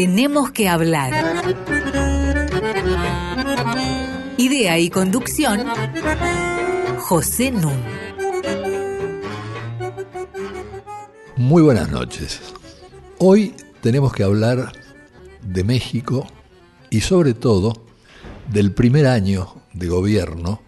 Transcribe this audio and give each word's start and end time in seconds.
Tenemos 0.00 0.50
que 0.50 0.66
hablar. 0.66 1.12
Idea 4.38 4.78
y 4.78 4.88
conducción, 4.88 5.66
José 7.00 7.50
Nun. 7.50 7.74
Muy 11.36 11.62
buenas 11.62 11.90
noches. 11.90 12.40
Hoy 13.18 13.54
tenemos 13.82 14.14
que 14.14 14.22
hablar 14.22 14.72
de 15.42 15.64
México 15.64 16.26
y 16.88 17.02
sobre 17.02 17.34
todo 17.34 17.84
del 18.50 18.72
primer 18.72 19.06
año 19.06 19.54
de 19.74 19.88
gobierno 19.88 20.62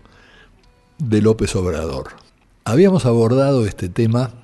de 0.99 1.23
López 1.23 1.57
Obrador. 1.57 2.17
Habíamos 2.65 3.07
abordado 3.07 3.65
este 3.65 3.89
tema 3.89 4.35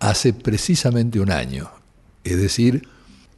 hace 0.00 0.34
precisamente 0.34 1.18
un 1.18 1.30
año, 1.30 1.70
es 2.24 2.36
decir, 2.36 2.91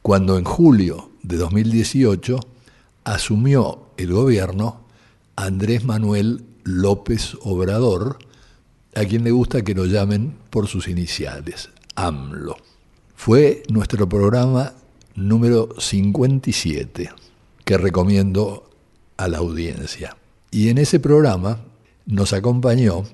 cuando 0.05 0.37
en 0.37 0.43
julio 0.43 1.09
de 1.23 1.35
2018 1.37 2.39
asumió 3.05 3.87
el 3.97 4.13
gobierno 4.13 4.81
Andrés 5.35 5.83
Manuel 5.83 6.45
López 6.63 7.35
Obrador, 7.41 8.19
a 8.93 9.03
quien 9.05 9.23
le 9.23 9.31
gusta 9.31 9.63
que 9.63 9.73
lo 9.73 9.87
llamen 9.87 10.35
por 10.51 10.67
sus 10.67 10.87
iniciales, 10.87 11.71
AMLO. 11.95 12.55
Fue 13.15 13.63
nuestro 13.67 14.07
programa 14.07 14.73
número 15.15 15.69
57, 15.75 17.09
que 17.63 17.77
recomiendo 17.79 18.69
a 19.17 19.27
la 19.27 19.39
audiencia. 19.39 20.15
Y 20.51 20.69
en 20.69 20.77
ese 20.77 20.99
programa 20.99 21.65
nos 22.05 22.31
acompañó 22.31 23.05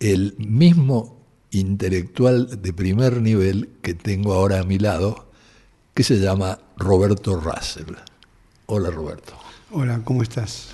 el 0.00 0.34
mismo 0.36 1.16
intelectual 1.52 2.60
de 2.60 2.72
primer 2.72 3.22
nivel 3.22 3.68
que 3.82 3.94
tengo 3.94 4.32
ahora 4.32 4.58
a 4.58 4.64
mi 4.64 4.80
lado, 4.80 5.27
que 5.98 6.04
se 6.04 6.20
llama 6.20 6.56
Roberto 6.76 7.40
Russell. 7.40 7.92
Hola 8.66 8.88
Roberto. 8.88 9.32
Hola, 9.72 10.00
¿cómo 10.04 10.22
estás? 10.22 10.68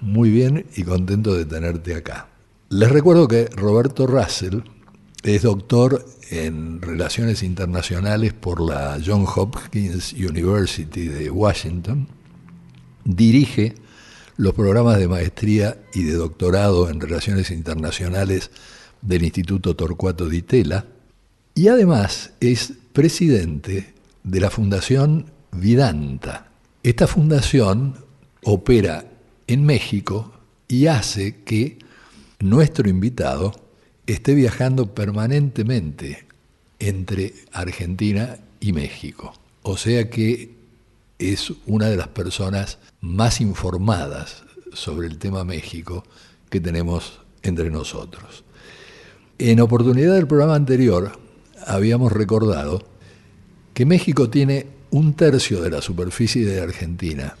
Muy 0.00 0.30
bien 0.30 0.66
y 0.76 0.84
contento 0.84 1.34
de 1.34 1.44
tenerte 1.44 1.96
acá. 1.96 2.28
Les 2.68 2.88
recuerdo 2.88 3.26
que 3.26 3.46
Roberto 3.46 4.06
Russell 4.06 4.60
es 5.24 5.42
doctor 5.42 6.06
en 6.30 6.80
Relaciones 6.80 7.42
Internacionales 7.42 8.34
por 8.34 8.60
la 8.60 9.00
John 9.04 9.26
Hopkins 9.26 10.12
University 10.12 11.08
de 11.08 11.28
Washington. 11.28 12.06
Dirige 13.04 13.74
los 14.36 14.54
programas 14.54 14.98
de 14.98 15.08
maestría 15.08 15.76
y 15.92 16.04
de 16.04 16.12
doctorado 16.12 16.88
en 16.88 17.00
Relaciones 17.00 17.50
Internacionales 17.50 18.52
del 19.00 19.24
Instituto 19.24 19.74
Torcuato 19.74 20.28
Di 20.28 20.42
Tella 20.42 20.86
y 21.52 21.66
además 21.66 22.30
es 22.38 22.74
presidente 22.92 23.91
de 24.24 24.40
la 24.40 24.50
Fundación 24.50 25.26
Vidanta. 25.52 26.50
Esta 26.82 27.06
fundación 27.06 27.96
opera 28.44 29.04
en 29.46 29.64
México 29.64 30.32
y 30.68 30.86
hace 30.86 31.42
que 31.44 31.78
nuestro 32.40 32.88
invitado 32.88 33.52
esté 34.06 34.34
viajando 34.34 34.94
permanentemente 34.94 36.26
entre 36.78 37.34
Argentina 37.52 38.38
y 38.60 38.72
México. 38.72 39.34
O 39.62 39.76
sea 39.76 40.10
que 40.10 40.56
es 41.18 41.52
una 41.66 41.88
de 41.88 41.96
las 41.96 42.08
personas 42.08 42.78
más 43.00 43.40
informadas 43.40 44.42
sobre 44.72 45.06
el 45.06 45.18
tema 45.18 45.44
México 45.44 46.04
que 46.50 46.60
tenemos 46.60 47.20
entre 47.42 47.70
nosotros. 47.70 48.44
En 49.38 49.60
oportunidad 49.60 50.14
del 50.14 50.26
programa 50.26 50.54
anterior 50.54 51.18
habíamos 51.66 52.12
recordado 52.12 52.91
que 53.74 53.86
México 53.86 54.28
tiene 54.28 54.66
un 54.90 55.14
tercio 55.14 55.62
de 55.62 55.70
la 55.70 55.80
superficie 55.80 56.44
de 56.44 56.60
Argentina, 56.60 57.36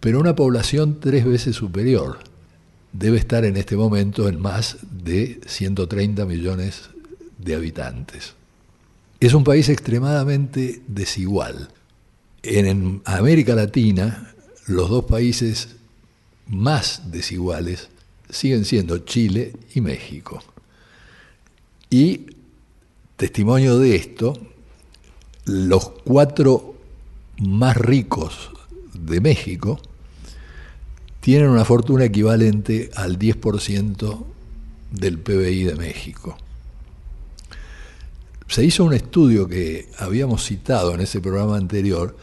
pero 0.00 0.18
una 0.18 0.34
población 0.34 0.98
tres 1.00 1.24
veces 1.24 1.54
superior. 1.56 2.18
Debe 2.92 3.18
estar 3.18 3.44
en 3.44 3.56
este 3.56 3.76
momento 3.76 4.28
en 4.28 4.40
más 4.40 4.78
de 4.90 5.40
130 5.46 6.26
millones 6.26 6.90
de 7.38 7.54
habitantes. 7.54 8.34
Es 9.20 9.34
un 9.34 9.44
país 9.44 9.68
extremadamente 9.68 10.82
desigual. 10.88 11.68
En 12.42 13.00
América 13.04 13.54
Latina, 13.54 14.34
los 14.66 14.90
dos 14.90 15.04
países 15.04 15.76
más 16.48 17.10
desiguales 17.10 17.88
siguen 18.28 18.64
siendo 18.64 18.98
Chile 18.98 19.52
y 19.74 19.80
México. 19.80 20.42
Y 21.88 22.26
testimonio 23.16 23.78
de 23.78 23.94
esto 23.94 24.51
los 25.44 25.90
cuatro 26.04 26.74
más 27.38 27.76
ricos 27.76 28.50
de 28.94 29.20
México 29.20 29.80
tienen 31.20 31.48
una 31.48 31.64
fortuna 31.64 32.04
equivalente 32.04 32.90
al 32.94 33.18
10% 33.18 34.24
del 34.90 35.18
PBI 35.18 35.64
de 35.64 35.74
México. 35.76 36.36
Se 38.48 38.64
hizo 38.64 38.84
un 38.84 38.92
estudio 38.92 39.48
que 39.48 39.88
habíamos 39.98 40.44
citado 40.44 40.94
en 40.94 41.00
ese 41.00 41.20
programa 41.20 41.56
anterior, 41.56 42.16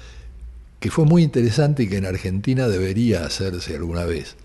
que 0.80 0.91
fue 0.91 1.06
muy 1.06 1.24
interesante 1.24 1.84
y 1.84 1.88
que 1.88 1.97
en 1.97 2.06
Argentina 2.06 2.68
debería 2.68 3.25
hacerse 3.25 3.75
alguna 3.75 4.06
vez, 4.06 4.36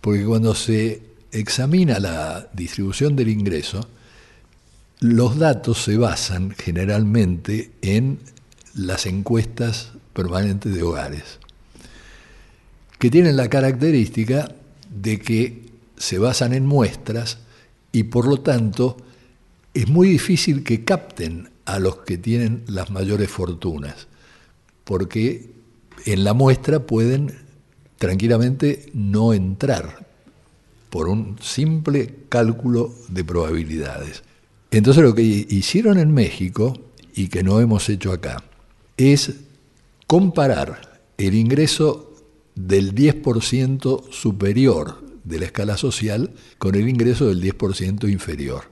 porque 0.00 0.24
cuando 0.24 0.54
se 0.54 1.02
examina 1.32 1.98
la 1.98 2.48
distribución 2.52 3.16
del 3.16 3.28
ingreso, 3.28 3.86
los 5.00 5.38
datos 5.38 5.82
se 5.82 5.96
basan 5.96 6.50
generalmente 6.50 7.72
en 7.80 8.18
las 8.74 9.06
encuestas 9.06 9.92
permanentes 10.12 10.74
de 10.74 10.82
hogares, 10.82 11.38
que 12.98 13.10
tienen 13.10 13.38
la 13.38 13.48
característica 13.48 14.54
de 14.90 15.18
que 15.18 15.70
se 15.96 16.18
basan 16.18 16.52
en 16.52 16.66
muestras 16.66 17.38
y 17.92 18.04
por 18.04 18.28
lo 18.28 18.40
tanto 18.40 18.98
es 19.72 19.88
muy 19.88 20.08
difícil 20.08 20.62
que 20.62 20.84
capten 20.84 21.48
a 21.64 21.78
los 21.78 22.00
que 22.00 22.18
tienen 22.18 22.64
las 22.66 22.90
mayores 22.90 23.30
fortunas, 23.30 24.06
porque 24.84 25.50
en 26.04 26.24
la 26.24 26.34
muestra 26.34 26.80
pueden 26.80 27.38
tranquilamente 27.96 28.90
no 28.92 29.32
entrar 29.32 30.06
por 30.90 31.08
un 31.08 31.38
simple 31.40 32.16
cálculo 32.28 32.94
de 33.08 33.24
probabilidades. 33.24 34.24
Entonces 34.70 35.02
lo 35.02 35.14
que 35.14 35.22
hicieron 35.22 35.98
en 35.98 36.12
México 36.12 36.78
y 37.14 37.28
que 37.28 37.42
no 37.42 37.60
hemos 37.60 37.88
hecho 37.88 38.12
acá 38.12 38.44
es 38.96 39.34
comparar 40.06 41.00
el 41.18 41.34
ingreso 41.34 42.14
del 42.54 42.94
10% 42.94 44.10
superior 44.10 45.02
de 45.24 45.38
la 45.38 45.46
escala 45.46 45.76
social 45.76 46.32
con 46.58 46.74
el 46.74 46.88
ingreso 46.88 47.28
del 47.28 47.42
10% 47.42 48.10
inferior. 48.10 48.64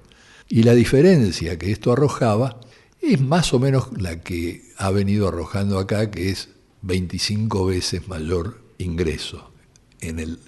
Y 0.48 0.62
la 0.62 0.74
diferencia 0.74 1.58
que 1.58 1.72
esto 1.72 1.92
arrojaba 1.92 2.60
es 3.00 3.20
más 3.20 3.52
o 3.52 3.58
menos 3.58 3.88
la 3.96 4.20
que 4.20 4.62
ha 4.76 4.90
venido 4.90 5.28
arrojando 5.28 5.78
acá, 5.78 6.10
que 6.10 6.30
es 6.30 6.48
25 6.82 7.66
veces 7.66 8.08
mayor 8.08 8.62
ingreso 8.78 9.50
en 10.00 10.20
el 10.20 10.38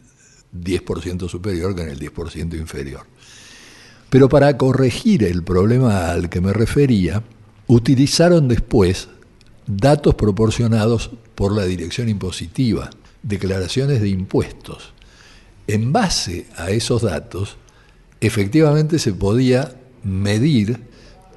10% 0.55 1.29
superior 1.29 1.75
que 1.75 1.83
en 1.83 1.89
el 1.91 1.99
10% 1.99 2.59
inferior. 2.59 3.10
Pero 4.11 4.29
para 4.29 4.57
corregir 4.59 5.23
el 5.23 5.45
problema 5.45 6.11
al 6.11 6.29
que 6.29 6.41
me 6.41 6.53
refería, 6.53 7.23
utilizaron 7.69 8.49
después 8.49 9.09
datos 9.69 10.17
proporcionados 10.17 11.13
por 11.37 11.53
la 11.53 11.65
Dirección 11.65 12.09
Impositiva, 12.09 12.91
declaraciones 13.23 14.01
de 14.03 14.09
impuestos. 14.09 14.93
En 15.69 15.93
base 15.93 16.47
a 16.57 16.71
esos 16.71 17.03
datos, 17.03 17.57
efectivamente 18.21 18.99
se 18.99 19.13
podía 19.13 19.77
medir 20.03 20.81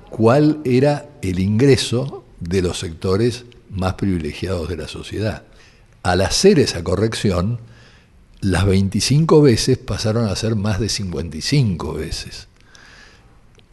cuál 0.09 0.59
era 0.65 1.07
el 1.21 1.39
ingreso 1.39 2.23
de 2.39 2.63
los 2.63 2.79
sectores 2.79 3.45
más 3.69 3.93
privilegiados 3.93 4.67
de 4.67 4.77
la 4.77 4.87
sociedad. 4.87 5.43
Al 6.01 6.21
hacer 6.21 6.57
esa 6.57 6.83
corrección, 6.83 7.59
las 8.41 8.65
25 8.65 9.43
veces 9.43 9.77
pasaron 9.77 10.27
a 10.27 10.35
ser 10.35 10.55
más 10.55 10.79
de 10.79 10.89
55 10.89 11.93
veces 11.93 12.47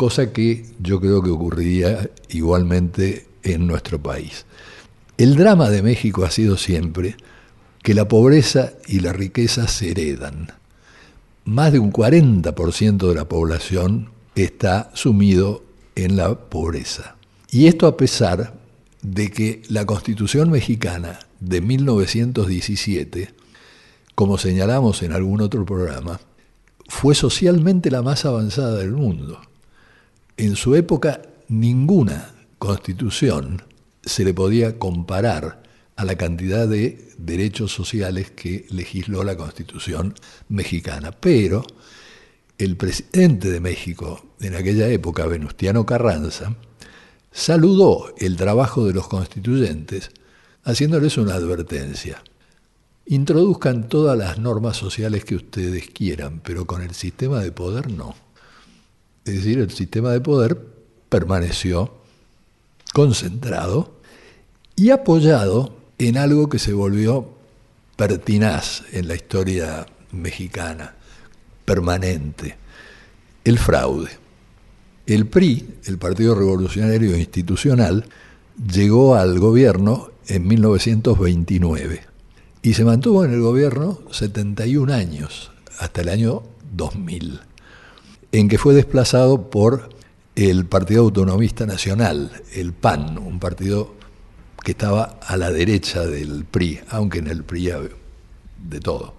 cosa 0.01 0.33
que 0.33 0.65
yo 0.79 0.99
creo 0.99 1.21
que 1.21 1.29
ocurriría 1.29 2.09
igualmente 2.31 3.27
en 3.43 3.67
nuestro 3.67 4.03
país. 4.03 4.47
El 5.19 5.37
drama 5.37 5.69
de 5.69 5.83
México 5.83 6.25
ha 6.25 6.31
sido 6.31 6.57
siempre 6.57 7.17
que 7.83 7.93
la 7.93 8.09
pobreza 8.09 8.73
y 8.87 9.01
la 9.01 9.13
riqueza 9.13 9.69
se 9.69 9.91
heredan. 9.91 10.55
Más 11.45 11.73
de 11.73 11.81
un 11.81 11.93
40% 11.93 13.09
de 13.09 13.15
la 13.15 13.29
población 13.29 14.09
está 14.37 14.91
sumido 14.95 15.65
en 15.97 16.17
la 16.17 16.35
pobreza. 16.35 17.17
Y 17.51 17.67
esto 17.67 17.87
a 17.87 17.99
pesar 17.99 18.55
de 19.03 19.31
que 19.31 19.61
la 19.69 19.85
Constitución 19.85 20.51
mexicana 20.51 21.19
de 21.41 21.61
1917, 21.61 23.35
como 24.15 24.39
señalamos 24.39 25.03
en 25.03 25.13
algún 25.13 25.43
otro 25.43 25.67
programa, 25.67 26.21
fue 26.89 27.15
socialmente 27.15 27.91
la 27.91 28.01
más 28.01 28.25
avanzada 28.25 28.77
del 28.77 28.93
mundo 28.93 29.43
en 30.41 30.57
su 30.57 30.75
época 30.75 31.21
ninguna 31.49 32.35
constitución 32.59 33.63
se 34.03 34.25
le 34.25 34.33
podía 34.33 34.79
comparar 34.79 35.63
a 35.97 36.05
la 36.07 36.17
cantidad 36.17 36.67
de 36.67 37.13
derechos 37.19 37.73
sociales 37.73 38.31
que 38.31 38.65
legisló 38.71 39.23
la 39.23 39.37
Constitución 39.37 40.15
mexicana. 40.49 41.11
Pero 41.13 41.63
el 42.57 42.79
presidente 42.79 43.51
de 43.51 43.61
México 43.61 44.25
en 44.41 44.55
aquella 44.55 44.89
época, 44.89 45.27
Venustiano 45.27 45.85
Carranza, 45.85 46.57
saludó 47.31 48.15
el 48.17 48.39
trabajo 48.39 48.87
de 48.87 48.95
los 48.95 49.09
constituyentes 49.09 50.11
haciéndoles 50.65 51.19
una 51.19 51.35
advertencia. 51.35 52.23
Introduzcan 53.05 53.91
todas 53.91 54.17
las 54.17 54.39
normas 54.39 54.79
sociales 54.79 55.27
que 55.27 55.37
ustedes 55.37 55.91
quieran, 55.91 56.41
pero 56.43 56.67
con 56.67 56.81
el 56.81 56.95
sistema 56.95 57.41
de 57.41 57.53
poder 57.53 57.91
no. 57.91 58.30
Es 59.25 59.35
decir, 59.35 59.59
el 59.59 59.71
sistema 59.71 60.11
de 60.13 60.21
poder 60.21 60.59
permaneció 61.09 61.93
concentrado 62.93 63.95
y 64.77 64.91
apoyado 64.91 65.75
en 65.99 66.17
algo 66.17 66.49
que 66.49 66.59
se 66.59 66.73
volvió 66.73 67.29
pertinaz 67.97 68.85
en 68.93 69.09
la 69.09 69.15
historia 69.15 69.87
mexicana, 70.13 70.95
permanente, 71.65 72.57
el 73.45 73.59
fraude. 73.59 74.11
El 75.07 75.27
PRI, 75.27 75.81
el 75.85 75.99
Partido 75.99 76.35
Revolucionario 76.35 77.17
Institucional, 77.17 78.07
llegó 78.73 79.17
al 79.17 79.39
gobierno 79.39 80.11
en 80.29 80.47
1929 80.47 82.01
y 82.63 82.75
se 82.75 82.85
mantuvo 82.85 83.25
en 83.25 83.33
el 83.33 83.41
gobierno 83.41 84.01
71 84.11 84.93
años, 84.93 85.51
hasta 85.79 86.03
el 86.03 86.11
año 86.11 86.43
2000, 86.73 87.41
en 88.33 88.49
que 88.49 88.59
fue 88.59 88.75
desplazado 88.75 89.51
por 89.51 89.91
el 90.37 90.67
Partido 90.67 91.03
Autonomista 91.03 91.67
Nacional, 91.67 92.43
el 92.55 92.73
PAN, 92.73 93.19
un 93.19 93.39
partido 93.39 93.95
que 94.63 94.73
estaba 94.73 95.19
a 95.27 95.37
la 95.37 95.51
derecha 95.51 96.07
del 96.07 96.45
PRI, 96.45 96.81
aunque 96.91 97.19
en 97.19 97.27
el 97.27 97.45
PRI 97.45 97.71
había 97.71 97.91
de 98.69 98.81
todo. 98.81 99.15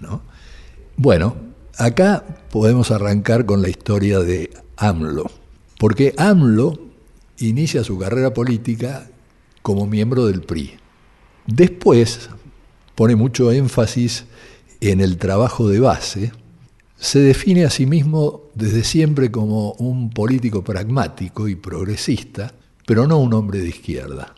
¿no? 0.00 0.22
Bueno, 0.96 1.36
acá 1.76 2.24
podemos 2.50 2.90
arrancar 2.90 3.46
con 3.46 3.62
la 3.62 3.68
historia 3.68 4.20
de 4.20 4.50
AMLO, 4.76 5.30
porque 5.78 6.14
AMLO 6.16 6.78
inicia 7.38 7.84
su 7.84 7.98
carrera 7.98 8.34
política 8.34 9.08
como 9.62 9.86
miembro 9.86 10.26
del 10.26 10.42
PRI. 10.42 10.74
Después 11.46 12.30
pone 12.94 13.16
mucho 13.16 13.52
énfasis 13.52 14.24
en 14.80 15.00
el 15.00 15.18
trabajo 15.18 15.68
de 15.68 15.80
base, 15.80 16.32
se 16.98 17.20
define 17.20 17.64
a 17.64 17.70
sí 17.70 17.86
mismo 17.86 18.42
desde 18.54 18.82
siempre 18.82 19.30
como 19.30 19.72
un 19.74 20.10
político 20.10 20.64
pragmático 20.64 21.48
y 21.48 21.54
progresista, 21.54 22.52
pero 22.86 23.06
no 23.06 23.18
un 23.18 23.34
hombre 23.34 23.60
de 23.60 23.68
izquierda. 23.68 24.34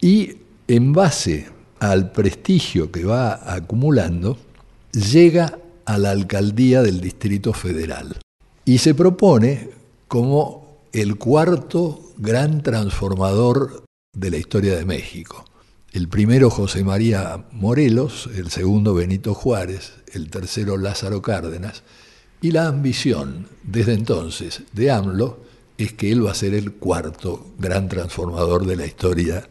Y 0.00 0.36
en 0.68 0.92
base 0.92 1.48
al 1.80 2.12
prestigio 2.12 2.92
que 2.92 3.04
va 3.04 3.52
acumulando, 3.52 4.38
llega 4.92 5.58
a 5.84 5.98
la 5.98 6.10
alcaldía 6.10 6.82
del 6.82 7.00
Distrito 7.00 7.52
Federal 7.52 8.16
y 8.64 8.78
se 8.78 8.94
propone 8.94 9.70
como 10.08 10.78
el 10.92 11.16
cuarto 11.16 12.12
gran 12.16 12.62
transformador 12.62 13.84
de 14.12 14.30
la 14.30 14.38
historia 14.38 14.76
de 14.76 14.84
México. 14.84 15.44
El 15.96 16.08
primero 16.08 16.50
José 16.50 16.84
María 16.84 17.46
Morelos, 17.52 18.28
el 18.36 18.50
segundo 18.50 18.92
Benito 18.92 19.32
Juárez, 19.32 19.94
el 20.12 20.28
tercero 20.28 20.76
Lázaro 20.76 21.22
Cárdenas, 21.22 21.84
y 22.42 22.50
la 22.50 22.66
ambición 22.66 23.48
desde 23.62 23.94
entonces 23.94 24.64
de 24.74 24.90
AMLO 24.90 25.40
es 25.78 25.94
que 25.94 26.12
él 26.12 26.26
va 26.26 26.32
a 26.32 26.34
ser 26.34 26.52
el 26.52 26.74
cuarto 26.74 27.46
gran 27.58 27.88
transformador 27.88 28.66
de 28.66 28.76
la 28.76 28.84
historia 28.84 29.48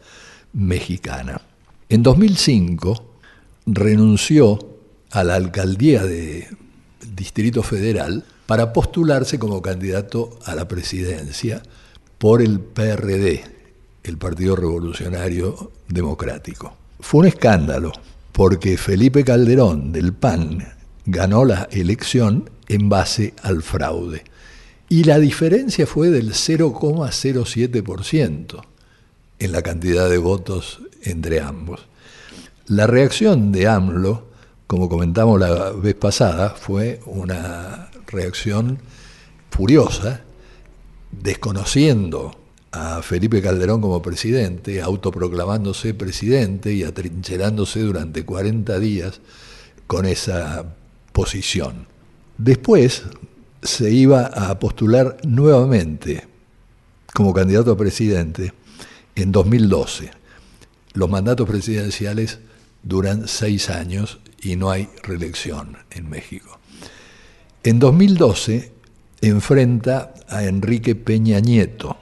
mexicana. 0.52 1.40
En 1.88 2.04
2005 2.04 3.18
renunció 3.66 4.78
a 5.10 5.24
la 5.24 5.34
alcaldía 5.34 6.04
de 6.04 6.46
Distrito 7.16 7.64
Federal 7.64 8.24
para 8.46 8.72
postularse 8.72 9.40
como 9.40 9.62
candidato 9.62 10.38
a 10.44 10.54
la 10.54 10.68
presidencia 10.68 11.60
por 12.18 12.40
el 12.40 12.60
PRD, 12.60 13.55
el 14.06 14.18
Partido 14.18 14.56
Revolucionario 14.56 15.70
Democrático. 15.88 16.76
Fue 17.00 17.20
un 17.20 17.26
escándalo, 17.26 17.92
porque 18.32 18.78
Felipe 18.78 19.24
Calderón 19.24 19.92
del 19.92 20.12
PAN 20.12 20.66
ganó 21.04 21.44
la 21.44 21.68
elección 21.70 22.50
en 22.68 22.88
base 22.88 23.34
al 23.42 23.62
fraude. 23.62 24.24
Y 24.88 25.04
la 25.04 25.18
diferencia 25.18 25.86
fue 25.86 26.08
del 26.10 26.32
0,07% 26.32 28.64
en 29.38 29.52
la 29.52 29.60
cantidad 29.62 30.08
de 30.08 30.16
votos 30.18 30.80
entre 31.02 31.40
ambos. 31.40 31.86
La 32.66 32.86
reacción 32.86 33.50
de 33.52 33.68
AMLO, 33.68 34.26
como 34.66 34.88
comentamos 34.88 35.38
la 35.40 35.72
vez 35.72 35.94
pasada, 35.94 36.50
fue 36.50 37.00
una 37.06 37.90
reacción 38.06 38.78
furiosa, 39.50 40.22
desconociendo 41.10 42.36
a 42.72 43.02
Felipe 43.02 43.40
Calderón 43.40 43.80
como 43.80 44.02
presidente, 44.02 44.82
autoproclamándose 44.82 45.94
presidente 45.94 46.72
y 46.72 46.82
atrincherándose 46.82 47.80
durante 47.80 48.24
40 48.24 48.78
días 48.78 49.20
con 49.86 50.06
esa 50.06 50.74
posición. 51.12 51.86
Después 52.38 53.04
se 53.62 53.90
iba 53.90 54.26
a 54.26 54.58
postular 54.58 55.16
nuevamente 55.26 56.26
como 57.14 57.32
candidato 57.32 57.72
a 57.72 57.76
presidente 57.76 58.52
en 59.14 59.32
2012. 59.32 60.10
Los 60.92 61.10
mandatos 61.10 61.48
presidenciales 61.48 62.38
duran 62.82 63.26
seis 63.26 63.70
años 63.70 64.18
y 64.42 64.56
no 64.56 64.70
hay 64.70 64.88
reelección 65.02 65.78
en 65.90 66.08
México. 66.08 66.58
En 67.64 67.78
2012 67.78 68.72
enfrenta 69.22 70.14
a 70.28 70.44
Enrique 70.44 70.94
Peña 70.94 71.40
Nieto, 71.40 71.96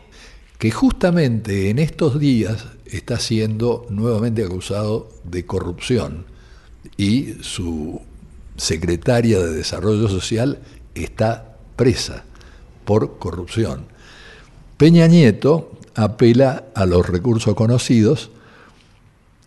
que 0.65 0.71
justamente 0.71 1.69
en 1.69 1.79
estos 1.79 2.19
días 2.19 2.69
está 2.87 3.19
siendo 3.19 3.85
nuevamente 3.91 4.43
acusado 4.43 5.11
de 5.23 5.45
corrupción 5.45 6.25
y 6.97 7.35
su 7.43 8.01
secretaria 8.57 9.41
de 9.41 9.53
Desarrollo 9.53 10.09
Social 10.09 10.61
está 10.95 11.59
presa 11.77 12.25
por 12.87 13.19
corrupción. 13.19 13.85
Peña 14.79 15.07
Nieto 15.07 15.73
apela 15.95 16.65
a 16.75 16.87
los 16.87 17.07
recursos 17.11 17.55
conocidos, 17.55 18.31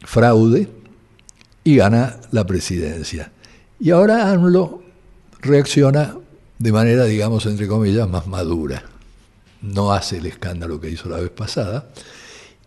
fraude, 0.05 0.69
y 1.63 1.77
gana 1.77 2.17
la 2.29 2.45
presidencia. 2.45 3.31
Y 3.79 3.89
ahora 3.89 4.29
AMLO 4.29 4.83
reacciona 5.41 6.15
de 6.59 6.71
manera, 6.71 7.05
digamos, 7.05 7.47
entre 7.47 7.67
comillas, 7.67 8.07
más 8.07 8.27
madura. 8.27 8.96
No 9.61 9.91
hace 9.91 10.17
el 10.17 10.25
escándalo 10.25 10.79
que 10.79 10.89
hizo 10.89 11.09
la 11.09 11.17
vez 11.17 11.31
pasada 11.31 11.89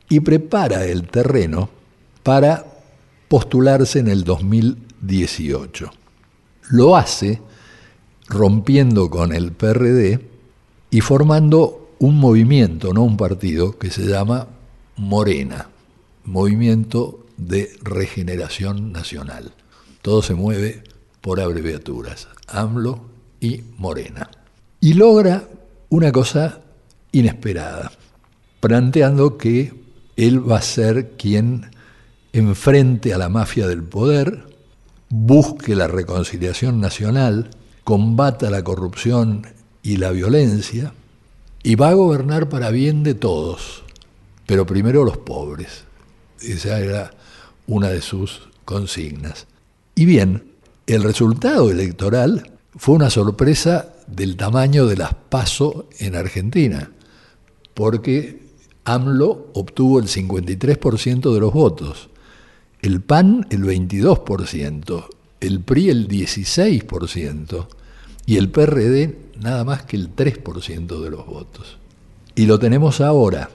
y 0.09 0.21
prepara 0.21 0.85
el 0.87 1.09
terreno 1.09 1.71
para 2.23 2.67
postularse 3.29 4.01
en 4.01 4.09
el 4.09 4.25
2018. 4.25 5.91
Lo 6.71 6.97
hace 6.97 7.41
rompiendo 8.27 9.11
con 9.11 9.33
el 9.33 9.53
PRD 9.53 10.21
y 10.91 11.01
formando 11.01 11.95
un 11.99 12.19
movimiento, 12.19 12.93
no 12.93 13.03
un 13.03 13.17
partido, 13.17 13.79
que 13.79 13.91
se 13.91 14.07
llama 14.07 14.49
Morena, 14.97 15.69
Movimiento 16.25 17.27
de 17.37 17.73
Regeneración 17.83 18.93
Nacional. 18.93 19.53
Todo 20.03 20.23
se 20.23 20.35
mueve 20.35 20.83
por 21.21 21.41
abreviaturas, 21.41 22.29
AMLO 22.49 23.05
y 23.41 23.63
Morena. 23.77 24.31
Y 24.81 24.95
logra 24.95 25.45
una 25.89 26.11
cosa 26.13 26.63
inesperada, 27.13 27.93
planteando 28.61 29.37
que 29.37 29.73
él 30.17 30.51
va 30.51 30.59
a 30.59 30.63
ser 30.63 31.13
quien 31.17 31.71
enfrente 32.33 33.15
a 33.15 33.19
la 33.19 33.29
mafia 33.29 33.67
del 33.67 33.83
poder, 33.83 34.47
busque 35.09 35.75
la 35.75 35.89
reconciliación 35.89 36.81
nacional, 36.81 37.51
combata 37.85 38.51
la 38.51 38.63
corrupción 38.63 39.47
y 39.83 39.97
la 39.97 40.11
violencia, 40.11 40.93
y 41.63 41.75
va 41.75 41.91
a 41.91 41.95
gobernar 41.95 42.49
para 42.49 42.71
bien 42.71 43.03
de 43.03 43.15
todos, 43.15 43.83
pero 44.47 44.67
primero 44.67 45.05
los 45.05 45.19
pobres. 45.19 45.85
Esa 46.41 46.81
era 46.81 47.11
una 47.67 47.89
de 47.89 48.01
sus 48.01 48.49
consignas. 48.65 49.47
Y 49.95 50.05
bien, 50.05 50.53
el 50.87 51.03
resultado 51.03 51.71
electoral 51.71 52.51
fue 52.77 52.95
una 52.95 53.11
sorpresa 53.11 53.95
del 54.07 54.37
tamaño 54.37 54.87
de 54.87 54.97
las 54.97 55.15
PASO 55.15 55.89
en 55.99 56.17
Argentina, 56.17 56.91
porque 57.81 58.43
AMLO 58.85 59.53
obtuvo 59.55 60.01
el 60.01 60.07
53% 60.07 61.33
de 61.33 61.41
los 61.41 61.51
votos, 61.51 62.11
el 62.83 63.01
PAN 63.01 63.47
el 63.49 63.63
22%, 63.65 65.05
el 65.41 65.61
PRI 65.61 65.89
el 65.89 66.07
16% 66.07 67.67
y 68.27 68.37
el 68.37 68.51
PRD 68.51 69.17
nada 69.41 69.65
más 69.65 69.85
que 69.85 69.97
el 69.97 70.15
3% 70.15 71.01
de 71.01 71.09
los 71.09 71.25
votos. 71.25 71.79
Y 72.35 72.45
lo 72.45 72.59
tenemos 72.59 73.01
ahora 73.01 73.49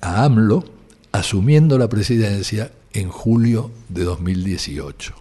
a 0.00 0.24
AMLO 0.24 0.64
asumiendo 1.12 1.78
la 1.78 1.88
presidencia 1.88 2.72
en 2.92 3.08
julio 3.08 3.70
de 3.88 4.02
2018. 4.02 5.14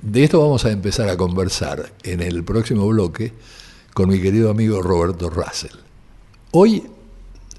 De 0.00 0.24
esto 0.24 0.40
vamos 0.40 0.64
a 0.64 0.70
empezar 0.70 1.10
a 1.10 1.18
conversar 1.18 1.92
en 2.02 2.22
el 2.22 2.44
próximo 2.44 2.88
bloque 2.88 3.34
con 3.92 4.08
mi 4.08 4.22
querido 4.22 4.50
amigo 4.50 4.80
Roberto 4.80 5.28
Russell. 5.28 5.76
Hoy 6.52 6.95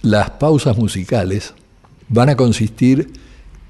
las 0.08 0.30
pausas 0.32 0.78
musicales 0.78 1.54
van 2.08 2.30
a 2.30 2.38
consistir 2.38 3.12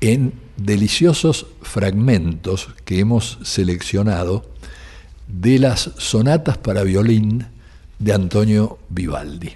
en 0.01 0.33
deliciosos 0.55 1.47
fragmentos 1.63 2.69
que 2.85 2.99
hemos 2.99 3.39
seleccionado 3.43 4.45
de 5.27 5.57
las 5.57 5.91
sonatas 5.97 6.57
para 6.59 6.83
violín 6.83 7.47
de 7.97 8.13
Antonio 8.13 8.77
Vivaldi. 8.89 9.53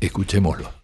Escuchémoslo. 0.00 0.83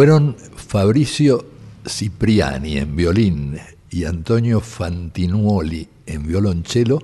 Fueron 0.00 0.34
Fabricio 0.56 1.44
Cipriani 1.86 2.78
en 2.78 2.96
violín 2.96 3.60
y 3.90 4.06
Antonio 4.06 4.62
Fantinuoli 4.62 5.86
en 6.06 6.26
violonchelo, 6.26 7.00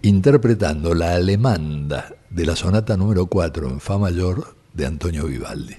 interpretando 0.00 0.94
la 0.94 1.12
alemanda 1.12 2.10
de 2.30 2.46
la 2.46 2.56
sonata 2.56 2.96
número 2.96 3.26
4 3.26 3.68
en 3.68 3.80
Fa 3.80 3.98
mayor 3.98 4.56
de 4.72 4.86
Antonio 4.86 5.26
Vivaldi. 5.26 5.76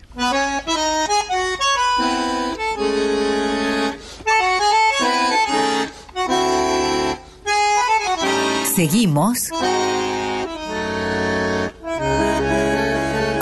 Seguimos 8.76 9.50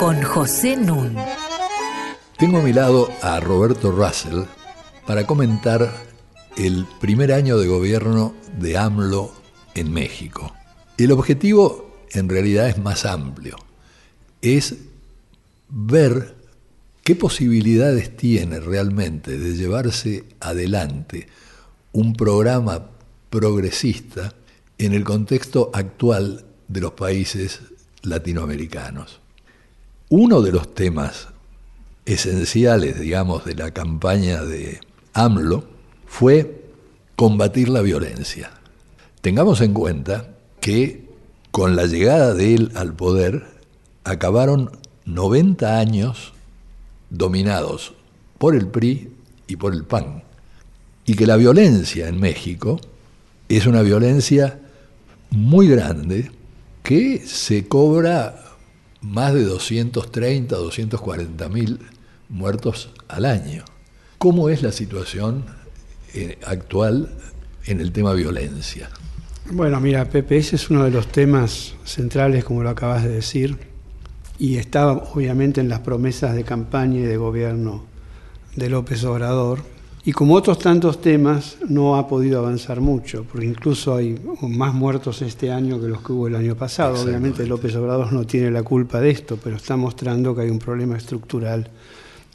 con 0.00 0.22
José 0.22 0.78
Nun. 0.78 1.14
Tengo 2.42 2.58
a 2.58 2.62
mi 2.62 2.72
lado 2.72 3.08
a 3.22 3.38
Roberto 3.38 3.92
Russell 3.92 4.42
para 5.06 5.28
comentar 5.28 5.92
el 6.56 6.88
primer 7.00 7.32
año 7.32 7.56
de 7.56 7.68
gobierno 7.68 8.34
de 8.58 8.76
AMLO 8.76 9.32
en 9.76 9.92
México. 9.92 10.52
El 10.98 11.12
objetivo 11.12 12.00
en 12.10 12.28
realidad 12.28 12.68
es 12.68 12.78
más 12.78 13.04
amplio, 13.04 13.54
es 14.40 14.74
ver 15.68 16.34
qué 17.04 17.14
posibilidades 17.14 18.16
tiene 18.16 18.58
realmente 18.58 19.38
de 19.38 19.54
llevarse 19.54 20.24
adelante 20.40 21.28
un 21.92 22.12
programa 22.14 22.90
progresista 23.30 24.34
en 24.78 24.94
el 24.94 25.04
contexto 25.04 25.70
actual 25.72 26.44
de 26.66 26.80
los 26.80 26.94
países 26.94 27.60
latinoamericanos. 28.02 29.20
Uno 30.08 30.42
de 30.42 30.50
los 30.50 30.74
temas 30.74 31.28
esenciales, 32.06 33.00
digamos, 33.00 33.44
de 33.44 33.54
la 33.54 33.70
campaña 33.70 34.42
de 34.42 34.80
AMLO 35.12 35.64
fue 36.06 36.64
combatir 37.16 37.68
la 37.68 37.82
violencia. 37.82 38.50
Tengamos 39.20 39.60
en 39.60 39.72
cuenta 39.72 40.34
que 40.60 41.08
con 41.50 41.76
la 41.76 41.86
llegada 41.86 42.34
de 42.34 42.54
él 42.54 42.72
al 42.74 42.94
poder 42.94 43.44
acabaron 44.04 44.70
90 45.04 45.78
años 45.78 46.32
dominados 47.10 47.94
por 48.38 48.56
el 48.56 48.66
PRI 48.68 49.12
y 49.46 49.56
por 49.56 49.74
el 49.74 49.84
PAN. 49.84 50.24
Y 51.04 51.14
que 51.14 51.26
la 51.26 51.36
violencia 51.36 52.08
en 52.08 52.18
México 52.20 52.80
es 53.48 53.66
una 53.66 53.82
violencia 53.82 54.58
muy 55.30 55.68
grande 55.68 56.30
que 56.82 57.22
se 57.26 57.68
cobra 57.68 58.41
más 59.02 59.34
de 59.34 59.44
230, 59.44 60.56
240 60.56 61.48
mil 61.48 61.78
muertos 62.28 62.90
al 63.08 63.26
año. 63.26 63.64
¿Cómo 64.18 64.48
es 64.48 64.62
la 64.62 64.72
situación 64.72 65.44
eh, 66.14 66.38
actual 66.44 67.08
en 67.64 67.80
el 67.80 67.90
tema 67.92 68.12
violencia. 68.12 68.90
Bueno, 69.50 69.80
mira, 69.80 70.04
Pepe, 70.04 70.36
ese 70.36 70.56
es 70.56 70.68
uno 70.68 70.84
de 70.84 70.90
los 70.90 71.08
temas 71.08 71.74
centrales, 71.84 72.44
como 72.44 72.62
lo 72.62 72.68
acabas 72.68 73.02
de 73.02 73.08
decir, 73.08 73.58
y 74.38 74.56
estaba 74.56 74.92
obviamente 74.92 75.62
en 75.62 75.70
las 75.70 75.80
promesas 75.80 76.34
de 76.34 76.44
campaña 76.44 76.98
y 76.98 77.02
de 77.02 77.16
gobierno 77.16 77.84
de 78.56 78.68
López 78.68 79.04
Obrador. 79.04 79.60
Y 80.04 80.10
como 80.10 80.34
otros 80.34 80.58
tantos 80.58 81.00
temas, 81.00 81.58
no 81.68 81.94
ha 81.96 82.08
podido 82.08 82.40
avanzar 82.40 82.80
mucho, 82.80 83.24
porque 83.24 83.46
incluso 83.46 83.94
hay 83.94 84.18
más 84.40 84.74
muertos 84.74 85.22
este 85.22 85.52
año 85.52 85.80
que 85.80 85.86
los 85.86 86.02
que 86.02 86.12
hubo 86.12 86.26
el 86.26 86.34
año 86.34 86.56
pasado. 86.56 87.00
Obviamente 87.00 87.46
López 87.46 87.76
Obrador 87.76 88.12
no 88.12 88.26
tiene 88.26 88.50
la 88.50 88.64
culpa 88.64 89.00
de 89.00 89.10
esto, 89.10 89.38
pero 89.42 89.56
está 89.56 89.76
mostrando 89.76 90.34
que 90.34 90.42
hay 90.42 90.50
un 90.50 90.58
problema 90.58 90.96
estructural 90.96 91.70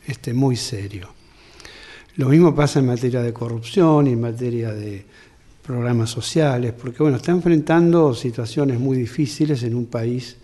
este, 0.06 0.34
muy 0.34 0.56
serio. 0.56 1.10
Lo 2.16 2.30
mismo 2.30 2.56
pasa 2.56 2.80
en 2.80 2.86
materia 2.86 3.22
de 3.22 3.34
corrupción 3.34 4.08
y 4.08 4.14
en 4.14 4.22
materia 4.22 4.74
de 4.74 5.06
programas 5.62 6.10
sociales, 6.10 6.72
porque 6.72 7.04
bueno, 7.04 7.18
está 7.18 7.34
enfrentando 7.34 8.14
situaciones 8.14 8.80
muy 8.80 8.98
difíciles 8.98 9.62
en 9.64 9.76
un 9.76 9.88
país 9.88 10.38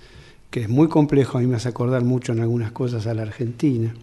que 0.51 0.63
es 0.63 0.69
muy 0.69 0.89
complejo, 0.89 1.37
a 1.37 1.41
mí 1.41 1.47
me 1.47 1.55
hace 1.55 1.69
acordar 1.69 2.03
mucho 2.03 2.33
en 2.33 2.41
algunas 2.41 2.73
cosas 2.73 3.07
a 3.07 3.13
la 3.13 3.21
Argentina. 3.21 3.93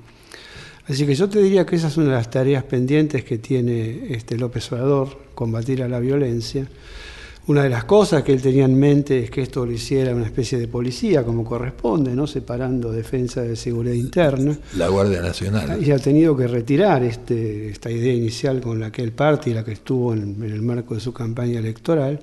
Así 0.91 1.07
que 1.07 1.15
yo 1.15 1.29
te 1.29 1.41
diría 1.41 1.65
que 1.65 1.77
esa 1.77 1.87
es 1.87 1.97
una 1.99 2.07
de 2.09 2.13
las 2.15 2.31
tareas 2.31 2.65
pendientes 2.65 3.23
que 3.23 3.39
tiene 3.39 4.13
este 4.13 4.37
López 4.37 4.73
Obrador, 4.73 5.17
combatir 5.37 5.85
a 5.85 5.89
la 5.89 6.01
violencia. 6.01 6.67
Una 7.47 7.63
de 7.63 7.71
las 7.71 7.85
cosas 7.85 8.25
que 8.25 8.33
él 8.33 8.43
tenía 8.43 8.65
en 8.65 8.77
mente 8.77 9.23
es 9.23 9.31
que 9.31 9.43
esto 9.43 9.65
lo 9.65 9.71
hiciera 9.71 10.13
una 10.13 10.25
especie 10.25 10.59
de 10.59 10.67
policía, 10.67 11.23
como 11.23 11.45
corresponde, 11.45 12.15
¿no? 12.17 12.27
separando 12.27 12.91
defensa 12.91 13.43
de 13.43 13.55
seguridad 13.55 13.95
interna. 13.95 14.59
La 14.77 14.89
Guardia 14.89 15.23
Nacional. 15.23 15.81
Y 15.81 15.93
ha 15.93 15.99
tenido 15.99 16.37
que 16.37 16.49
retirar 16.49 17.05
este, 17.05 17.69
esta 17.69 17.89
idea 17.89 18.13
inicial 18.13 18.61
con 18.61 18.81
la 18.81 18.91
que 18.91 19.03
él 19.03 19.13
parte 19.13 19.51
y 19.51 19.55
la 19.55 19.65
que 19.65 19.73
estuvo 19.73 20.13
en, 20.13 20.43
en 20.43 20.51
el 20.51 20.63
marco 20.63 20.95
de 20.95 21.01
su 21.01 21.13
campaña 21.13 21.61
electoral. 21.61 22.19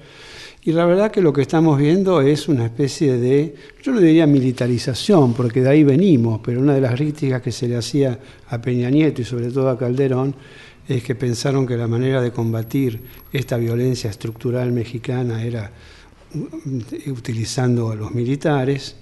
Y 0.68 0.74
la 0.74 0.84
verdad 0.84 1.12
que 1.12 1.22
lo 1.22 1.32
que 1.32 1.44
estamos 1.44 1.80
viendo 1.80 2.20
es 2.20 2.50
una 2.50 2.66
especie 2.66 3.18
de, 3.18 3.56
yo 3.82 3.94
no 3.94 4.02
diría 4.02 4.28
militarización, 4.28 5.34
porque 5.34 5.62
de 5.62 5.70
ahí 5.70 5.86
venimos, 5.86 6.42
pero 6.44 6.60
una 6.60 6.74
de 6.74 6.82
las 6.82 6.94
críticas 6.96 7.42
que 7.42 7.54
se 7.54 7.70
le 7.70 7.78
hacía 7.78 8.20
a 8.50 8.60
Peña 8.60 8.90
Nieto 8.90 9.22
y 9.22 9.24
sobre 9.24 9.50
todo 9.50 9.70
a 9.70 9.78
Calderón 9.78 10.36
es 10.86 11.02
que 11.04 11.16
pensaron 11.16 11.66
que 11.66 11.78
la 11.78 11.88
manera 11.88 12.22
de 12.22 12.32
combatir 12.32 13.00
esta 13.32 13.56
violencia 13.56 14.10
estructural 14.10 14.74
mexicana 14.74 15.42
era 15.42 15.72
utilizando 17.08 17.90
a 17.90 17.96
los 17.96 18.12
militares. 18.12 18.98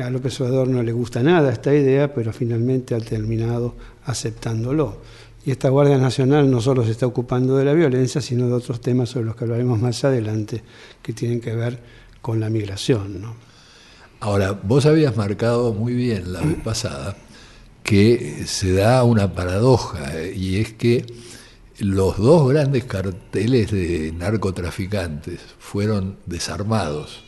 A 0.00 0.10
López 0.10 0.40
Obrador 0.40 0.66
no 0.66 0.82
le 0.82 0.90
gusta 0.90 1.22
nada 1.22 1.52
esta 1.52 1.72
idea, 1.72 2.12
pero 2.12 2.32
finalmente 2.32 2.96
ha 2.96 2.98
terminado 2.98 3.76
aceptándolo. 4.06 5.02
Y 5.46 5.52
esta 5.52 5.68
Guardia 5.68 5.96
Nacional 5.96 6.50
no 6.50 6.60
solo 6.60 6.84
se 6.84 6.90
está 6.90 7.06
ocupando 7.06 7.56
de 7.56 7.64
la 7.64 7.72
violencia, 7.72 8.20
sino 8.20 8.48
de 8.48 8.54
otros 8.54 8.80
temas 8.80 9.10
sobre 9.10 9.26
los 9.26 9.36
que 9.36 9.44
hablaremos 9.44 9.80
más 9.80 10.02
adelante, 10.02 10.64
que 11.00 11.12
tienen 11.12 11.40
que 11.40 11.54
ver 11.54 11.78
con 12.20 12.40
la 12.40 12.50
migración. 12.50 13.22
Ahora, 14.18 14.58
vos 14.60 14.86
habías 14.86 15.16
marcado 15.16 15.72
muy 15.72 15.94
bien 15.94 16.32
la 16.32 16.40
vez 16.40 16.56
pasada 16.64 17.16
que 17.84 18.42
se 18.44 18.72
da 18.72 19.04
una 19.04 19.34
paradoja, 19.34 20.18
eh, 20.18 20.34
y 20.36 20.56
es 20.56 20.72
que 20.72 21.06
los 21.78 22.16
dos 22.18 22.48
grandes 22.48 22.82
carteles 22.82 23.70
de 23.70 24.12
narcotraficantes 24.18 25.38
fueron 25.60 26.16
desarmados 26.26 27.22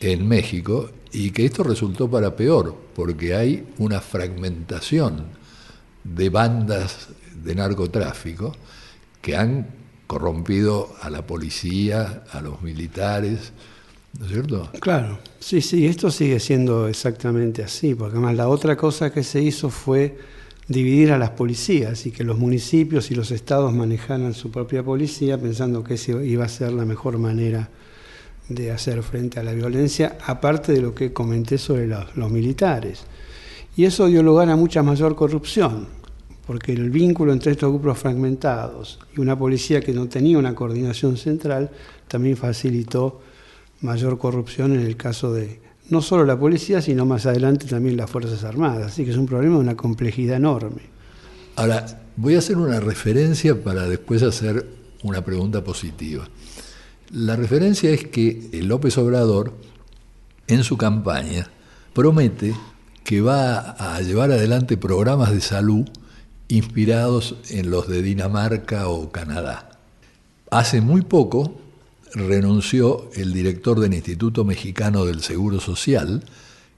en 0.00 0.28
México 0.28 0.90
y 1.12 1.30
que 1.30 1.46
esto 1.46 1.62
resultó 1.62 2.10
para 2.10 2.36
peor, 2.36 2.76
porque 2.94 3.34
hay 3.34 3.66
una 3.78 4.02
fragmentación 4.02 5.28
de 6.04 6.28
bandas 6.28 7.08
de 7.44 7.54
narcotráfico 7.54 8.54
que 9.20 9.36
han 9.36 9.68
corrompido 10.06 10.94
a 11.00 11.10
la 11.10 11.26
policía, 11.26 12.24
a 12.30 12.40
los 12.40 12.62
militares, 12.62 13.52
¿no 14.18 14.26
es 14.26 14.32
cierto? 14.32 14.70
Claro, 14.80 15.18
sí, 15.38 15.60
sí, 15.60 15.86
esto 15.86 16.10
sigue 16.10 16.40
siendo 16.40 16.88
exactamente 16.88 17.62
así, 17.62 17.94
porque 17.94 18.16
además 18.16 18.36
la 18.36 18.48
otra 18.48 18.76
cosa 18.76 19.12
que 19.12 19.22
se 19.22 19.40
hizo 19.40 19.70
fue 19.70 20.18
dividir 20.68 21.12
a 21.12 21.18
las 21.18 21.30
policías 21.30 22.06
y 22.06 22.10
que 22.10 22.24
los 22.24 22.38
municipios 22.38 23.10
y 23.10 23.14
los 23.14 23.30
estados 23.30 23.72
manejaran 23.72 24.32
su 24.34 24.50
propia 24.50 24.82
policía 24.82 25.38
pensando 25.38 25.84
que 25.84 25.94
esa 25.94 26.12
iba 26.22 26.44
a 26.44 26.48
ser 26.48 26.72
la 26.72 26.84
mejor 26.84 27.18
manera 27.18 27.68
de 28.48 28.70
hacer 28.70 29.02
frente 29.02 29.40
a 29.40 29.42
la 29.42 29.52
violencia, 29.52 30.18
aparte 30.26 30.72
de 30.72 30.80
lo 30.80 30.94
que 30.94 31.12
comenté 31.12 31.58
sobre 31.58 31.86
los, 31.86 32.14
los 32.16 32.30
militares. 32.30 33.04
Y 33.76 33.84
eso 33.84 34.06
dio 34.06 34.22
lugar 34.22 34.50
a 34.50 34.56
mucha 34.56 34.82
mayor 34.82 35.16
corrupción, 35.16 35.88
porque 36.46 36.72
el 36.72 36.90
vínculo 36.90 37.32
entre 37.32 37.52
estos 37.52 37.70
grupos 37.70 37.98
fragmentados 37.98 38.98
y 39.16 39.20
una 39.20 39.38
policía 39.38 39.80
que 39.80 39.92
no 39.92 40.08
tenía 40.08 40.38
una 40.38 40.54
coordinación 40.54 41.16
central 41.16 41.70
también 42.08 42.36
facilitó 42.36 43.22
mayor 43.80 44.18
corrupción 44.18 44.72
en 44.72 44.80
el 44.80 44.96
caso 44.96 45.32
de 45.32 45.60
no 45.90 46.00
solo 46.00 46.24
la 46.24 46.38
policía, 46.38 46.80
sino 46.80 47.04
más 47.04 47.26
adelante 47.26 47.66
también 47.66 47.96
las 47.96 48.10
Fuerzas 48.10 48.44
Armadas. 48.44 48.92
Así 48.92 49.04
que 49.04 49.10
es 49.10 49.16
un 49.16 49.26
problema 49.26 49.56
de 49.56 49.60
una 49.60 49.76
complejidad 49.76 50.36
enorme. 50.36 50.82
Ahora, 51.56 51.84
voy 52.16 52.34
a 52.36 52.38
hacer 52.38 52.56
una 52.56 52.80
referencia 52.80 53.62
para 53.62 53.86
después 53.86 54.22
hacer 54.22 54.66
una 55.02 55.24
pregunta 55.24 55.62
positiva. 55.62 56.28
La 57.12 57.36
referencia 57.36 57.90
es 57.90 58.06
que 58.06 58.48
López 58.62 58.96
Obrador, 58.98 59.52
en 60.46 60.64
su 60.64 60.76
campaña, 60.76 61.50
promete 61.92 62.54
que 63.04 63.20
va 63.20 63.72
a 63.72 64.00
llevar 64.00 64.32
adelante 64.32 64.76
programas 64.78 65.32
de 65.32 65.42
salud 65.42 65.86
inspirados 66.56 67.36
en 67.50 67.70
los 67.70 67.88
de 67.88 68.02
Dinamarca 68.02 68.88
o 68.88 69.10
Canadá. 69.10 69.78
Hace 70.50 70.80
muy 70.80 71.02
poco 71.02 71.60
renunció 72.12 73.10
el 73.14 73.32
director 73.32 73.80
del 73.80 73.94
Instituto 73.94 74.44
Mexicano 74.44 75.04
del 75.04 75.22
Seguro 75.22 75.58
Social, 75.58 76.22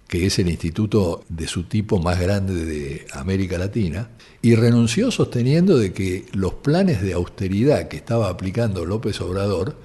que 0.09 0.25
es 0.25 0.39
el 0.39 0.49
instituto 0.49 1.25
de 1.29 1.47
su 1.47 1.65
tipo 1.65 2.01
más 2.01 2.19
grande 2.19 2.65
de 2.65 3.07
América 3.13 3.59
Latina, 3.59 4.09
y 4.41 4.55
renunció 4.55 5.11
sosteniendo 5.11 5.77
de 5.77 5.93
que 5.93 6.27
los 6.33 6.55
planes 6.55 7.03
de 7.03 7.13
austeridad 7.13 7.89
que 7.89 7.99
estaba 7.99 8.31
aplicando 8.31 8.87
López 8.87 9.21
Obrador 9.21 9.77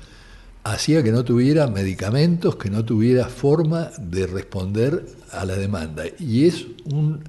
hacía 0.64 1.04
que 1.04 1.12
no 1.12 1.26
tuviera 1.26 1.68
medicamentos, 1.68 2.56
que 2.56 2.70
no 2.70 2.86
tuviera 2.86 3.28
forma 3.28 3.90
de 4.00 4.28
responder 4.28 5.06
a 5.32 5.44
la 5.44 5.56
demanda. 5.56 6.04
Y 6.20 6.46
es 6.46 6.68
un 6.86 7.24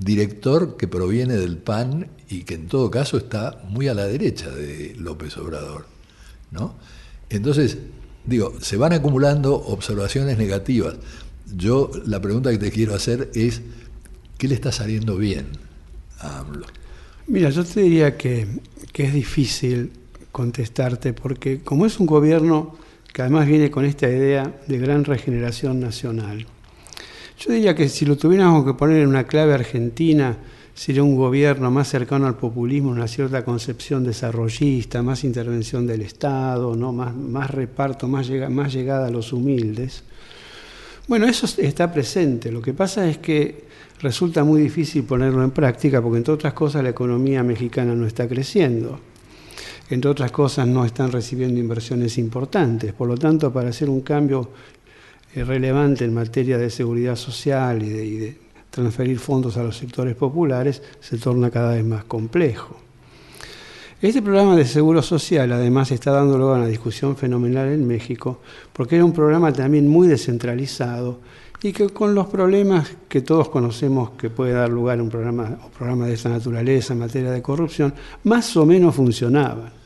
director 0.00 0.76
que 0.76 0.88
proviene 0.88 1.36
del 1.36 1.58
PAN 1.58 2.08
y 2.28 2.42
que 2.44 2.54
en 2.54 2.66
todo 2.66 2.90
caso 2.90 3.18
está 3.18 3.62
muy 3.68 3.88
a 3.88 3.94
la 3.94 4.06
derecha 4.06 4.50
de 4.50 4.94
López 4.96 5.36
Obrador. 5.36 5.86
¿no? 6.50 6.74
Entonces, 7.28 7.78
digo, 8.24 8.54
se 8.60 8.76
van 8.76 8.92
acumulando 8.92 9.54
observaciones 9.54 10.38
negativas. 10.38 10.96
Yo 11.54 11.90
la 12.06 12.20
pregunta 12.20 12.50
que 12.50 12.58
te 12.58 12.70
quiero 12.70 12.94
hacer 12.94 13.30
es, 13.34 13.60
¿qué 14.38 14.48
le 14.48 14.54
está 14.54 14.72
saliendo 14.72 15.16
bien 15.16 15.46
a 16.18 16.40
AMLO? 16.40 16.66
Mira, 17.26 17.50
yo 17.50 17.64
te 17.64 17.82
diría 17.82 18.16
que, 18.16 18.46
que 18.92 19.04
es 19.04 19.14
difícil 19.14 19.92
contestarte 20.32 21.12
porque 21.12 21.60
como 21.60 21.86
es 21.86 22.00
un 22.00 22.06
gobierno 22.06 22.76
que 23.12 23.22
además 23.22 23.46
viene 23.46 23.70
con 23.70 23.84
esta 23.84 24.08
idea 24.08 24.60
de 24.66 24.78
gran 24.78 25.04
regeneración 25.04 25.80
nacional, 25.80 26.46
yo 27.40 27.52
diría 27.52 27.74
que 27.74 27.88
si 27.88 28.04
lo 28.04 28.16
tuviéramos 28.18 28.66
que 28.66 28.74
poner 28.74 28.98
en 28.98 29.08
una 29.08 29.24
clave 29.24 29.54
argentina, 29.54 30.36
sería 30.74 31.02
un 31.02 31.16
gobierno 31.16 31.70
más 31.70 31.88
cercano 31.88 32.26
al 32.26 32.36
populismo, 32.36 32.90
una 32.90 33.08
cierta 33.08 33.44
concepción 33.46 34.04
desarrollista, 34.04 35.02
más 35.02 35.24
intervención 35.24 35.86
del 35.86 36.02
Estado, 36.02 36.76
¿no? 36.76 36.92
más, 36.92 37.50
reparto, 37.50 38.06
más, 38.08 38.30
más 38.50 38.72
llegada 38.74 39.06
a 39.06 39.10
los 39.10 39.32
humildes. 39.32 40.04
Bueno, 41.08 41.26
eso 41.26 41.46
está 41.58 41.90
presente. 41.90 42.52
Lo 42.52 42.60
que 42.60 42.74
pasa 42.74 43.08
es 43.08 43.16
que 43.16 43.64
resulta 44.00 44.44
muy 44.44 44.60
difícil 44.60 45.04
ponerlo 45.04 45.42
en 45.42 45.50
práctica 45.50 46.02
porque, 46.02 46.18
entre 46.18 46.34
otras 46.34 46.52
cosas, 46.52 46.82
la 46.82 46.90
economía 46.90 47.42
mexicana 47.42 47.94
no 47.94 48.06
está 48.06 48.28
creciendo. 48.28 49.00
Entre 49.88 50.10
otras 50.10 50.30
cosas, 50.30 50.68
no 50.68 50.84
están 50.84 51.10
recibiendo 51.10 51.58
inversiones 51.58 52.16
importantes. 52.18 52.92
Por 52.92 53.08
lo 53.08 53.16
tanto, 53.16 53.50
para 53.52 53.70
hacer 53.70 53.88
un 53.88 54.02
cambio 54.02 54.50
relevante 55.34 56.04
en 56.04 56.14
materia 56.14 56.58
de 56.58 56.70
seguridad 56.70 57.16
social 57.16 57.82
y 57.82 58.18
de, 58.18 58.38
transferir 58.70 59.18
fondos 59.18 59.56
a 59.56 59.64
los 59.64 59.76
sectores 59.76 60.14
populares 60.14 60.80
se 61.00 61.18
torna 61.18 61.50
cada 61.50 61.74
vez 61.74 61.84
más 61.84 62.04
complejo. 62.04 62.76
Este 64.00 64.22
programa 64.22 64.56
de 64.56 64.64
seguro 64.64 65.02
social 65.02 65.52
además 65.52 65.90
está 65.90 66.12
dando 66.12 66.38
lugar 66.38 66.56
a 66.56 66.60
una 66.60 66.68
discusión 66.68 67.16
fenomenal 67.16 67.68
en 67.68 67.86
México 67.86 68.40
porque 68.72 68.96
era 68.96 69.04
un 69.04 69.12
programa 69.12 69.52
también 69.52 69.88
muy 69.88 70.08
descentralizado 70.08 71.18
y 71.62 71.72
que 71.72 71.88
con 71.90 72.14
los 72.14 72.28
problemas 72.28 72.90
que 73.08 73.20
todos 73.20 73.50
conocemos 73.50 74.12
que 74.12 74.30
puede 74.30 74.52
dar 74.52 74.70
lugar 74.70 74.98
a 74.98 75.02
un 75.02 75.10
programa, 75.10 76.06
de 76.06 76.14
esta 76.14 76.30
naturaleza 76.30 76.94
en 76.94 77.00
materia 77.00 77.30
de 77.30 77.42
corrupción, 77.42 77.92
más 78.24 78.56
o 78.56 78.64
menos 78.64 78.94
funcionaba. 78.94 79.79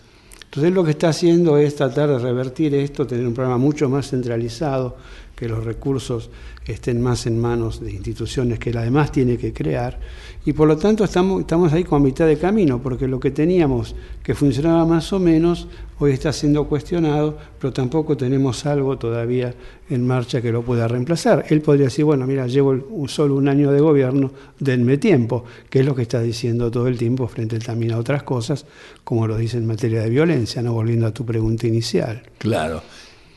Entonces 0.55 0.73
lo 0.73 0.85
que 0.85 0.93
está 0.93 1.09
haciendo 1.09 1.59
es 1.59 1.75
tratar 1.75 2.11
de 2.11 2.19
revertir 2.21 2.77
esto, 2.77 3.09
tener 3.09 3.27
un 3.27 3.35
programa 3.35 3.59
mucho 3.59 3.89
más 3.89 4.11
centralizado, 4.11 4.97
que 5.35 5.49
los 5.49 5.65
recursos 5.65 6.31
estén 6.67 7.01
más 7.01 7.27
en 7.27 7.39
manos 7.39 7.81
de 7.81 7.93
instituciones 7.93 8.59
que 8.59 8.71
él 8.71 8.79
además 8.79 9.13
tiene 9.13 9.37
que 9.37 9.53
crear. 9.53 9.99
Y 10.47 10.53
por 10.53 10.69
lo 10.69 10.77
tanto 10.77 11.05
estamos, 11.05 11.41
estamos 11.41 11.73
ahí 11.73 11.85
con 11.85 12.03
mitad 12.03 12.27
de 12.27 12.37
camino, 12.39 12.81
porque 12.83 13.09
lo 13.09 13.19
que 13.21 13.31
teníamos 13.31 13.95
que 14.23 14.35
funcionaba 14.35 14.85
más 14.85 15.13
o 15.13 15.19
menos, 15.19 15.69
hoy 15.99 16.13
está 16.13 16.33
siendo 16.33 16.65
cuestionado, 16.67 17.39
pero 17.59 17.73
tampoco 17.73 18.17
tenemos 18.17 18.67
algo 18.67 18.99
todavía 18.99 19.55
en 19.89 20.07
marcha 20.07 20.41
que 20.43 20.53
lo 20.53 20.63
pueda 20.63 20.89
reemplazar. 20.89 21.47
Él 21.49 21.61
podría 21.61 21.87
decir, 21.87 22.05
bueno, 22.05 22.27
mira, 22.27 22.47
llevo 22.47 23.09
solo 23.09 23.37
un 23.37 23.49
año 23.49 23.71
de 23.71 23.81
gobierno, 23.81 24.33
denme 24.59 24.99
tiempo, 24.99 25.45
que 25.69 25.81
es 25.81 25.87
lo 25.87 25.95
que 25.95 26.03
está 26.03 26.21
diciendo 26.21 26.71
todo 26.71 26.89
el 26.89 26.99
tiempo 26.99 27.27
frente 27.27 27.59
también 27.59 27.93
a 27.93 27.99
otras 27.99 28.23
cosas, 28.23 28.67
como 29.03 29.27
lo 29.27 29.37
dice 29.37 29.59
en 29.59 29.67
materia 29.67 30.03
de 30.03 30.11
violencia, 30.11 30.63
no 30.63 30.73
volviendo 30.73 31.07
a 31.07 31.13
tu 31.13 31.25
pregunta 31.25 31.67
inicial. 31.67 32.23
Claro. 32.39 32.83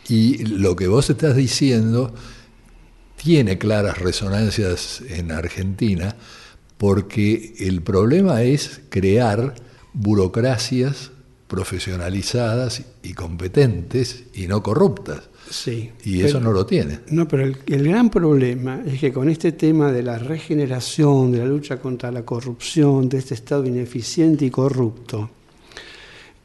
Y 0.10 0.46
lo 0.46 0.76
que 0.76 0.88
vos 0.88 1.10
estás 1.10 1.36
diciendo 1.36 2.14
tiene 3.22 3.58
claras 3.58 3.98
resonancias 3.98 5.02
en 5.10 5.32
Argentina, 5.32 6.16
porque 6.78 7.56
el 7.60 7.82
problema 7.82 8.44
es 8.44 8.82
crear 8.90 9.56
burocracias 9.94 11.12
profesionalizadas 11.48 12.84
y 13.04 13.14
competentes 13.14 14.26
y 14.34 14.48
no 14.48 14.62
corruptas. 14.62 15.24
Sí. 15.50 15.92
Y 16.04 16.22
eso 16.22 16.42
no 16.42 16.52
lo 16.52 16.66
tiene. 16.66 17.00
No, 17.10 17.28
pero 17.28 17.46
el, 17.46 17.58
el, 17.68 17.88
gran 17.88 18.10
problema 18.10 18.82
es 18.86 19.00
que 19.00 19.14
con 19.14 19.30
este 19.30 19.54
tema 19.54 19.94
de 19.94 20.04
la 20.04 20.20
regeneración, 20.20 21.32
de 21.32 21.40
la 21.40 21.46
lucha 21.46 21.80
contra 21.80 22.12
la 22.12 22.24
corrupción, 22.24 23.08
de 23.08 23.20
este 23.20 23.34
Estado 23.34 23.66
ineficiente 23.66 24.46
y 24.46 24.50
corrupto, 24.50 25.30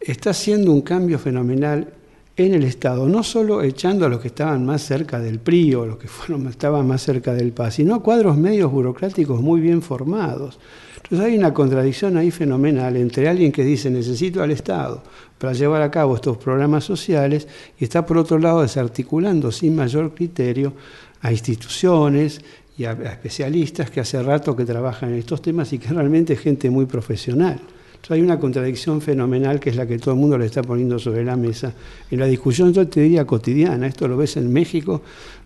está 0.01 0.31
haciendo 0.31 0.73
un 0.73 0.83
cambio 0.83 1.19
fenomenal 1.19 1.93
en 2.37 2.55
el 2.55 2.65
Estado, 2.65 3.07
no 3.09 3.23
solo 3.23 3.63
echando 3.63 4.07
a 4.07 4.09
los 4.09 4.21
que 4.21 4.29
estaban 4.29 4.65
más 4.65 4.83
cerca 4.83 5.19
del 5.19 5.39
PRI 5.39 5.75
o 5.75 5.87
los 5.87 5.99
que 5.99 6.09
fueron, 6.09 6.47
estaban 6.47 6.87
más 6.87 7.03
cerca 7.03 7.35
del 7.35 7.53
PAS, 7.53 7.75
sino 7.75 7.95
a 7.95 8.03
cuadros 8.03 8.37
medios 8.37 8.73
burocráticos 8.73 9.41
muy 9.41 9.61
bien 9.61 9.83
formados. 9.83 10.59
Entonces 10.97 11.29
hay 11.29 11.37
una 11.37 11.53
contradicción 11.53 12.17
ahí 12.17 12.31
fenomenal 12.31 12.97
entre 12.97 13.29
alguien 13.29 13.53
que 13.53 13.65
dice 13.65 13.91
necesito 13.91 14.43
al 14.43 14.51
Estado 14.51 15.03
para 15.37 15.53
llevar 15.53 15.83
a 15.83 15.91
cabo 15.91 16.15
estos 16.15 16.39
programas 16.39 16.85
sociales 16.85 17.49
y 17.79 17.85
está 17.85 18.07
por 18.07 18.17
otro 18.17 18.39
lado 18.39 18.63
desarticulando 18.63 19.53
sin 19.53 19.77
mayor 19.77 20.15
criterio 20.15 20.73
a 21.21 21.31
instituciones 21.31 22.41
y 22.79 22.85
a, 22.85 22.93
especialistas 22.93 23.91
que 23.91 24.01
hace 24.01 24.23
rato 24.23 24.57
que 24.57 24.65
trabajan 24.65 25.11
en 25.11 25.19
estos 25.19 25.43
temas 25.43 25.73
y 25.73 25.79
que 25.79 25.89
realmente 25.89 26.33
es 26.33 26.41
gente 26.41 26.71
muy 26.71 26.87
profesional. 26.87 27.61
Entonces 28.03 28.17
hay 28.17 28.23
una 28.23 28.41
contradicción 28.41 29.01
fenomenal 29.01 29.61
que 29.61 29.71
es 29.71 29.77
la 29.77 29.87
que 29.87 29.97
todo 29.97 30.15
el 30.15 30.21
mundo 30.21 30.37
le 30.37 30.47
está 30.47 30.61
poniendo 30.61 30.99
sobre 30.99 31.23
la 31.23 31.37
mesa 31.37 31.73
en 32.11 32.19
la 32.19 32.27
discusión, 32.27 32.73
yo 32.73 32.89
te 32.89 33.01
diría 33.01 33.25
cotidiana, 33.25 33.87
esto 33.87 34.09
lo 34.09 34.17
ves 34.17 34.37
en 34.37 34.53
México 34.53 35.03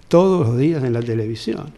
todos 0.09 0.47
los 0.47 0.57
días 0.57 0.83
en 0.83 0.95
la 0.95 1.03
televisión. 1.03 1.71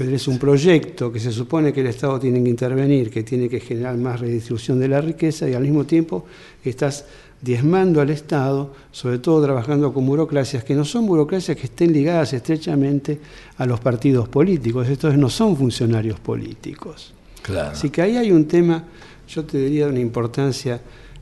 Es 0.00 0.26
un 0.26 0.40
proyecto 0.40 1.12
que 1.12 1.20
se 1.20 1.30
supone 1.30 1.72
que 1.72 1.82
el 1.82 1.86
Estado 1.86 2.18
tiene 2.18 2.42
que 2.42 2.50
intervenir, 2.50 3.10
que 3.10 3.22
tiene 3.22 3.48
que 3.48 3.60
generar 3.60 3.96
más 3.96 4.18
redistribución 4.18 4.80
de 4.80 4.88
la 4.88 5.00
riqueza 5.00 5.48
y 5.48 5.54
al 5.54 5.62
mismo 5.62 5.84
tiempo 5.84 6.26
estás 6.64 7.04
diezmando 7.40 8.00
al 8.00 8.10
Estado, 8.10 8.74
sobre 8.90 9.18
todo 9.18 9.40
trabajando 9.44 9.92
con 9.92 10.04
burocracias 10.04 10.64
que 10.64 10.74
no 10.74 10.84
son 10.84 11.06
burocracias 11.06 11.56
que 11.56 11.66
estén 11.66 11.92
ligadas 11.92 12.32
estrechamente 12.32 13.20
a 13.56 13.66
los 13.66 13.78
partidos 13.78 14.28
políticos, 14.28 14.88
estos 14.88 15.16
no 15.16 15.30
son 15.30 15.56
funcionarios 15.56 16.18
políticos. 16.18 17.14
Claro. 17.42 17.70
Así 17.70 17.88
que 17.90 18.02
ahí 18.02 18.16
hay 18.16 18.32
un 18.32 18.46
tema 18.46 18.84
yo 19.30 19.44
te 19.44 19.58
diría 19.58 19.86
una 19.86 20.00
importancia 20.00 20.80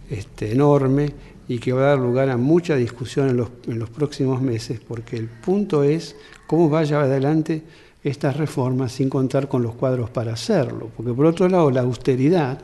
este, 0.08 0.52
enorme 0.52 1.12
y 1.46 1.58
que 1.58 1.72
va 1.72 1.82
a 1.82 1.88
dar 1.90 1.98
lugar 1.98 2.30
a 2.30 2.36
mucha 2.36 2.74
discusión 2.76 3.28
en 3.28 3.36
los, 3.36 3.48
en 3.66 3.78
los 3.78 3.90
próximos 3.90 4.40
meses, 4.40 4.80
porque 4.86 5.16
el 5.16 5.28
punto 5.28 5.82
es 5.82 6.16
cómo 6.46 6.68
vaya 6.68 7.00
adelante 7.00 7.62
estas 8.02 8.36
reformas 8.36 8.92
sin 8.92 9.10
contar 9.10 9.48
con 9.48 9.62
los 9.62 9.74
cuadros 9.74 10.10
para 10.10 10.32
hacerlo. 10.32 10.90
Porque 10.96 11.12
por 11.12 11.26
otro 11.26 11.48
lado, 11.48 11.70
la 11.70 11.82
austeridad, 11.82 12.58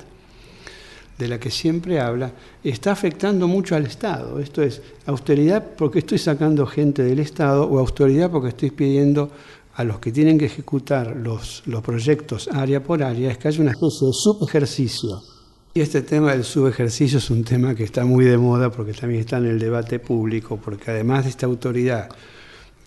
de 1.19 1.29
la 1.29 1.39
que 1.39 1.51
siempre 1.51 2.01
habla, 2.01 2.33
está 2.63 2.93
afectando 2.93 3.47
mucho 3.47 3.77
al 3.77 3.87
Estado. 3.87 4.41
Esto 4.41 4.63
es, 4.63 4.83
austeridad 5.07 5.65
porque 5.77 6.01
estoy 6.01 6.19
sacando 6.19 6.67
gente 6.67 7.03
del 7.03 7.21
Estado 7.21 7.69
o 7.69 7.79
austeridad 7.79 8.31
porque 8.31 8.49
estoy 8.49 8.71
pidiendo 8.71 9.31
a 9.75 9.85
los 9.85 9.99
que 9.99 10.11
tienen 10.11 10.39
que 10.39 10.47
ejecutar 10.47 11.17
los, 11.17 11.63
los 11.67 11.83
proyectos 11.83 12.49
área 12.49 12.83
por 12.83 13.03
área, 13.03 13.31
es 13.31 13.39
que 13.39 13.49
haya 13.49 13.61
una 13.61 13.73
especie 13.73 14.07
de 14.07 14.13
subejercicio 14.13 15.34
y 15.75 15.81
este 15.81 16.03
tema 16.03 16.31
del 16.31 16.45
subejercicio 16.45 17.19
es 17.19 17.31
un 17.31 17.43
tema 17.43 17.75
que 17.75 17.83
está 17.83 18.05
muy 18.05 18.25
de 18.25 18.39
moda 18.39 18.71
porque 18.71 18.93
también 18.93 19.21
está 19.21 19.39
en 19.39 19.47
el 19.47 19.59
debate 19.59 19.99
público, 19.99 20.57
porque 20.57 20.93
además 20.93 21.25
de 21.25 21.31
esta 21.31 21.47
autoridad 21.47 22.09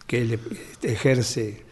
que 0.08 0.22
él 0.22 0.40
ejerce 0.82 1.64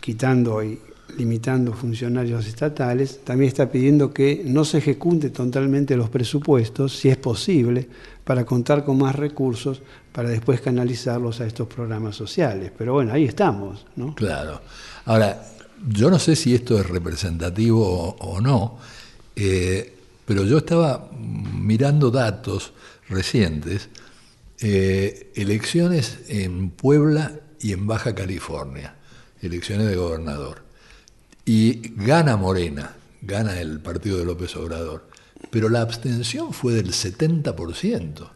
quitando 0.00 0.62
y 0.64 0.80
limitando 1.16 1.72
funcionarios 1.72 2.46
estatales, 2.46 3.20
también 3.22 3.46
está 3.46 3.70
pidiendo 3.70 4.12
que 4.12 4.42
no 4.44 4.64
se 4.64 4.78
ejecute 4.78 5.30
totalmente 5.30 5.96
los 5.96 6.10
presupuestos, 6.10 6.96
si 6.96 7.10
es 7.10 7.16
posible, 7.16 7.88
para 8.24 8.44
contar 8.44 8.84
con 8.84 8.98
más 8.98 9.14
recursos 9.14 9.82
para 10.12 10.28
después 10.30 10.60
canalizarlos 10.60 11.40
a 11.40 11.46
estos 11.46 11.68
programas 11.68 12.16
sociales. 12.16 12.72
Pero 12.76 12.94
bueno, 12.94 13.12
ahí 13.12 13.24
estamos, 13.24 13.86
¿no? 13.94 14.16
Claro. 14.16 14.60
Ahora, 15.04 15.40
yo 15.88 16.10
no 16.10 16.18
sé 16.18 16.34
si 16.34 16.56
esto 16.56 16.76
es 16.80 16.88
representativo 16.88 18.16
o, 18.18 18.40
no. 18.40 18.78
Eh, 19.36 19.93
pero 20.24 20.44
yo 20.44 20.58
estaba 20.58 21.10
mirando 21.12 22.10
datos 22.10 22.72
recientes, 23.08 23.88
eh, 24.60 25.32
elecciones 25.34 26.20
en 26.28 26.70
Puebla 26.70 27.40
y 27.60 27.72
en 27.72 27.86
Baja 27.86 28.14
California, 28.14 28.96
elecciones 29.42 29.88
de 29.88 29.96
gobernador. 29.96 30.62
Y 31.44 31.94
gana 31.96 32.36
Morena, 32.36 32.96
gana 33.20 33.60
el 33.60 33.80
partido 33.80 34.18
de 34.18 34.24
López 34.24 34.56
Obrador, 34.56 35.08
pero 35.50 35.68
la 35.68 35.82
abstención 35.82 36.52
fue 36.52 36.72
del 36.72 36.92
70%. 36.92 38.30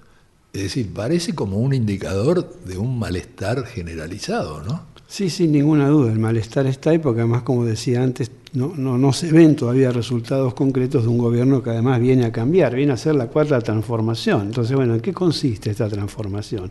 Es 0.53 0.63
decir, 0.63 0.93
parece 0.93 1.35
como 1.35 1.59
un 1.59 1.75
indicador 1.75 2.59
de 2.65 2.79
un 2.79 2.99
malestar 2.99 3.67
generalizado, 3.67 4.63
¿no? 4.63 4.87
Sí, 5.11 5.31
sin 5.31 5.53
ninguna 5.53 5.89
duda, 5.89 6.13
el 6.13 6.19
malestar 6.19 6.67
está 6.67 6.91
ahí 6.91 6.99
porque 6.99 7.23
además, 7.23 7.43
como 7.43 7.65
decía 7.65 8.03
antes, 8.03 8.31
no, 8.53 8.75
no, 8.77 8.99
no, 8.99 9.15
se 9.15 9.33
ven 9.33 9.57
todavía 9.57 9.91
resultados 9.91 10.53
concretos 10.53 11.05
de 11.05 11.09
un 11.09 11.17
gobierno 11.17 11.63
que 11.63 11.71
además 11.71 11.99
viene 11.99 12.27
a 12.27 12.31
cambiar, 12.31 12.75
viene 12.75 12.93
a 12.93 12.95
hacer 12.95 13.15
la 13.15 13.29
cuarta 13.29 13.59
transformación. 13.63 14.49
Entonces, 14.49 14.77
bueno, 14.77 14.95
¿en 14.95 15.01
qué 15.01 15.15
consiste 15.15 15.71
esta 15.71 15.89
transformación? 15.89 16.71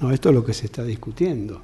No, 0.00 0.12
esto 0.12 0.28
es 0.28 0.34
lo 0.36 0.44
que 0.44 0.54
se 0.54 0.66
está 0.66 0.84
discutiendo. 0.84 1.62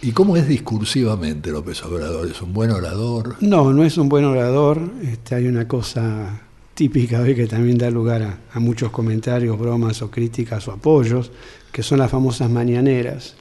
¿Y 0.00 0.12
cómo 0.12 0.34
es 0.34 0.48
discursivamente 0.48 1.50
López 1.50 1.84
Obrador? 1.84 2.26
¿Es 2.26 2.40
un 2.40 2.54
buen 2.54 2.70
orador? 2.70 3.36
No, 3.40 3.70
no 3.74 3.84
es 3.84 3.98
un 3.98 4.08
buen 4.08 4.24
orador. 4.24 4.80
Este, 5.02 5.34
hay 5.34 5.46
una 5.46 5.68
cosa 5.68 6.40
típica 6.72 7.20
hoy 7.20 7.34
que 7.34 7.46
también 7.46 7.76
da 7.76 7.90
lugar 7.90 8.22
a, 8.22 8.38
a 8.54 8.60
muchos 8.60 8.90
comentarios, 8.90 9.58
bromas 9.58 10.00
o 10.00 10.10
críticas 10.10 10.66
o 10.68 10.72
apoyos, 10.72 11.30
que 11.70 11.82
son 11.82 11.98
las 11.98 12.10
famosas 12.10 12.48
mañaneras. 12.48 13.36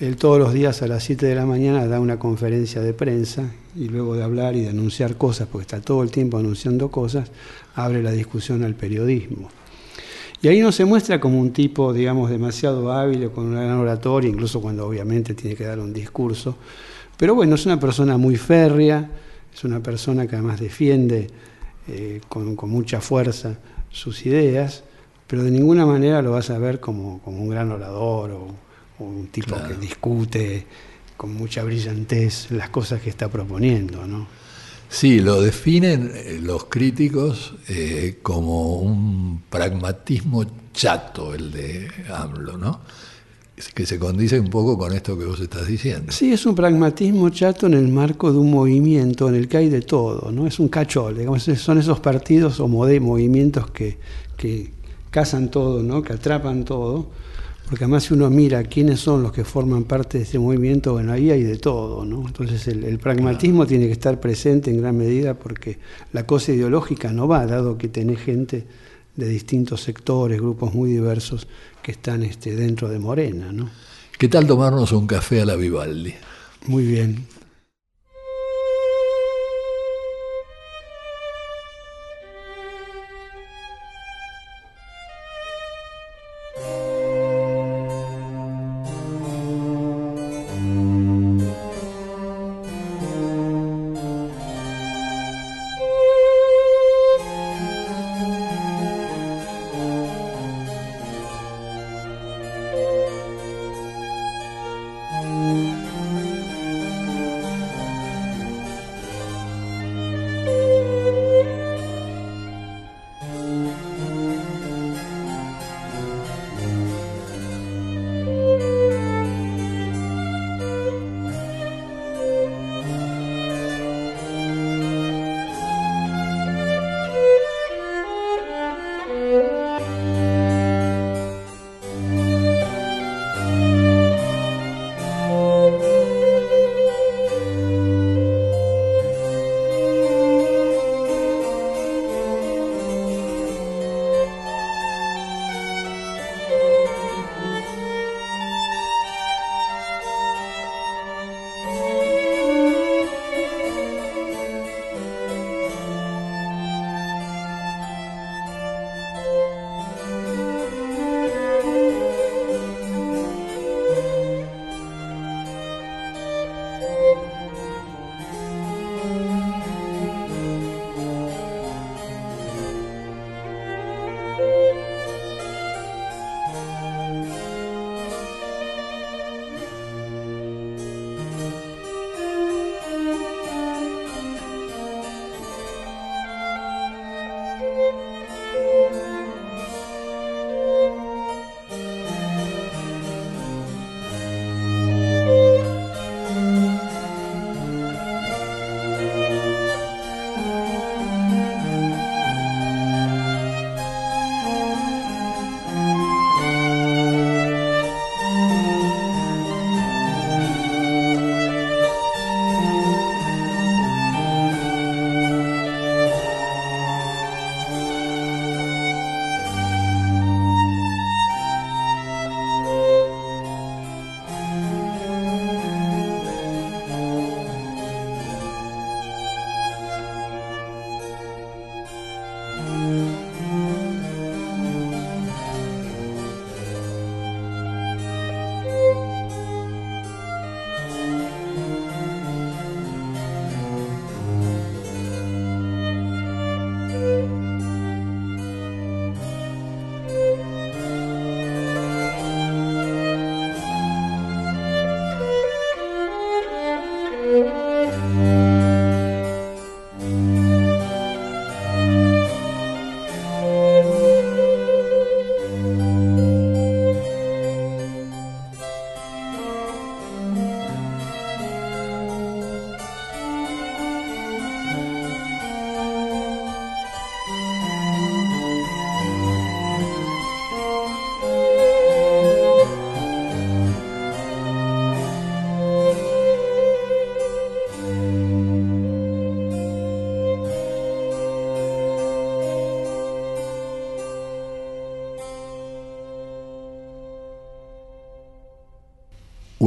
Él 0.00 0.16
todos 0.16 0.38
los 0.38 0.52
días 0.52 0.80
a 0.82 0.86
las 0.86 1.02
7 1.02 1.26
de 1.26 1.34
la 1.34 1.44
mañana 1.44 1.84
da 1.88 1.98
una 1.98 2.20
conferencia 2.20 2.80
de 2.80 2.94
prensa 2.94 3.50
y 3.74 3.88
luego 3.88 4.14
de 4.14 4.22
hablar 4.22 4.54
y 4.54 4.60
de 4.62 4.68
anunciar 4.68 5.16
cosas, 5.16 5.48
porque 5.50 5.62
está 5.62 5.80
todo 5.80 6.04
el 6.04 6.12
tiempo 6.12 6.38
anunciando 6.38 6.88
cosas, 6.88 7.32
abre 7.74 8.00
la 8.00 8.12
discusión 8.12 8.62
al 8.62 8.76
periodismo. 8.76 9.48
Y 10.40 10.46
ahí 10.46 10.60
no 10.60 10.70
se 10.70 10.84
muestra 10.84 11.18
como 11.18 11.40
un 11.40 11.52
tipo, 11.52 11.92
digamos, 11.92 12.30
demasiado 12.30 12.92
hábil 12.92 13.24
o 13.24 13.32
con 13.32 13.46
una 13.46 13.64
gran 13.64 13.78
oratoria, 13.78 14.30
incluso 14.30 14.60
cuando 14.60 14.86
obviamente 14.86 15.34
tiene 15.34 15.56
que 15.56 15.64
dar 15.64 15.80
un 15.80 15.92
discurso. 15.92 16.54
Pero 17.16 17.34
bueno, 17.34 17.56
es 17.56 17.66
una 17.66 17.80
persona 17.80 18.16
muy 18.16 18.36
férrea, 18.36 19.10
es 19.52 19.64
una 19.64 19.80
persona 19.80 20.28
que 20.28 20.36
además 20.36 20.60
defiende 20.60 21.26
eh, 21.88 22.20
con, 22.28 22.54
mucha 22.70 23.00
fuerza 23.00 23.58
sus 23.90 24.24
ideas, 24.26 24.84
pero 25.26 25.42
de 25.42 25.50
ninguna 25.50 25.84
manera 25.86 26.22
lo 26.22 26.30
vas 26.30 26.50
a 26.50 26.58
ver 26.58 26.78
como, 26.78 27.20
como 27.22 27.42
un 27.42 27.48
gran 27.48 27.72
orador 27.72 28.30
o 28.30 28.67
un 29.04 29.28
tipo 29.28 29.54
claro. 29.54 29.68
que 29.68 29.74
discute 29.76 30.66
con 31.16 31.34
mucha 31.34 31.64
brillantez 31.64 32.50
las 32.50 32.70
cosas 32.70 33.02
que 33.02 33.10
está 33.10 33.28
proponiendo, 33.28 34.06
¿no? 34.06 34.26
Sí, 34.88 35.20
lo 35.20 35.42
definen 35.42 36.10
eh, 36.14 36.38
los 36.40 36.64
críticos 36.64 37.54
eh, 37.68 38.20
como 38.22 38.76
un 38.76 39.42
pragmatismo 39.50 40.44
chato 40.72 41.34
el 41.34 41.52
de 41.52 41.88
AMLO, 42.10 42.56
¿no? 42.56 42.80
Que 43.74 43.84
se 43.84 43.98
condice 43.98 44.38
un 44.38 44.48
poco 44.48 44.78
con 44.78 44.94
esto 44.94 45.18
que 45.18 45.24
vos 45.24 45.40
estás 45.40 45.66
diciendo. 45.66 46.12
Sí, 46.12 46.32
es 46.32 46.46
un 46.46 46.54
pragmatismo 46.54 47.28
chato 47.30 47.66
en 47.66 47.74
el 47.74 47.88
marco 47.88 48.32
de 48.32 48.38
un 48.38 48.50
movimiento 48.50 49.28
en 49.28 49.34
el 49.34 49.48
que 49.48 49.56
hay 49.56 49.68
de 49.68 49.82
todo, 49.82 50.30
¿no? 50.30 50.46
Es 50.46 50.60
un 50.60 50.68
cachol, 50.68 51.18
digamos, 51.18 51.42
son 51.42 51.78
esos 51.78 51.98
partidos 51.98 52.60
o 52.60 52.68
movimientos 52.68 53.70
que, 53.72 53.98
que 54.36 54.70
cazan 55.10 55.50
todo, 55.50 55.82
¿no? 55.82 56.02
Que 56.02 56.12
atrapan 56.12 56.64
todo 56.64 57.10
porque 57.68 57.84
además 57.84 58.04
si 58.04 58.14
uno 58.14 58.30
mira 58.30 58.62
quiénes 58.64 59.00
son 59.00 59.22
los 59.22 59.30
que 59.30 59.44
forman 59.44 59.84
parte 59.84 60.18
de 60.18 60.24
ese 60.24 60.38
movimiento, 60.38 60.94
bueno, 60.94 61.12
ahí 61.12 61.30
hay 61.30 61.42
de 61.42 61.58
todo, 61.58 62.04
¿no? 62.04 62.26
Entonces 62.26 62.66
el, 62.66 62.82
el 62.84 62.98
pragmatismo 62.98 63.58
claro. 63.58 63.68
tiene 63.68 63.86
que 63.86 63.92
estar 63.92 64.18
presente 64.20 64.70
en 64.70 64.80
gran 64.80 64.96
medida 64.96 65.34
porque 65.34 65.78
la 66.12 66.26
cosa 66.26 66.52
ideológica 66.52 67.12
no 67.12 67.28
va, 67.28 67.46
dado 67.46 67.76
que 67.76 67.88
tenés 67.88 68.20
gente 68.20 68.64
de 69.16 69.28
distintos 69.28 69.82
sectores, 69.82 70.40
grupos 70.40 70.72
muy 70.72 70.90
diversos 70.90 71.46
que 71.82 71.92
están 71.92 72.22
este, 72.22 72.56
dentro 72.56 72.88
de 72.88 72.98
Morena, 72.98 73.52
¿no? 73.52 73.68
¿Qué 74.16 74.28
tal 74.28 74.46
tomarnos 74.46 74.92
un 74.92 75.06
café 75.06 75.42
a 75.42 75.44
la 75.44 75.56
Vivaldi? 75.56 76.14
Muy 76.66 76.86
bien. 76.86 77.26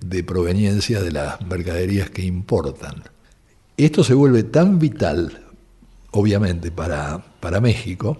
de 0.00 0.24
proveniencia 0.24 1.00
de 1.00 1.12
las 1.12 1.40
mercaderías 1.42 2.10
que 2.10 2.22
importan. 2.22 3.04
Esto 3.76 4.02
se 4.02 4.14
vuelve 4.14 4.42
tan 4.42 4.80
vital, 4.80 5.46
obviamente, 6.10 6.72
para, 6.72 7.24
para 7.40 7.60
México, 7.60 8.18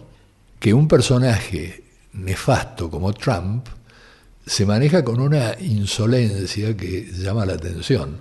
que 0.61 0.73
un 0.73 0.87
personaje 0.87 1.83
nefasto 2.13 2.89
como 2.91 3.13
Trump 3.13 3.67
se 4.47 4.65
maneja 4.65 5.05
con 5.05 5.21
una 5.21 5.59
insolencia 5.61 6.77
que 6.77 7.11
llama 7.13 7.45
la 7.45 7.55
atención. 7.55 8.21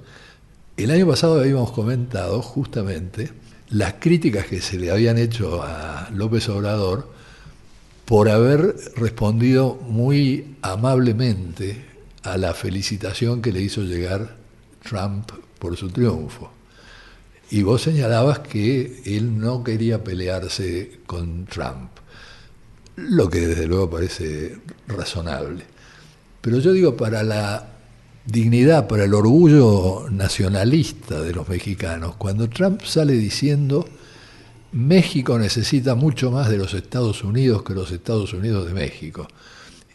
El 0.77 0.91
año 0.91 1.07
pasado 1.07 1.39
habíamos 1.39 1.71
comentado 1.71 2.39
justamente 2.43 3.31
las 3.69 3.95
críticas 3.95 4.45
que 4.45 4.61
se 4.61 4.77
le 4.77 4.91
habían 4.91 5.17
hecho 5.17 5.63
a 5.63 6.07
López 6.13 6.47
Obrador 6.49 7.11
por 8.05 8.29
haber 8.29 8.75
respondido 8.95 9.73
muy 9.73 10.55
amablemente 10.61 11.83
a 12.21 12.37
la 12.37 12.53
felicitación 12.53 13.41
que 13.41 13.51
le 13.51 13.63
hizo 13.63 13.81
llegar 13.81 14.35
Trump 14.87 15.31
por 15.57 15.75
su 15.77 15.89
triunfo. 15.89 16.51
Y 17.49 17.63
vos 17.63 17.81
señalabas 17.81 18.39
que 18.39 19.01
él 19.03 19.39
no 19.39 19.63
quería 19.63 20.03
pelearse 20.03 20.99
con 21.07 21.47
Trump, 21.47 21.89
lo 22.97 23.31
que 23.31 23.47
desde 23.47 23.65
luego 23.65 23.89
parece 23.89 24.57
razonable. 24.87 25.63
Pero 26.39 26.59
yo 26.59 26.71
digo, 26.71 26.95
para 26.95 27.23
la 27.23 27.76
dignidad, 28.27 28.87
para 28.87 29.05
el 29.05 29.13
orgullo 29.13 30.05
nacionalista 30.11 31.21
de 31.21 31.33
los 31.33 31.47
mexicanos, 31.47 32.15
cuando 32.17 32.49
Trump 32.49 32.81
sale 32.83 33.13
diciendo 33.13 33.87
México 34.73 35.39
necesita 35.39 35.95
mucho 35.95 36.29
más 36.29 36.49
de 36.49 36.57
los 36.57 36.73
Estados 36.73 37.23
Unidos 37.23 37.63
que 37.63 37.73
los 37.73 37.91
Estados 37.91 38.33
Unidos 38.33 38.67
de 38.67 38.73
México. 38.73 39.27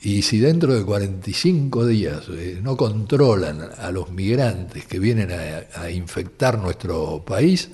Y 0.01 0.23
si 0.23 0.41
dentro 0.41 0.75
de 0.75 0.85
45 0.85 1.87
días 1.87 2.25
eh, 2.31 2.59
no 2.61 2.77
controlan 2.77 3.61
a 3.79 3.91
los 3.93 4.11
migrantes 4.11 4.87
que 4.87 4.99
vienen 4.99 5.31
a, 5.31 5.91
infectar 5.91 6.59
nuestro 6.59 7.23
país, 7.25 7.69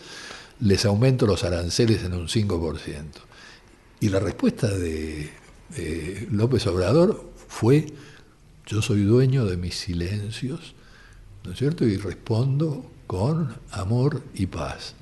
les 0.60 0.84
aumento 0.84 1.26
los 1.26 1.44
aranceles 1.44 2.02
en 2.02 2.12
un 2.12 2.26
5%. 2.26 3.04
Y 4.00 4.08
la 4.10 4.18
respuesta 4.18 4.68
de 4.68 5.30
López 6.30 6.66
Obrador 6.66 7.32
fue, 7.48 7.86
yo 8.68 8.82
soy 8.82 9.02
dueño 9.02 9.46
de 9.46 9.56
mis 9.56 9.74
silencios, 9.74 10.74
¿no 11.44 11.52
es 11.52 11.58
cierto? 11.58 11.86
Y 11.86 11.96
respondo 11.96 12.84
con 13.06 13.54
amor 13.72 14.22
y 14.34 14.46
paz. 14.46 14.94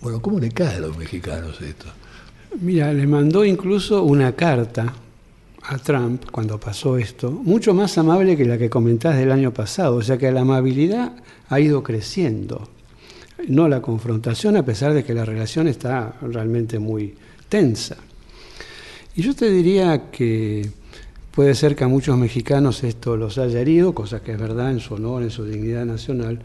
Bueno, 0.00 0.22
¿cómo 0.22 0.38
le 0.38 0.50
cae 0.50 0.76
a 0.76 0.80
los 0.80 0.96
mexicanos 0.96 1.60
esto? 1.60 1.86
Mira, 2.60 2.92
le 2.92 3.06
mandó 3.08 3.44
incluso 3.44 4.04
una 4.04 4.36
carta 4.36 4.94
a 5.64 5.78
Trump 5.78 6.30
cuando 6.30 6.60
pasó 6.60 6.96
esto, 6.96 7.32
mucho 7.32 7.74
más 7.74 7.98
amable 7.98 8.36
que 8.36 8.44
la 8.44 8.56
que 8.56 8.70
comentás 8.70 9.16
del 9.16 9.32
año 9.32 9.52
pasado, 9.52 9.96
o 9.96 10.02
sea 10.02 10.16
que 10.16 10.30
la 10.30 10.42
amabilidad 10.42 11.16
ha 11.48 11.58
ido 11.58 11.82
creciendo, 11.82 12.68
no 13.48 13.66
la 13.68 13.82
confrontación, 13.82 14.56
a 14.56 14.64
pesar 14.64 14.94
de 14.94 15.02
que 15.02 15.14
la 15.14 15.24
relación 15.24 15.66
está 15.66 16.14
realmente 16.22 16.78
muy 16.78 17.14
tensa. 17.48 17.96
Y 19.16 19.22
yo 19.22 19.34
te 19.34 19.50
diría 19.50 20.10
que 20.12 20.70
puede 21.34 21.54
ser 21.54 21.74
que 21.74 21.84
a 21.84 21.88
muchos 21.88 22.16
mexicanos 22.16 22.84
esto 22.84 23.16
los 23.16 23.38
haya 23.38 23.60
herido, 23.60 23.94
cosa 23.94 24.22
que 24.22 24.32
es 24.32 24.38
verdad 24.38 24.70
en 24.70 24.80
su 24.80 24.94
honor, 24.94 25.22
en 25.22 25.30
su 25.30 25.44
dignidad 25.44 25.84
nacional, 25.84 26.38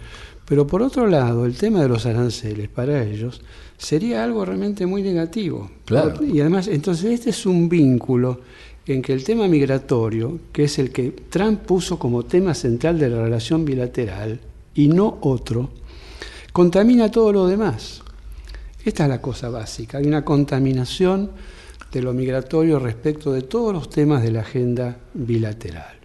pero 0.46 0.66
por 0.66 0.82
otro 0.82 1.06
lado, 1.06 1.46
el 1.46 1.56
tema 1.56 1.82
de 1.82 1.90
los 1.90 2.08
aranceles 2.08 2.70
para 2.70 3.04
ellos 3.04 3.42
sería 3.78 4.24
algo 4.24 4.44
realmente 4.44 4.88
muy 4.88 5.04
negativo. 5.04 5.70
Claro. 5.86 6.24
Y 6.26 6.42
además, 6.42 6.68
entonces 6.68 7.12
este 7.12 7.30
es 7.30 7.46
un 7.46 7.70
vínculo 7.70 8.42
en 8.88 9.04
que 9.04 9.14
el 9.14 9.24
tema 9.24 9.48
migratorio, 9.48 10.40
que 10.52 10.64
es 10.64 10.80
el 10.80 10.92
que 10.92 11.12
Trump 11.30 11.62
puso 11.62 12.00
como 12.00 12.24
tema 12.24 12.56
central 12.56 12.98
de 12.98 13.10
la 13.10 13.22
relación 13.22 13.64
bilateral 13.64 14.40
y 14.74 14.88
no 14.88 15.20
otro, 15.22 15.70
contamina 16.52 17.12
todo 17.12 17.32
lo 17.32 17.48
demás. 17.48 18.02
Esta 18.84 19.04
es 19.04 19.10
la 19.10 19.22
cosa 19.22 19.50
básica. 19.50 20.00
Hay 20.00 20.08
una 20.08 20.26
contaminación 20.26 21.30
de 21.92 22.02
lo 22.02 22.14
migratorio 22.14 22.80
respecto 22.80 23.32
de 23.32 23.42
todos 23.44 23.74
los 23.74 23.90
temas 23.90 24.22
de 24.24 24.32
la 24.32 24.42
agenda 24.42 24.98
bilateral. 25.14 25.98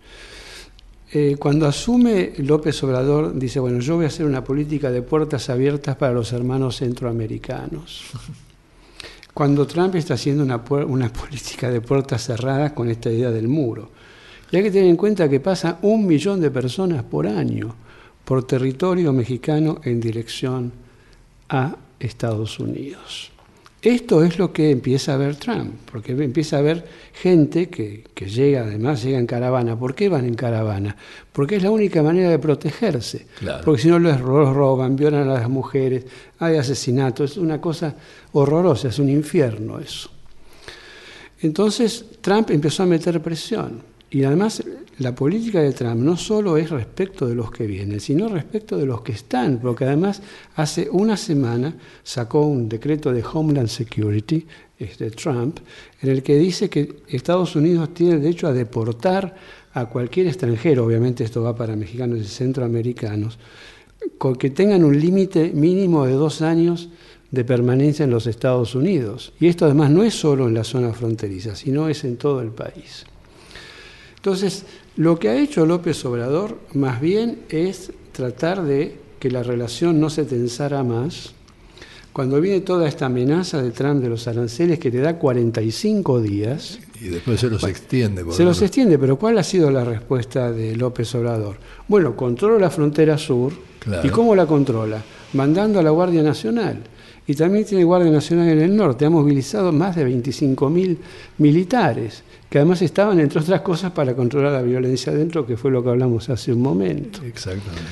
Eh, 1.13 1.37
cuando 1.39 1.67
asume 1.67 2.33
López 2.39 2.83
Obrador, 2.83 3.39
dice, 3.39 3.61
bueno, 3.61 3.79
yo 3.79 3.97
voy 3.97 4.07
a 4.07 4.09
hacer 4.09 4.27
una 4.27 4.43
política 4.43 4.91
de 4.91 5.03
puertas 5.03 5.49
abiertas 5.49 5.95
para 5.97 6.13
los 6.13 6.33
hermanos 6.33 6.79
centroamericanos. 6.79 8.03
Cuando 9.35 9.67
Trump 9.67 9.97
está 9.97 10.15
haciendo 10.15 10.45
una, 10.45 10.63
una 10.87 11.13
política 11.13 11.71
de 11.71 11.81
puertas 11.81 12.25
cerradas 12.25 12.73
con 12.73 12.89
esta 12.89 13.11
idea 13.11 13.31
del 13.31 13.49
muro. 13.49 13.91
Y 14.51 14.57
hay 14.57 14.63
que 14.63 14.71
tener 14.71 14.89
en 14.89 14.97
cuenta 14.97 15.29
que 15.29 15.41
pasa 15.41 15.79
un 15.83 16.07
millón 16.07 16.41
de 16.41 16.51
personas 16.51 17.03
por 17.03 17.27
año 17.27 17.75
por 18.25 18.47
territorio 18.47 19.13
mexicano 19.13 19.81
en 19.85 20.01
dirección 20.01 20.73
a 21.49 21.77
Estados 22.01 22.59
Unidos. 22.59 23.34
Esto 23.85 24.25
es 24.25 24.39
lo 24.39 24.51
que 24.51 24.71
empieza 24.71 25.13
a 25.13 25.19
ver 25.19 25.37
Trump, 25.37 25.75
porque 25.93 26.13
empieza 26.13 26.57
a 26.57 26.63
ver 26.63 26.87
gente 27.13 27.69
que, 27.69 28.03
llega, 28.25 28.63
además 28.63 29.03
llega 29.03 29.19
en 29.19 29.27
caravana. 29.27 29.79
¿Por 29.79 29.95
qué 29.95 30.09
van 30.09 30.25
en 30.25 30.33
caravana? 30.33 30.97
Porque 31.31 31.57
es 31.57 31.63
la 31.63 31.71
única 31.71 32.03
manera 32.03 32.31
de 32.31 32.39
protegerse. 32.39 33.27
Porque 33.63 33.83
si 33.83 33.89
no 33.89 33.99
los 33.99 34.19
roban, 34.23 34.97
violan 34.97 35.29
a 35.29 35.35
las 35.35 35.51
mujeres, 35.51 36.07
hay 36.39 36.57
asesinatos, 36.57 37.33
es 37.33 37.37
una 37.37 37.61
cosa 37.61 37.95
horrorosa, 38.33 38.89
es 38.89 38.99
un 38.99 39.11
infierno 39.11 39.79
eso. 39.79 40.09
Entonces 41.43 42.07
Trump 42.23 42.53
empezó 42.53 42.85
a 42.85 42.87
meter 42.87 43.21
presión. 43.21 43.83
Y 44.15 44.23
además 44.23 44.63
la 44.99 45.13
política 45.13 45.61
de 45.61 45.73
Trump 45.73 46.01
no 46.01 46.17
solo 46.17 46.57
es 46.57 46.71
respecto 46.71 47.27
de 47.27 47.35
los 47.35 47.51
que 47.51 47.67
vienen, 47.67 47.99
sino 47.99 48.29
respecto 48.29 48.79
de 48.79 48.87
los 48.87 49.01
que 49.01 49.11
están, 49.11 49.59
porque 49.59 49.87
además 49.87 50.23
hace 50.55 50.89
una 50.89 51.17
semana 51.17 51.75
sacó 52.05 52.43
un 52.43 52.69
decreto 52.69 53.13
de 53.13 53.25
Homeland 53.25 53.67
Security, 53.67 54.47
de 54.79 55.11
Trump, 55.11 55.59
en 56.01 56.11
el 56.11 56.23
que 56.23 56.37
dice 56.37 56.71
que 56.71 57.03
Estados 57.09 57.57
Unidos 57.57 57.93
tiene 57.93 58.21
derecho 58.21 58.47
a 58.47 58.53
deportar 58.53 59.35
a 59.73 59.87
cualquier 59.87 60.29
extranjero, 60.29 60.85
obviamente 60.85 61.25
esto 61.25 61.43
va 61.43 61.57
para 61.57 61.75
mexicanos 61.75 62.21
y 62.21 62.25
centroamericanos, 62.25 63.37
con 64.17 64.37
que 64.37 64.51
tengan 64.51 64.85
un 64.85 64.97
límite 64.97 65.51
mínimo 65.53 66.07
de 66.07 66.13
dos 66.13 66.41
años 66.41 66.89
de 67.33 67.45
permanencia 67.45 68.05
en 68.05 68.11
los 68.11 68.29
Estados 68.29 68.77
Unidos. 68.77 69.33
Y 69.41 69.49
esto 69.49 69.65
además 69.65 69.91
no 69.91 70.05
es 70.05 70.15
solo 70.15 70.47
en 70.47 70.55
la 70.55 70.63
zona 70.63 70.93
fronteriza, 70.93 71.57
sino 71.57 71.89
es 71.89 72.05
en 72.05 72.17
todo 72.17 72.43
el 72.43 72.51
país. 72.51 73.07
Entonces, 74.25 74.65
lo 74.97 75.19
que 75.19 75.29
ha 75.29 75.37
hecho 75.37 75.67
López 75.67 76.03
Obrador 76.07 76.59
más 76.73 76.99
bien 76.99 77.41
es 77.51 77.93
tratar 78.13 78.63
de 78.63 78.97
que 79.19 79.31
la 79.31 79.43
relación 79.43 80.01
no 80.01 80.09
se 80.09 80.25
tensara 80.25 80.83
más. 80.83 81.35
Cuando 82.11 82.41
viene 82.41 82.63
toda 82.63 82.89
esta 82.89 83.05
amenaza 83.05 83.61
de 83.61 83.71
Trump 83.73 84.03
de 84.03 84.09
los 84.09 84.27
aranceles 84.27 84.79
que 84.79 84.91
te 84.91 85.03
da 85.03 85.19
45 85.19 86.23
días. 86.23 86.79
Y 87.03 87.09
después 87.09 87.39
se 87.39 87.51
los 87.51 87.63
extiende. 87.65 88.25
se 88.31 88.45
los 88.45 88.63
extiende, 88.63 88.99
pero 88.99 89.19
¿cuál 89.19 89.37
ha 89.37 89.43
sido 89.43 89.71
la 89.71 89.85
respuesta 89.85 90.51
de 90.51 90.75
López 90.75 91.15
Obrador? 91.17 91.59
Bueno, 91.87 92.17
controla 92.17 92.59
la 92.59 92.71
frontera 92.71 93.19
sur. 93.19 93.53
¿Y 94.03 94.09
cómo 94.09 94.35
la 94.35 94.47
controla? 94.47 95.03
Mandando 95.35 95.81
a 95.81 95.83
la 95.83 95.91
Guardia 95.91 96.23
Nacional. 96.23 96.79
Y 97.27 97.35
también 97.35 97.65
tiene 97.65 97.85
Guardia 97.85 98.11
Nacional 98.11 98.49
en 98.49 98.61
el 98.61 98.77
norte. 98.77 99.07
Ha 99.07 99.11
movilizado 99.11 99.73
más 99.73 99.97
de 99.97 100.07
25.000 100.07 100.97
militares 101.39 102.23
que 102.51 102.59
además 102.59 102.83
estaban, 102.83 103.19
entre 103.19 103.41
otras 103.41 103.63
cosas, 103.63 103.93
para 103.93 104.15
controlar 104.15 104.53
la 104.53 104.63
violencia 104.63 105.13
adentro, 105.13 105.47
que 105.47 105.57
fue 105.57 105.71
lo 105.71 105.83
que 105.83 105.91
hablamos 105.91 106.29
hace 106.29 106.53
un 106.53 106.63
momento. 106.63 107.21
Exactamente. 107.25 107.83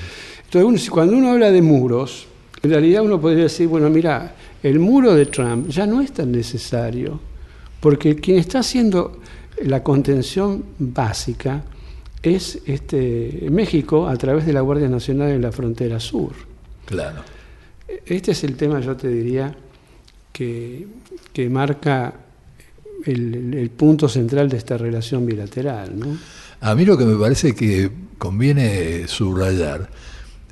Entonces, 0.45 0.91
cuando 0.91 1.17
uno 1.17 1.31
habla 1.33 1.51
de 1.51 1.63
muros, 1.63 2.27
en 2.63 2.71
realidad 2.71 3.03
uno 3.03 3.21
podría 3.21 3.45
decir, 3.45 3.67
bueno, 3.67 3.91
mira, 3.91 4.35
el 4.63 4.79
muro 4.79 5.15
de 5.15 5.27
Trump 5.27 5.69
ya 5.69 5.87
no 5.87 6.01
es 6.01 6.13
tan 6.13 6.31
necesario, 6.31 7.19
porque 7.81 8.15
quien 8.17 8.39
está 8.39 8.61
haciendo 8.61 9.19
la 9.65 9.83
contención 9.83 10.63
básica 10.79 11.65
es 12.23 12.61
este, 12.67 13.49
México 13.51 14.07
a 14.07 14.17
través 14.17 14.47
de 14.47 14.53
la 14.53 14.61
Guardia 14.61 14.89
Nacional 14.89 15.31
en 15.31 15.43
la 15.43 15.51
frontera 15.51 15.99
sur. 15.99 16.33
Claro. 16.85 17.23
Este 18.07 18.33
es 18.33 18.45
el 18.45 18.57
tema, 18.57 18.81
yo 18.81 18.97
te 18.97 19.09
diría, 19.09 19.55
que, 20.33 20.87
que 21.33 21.49
marca 21.49 22.15
el, 23.05 23.71
punto 23.77 24.09
central 24.09 24.49
de 24.49 24.57
esta 24.57 24.79
relación 24.79 25.27
bilateral. 25.27 25.99
¿no? 25.99 26.19
A 26.61 26.75
mí 26.75 26.85
lo 26.85 26.97
que 26.97 27.05
me 27.05 27.17
parece 27.17 27.55
que 27.55 27.91
conviene 28.19 29.09
subrayar, 29.09 29.91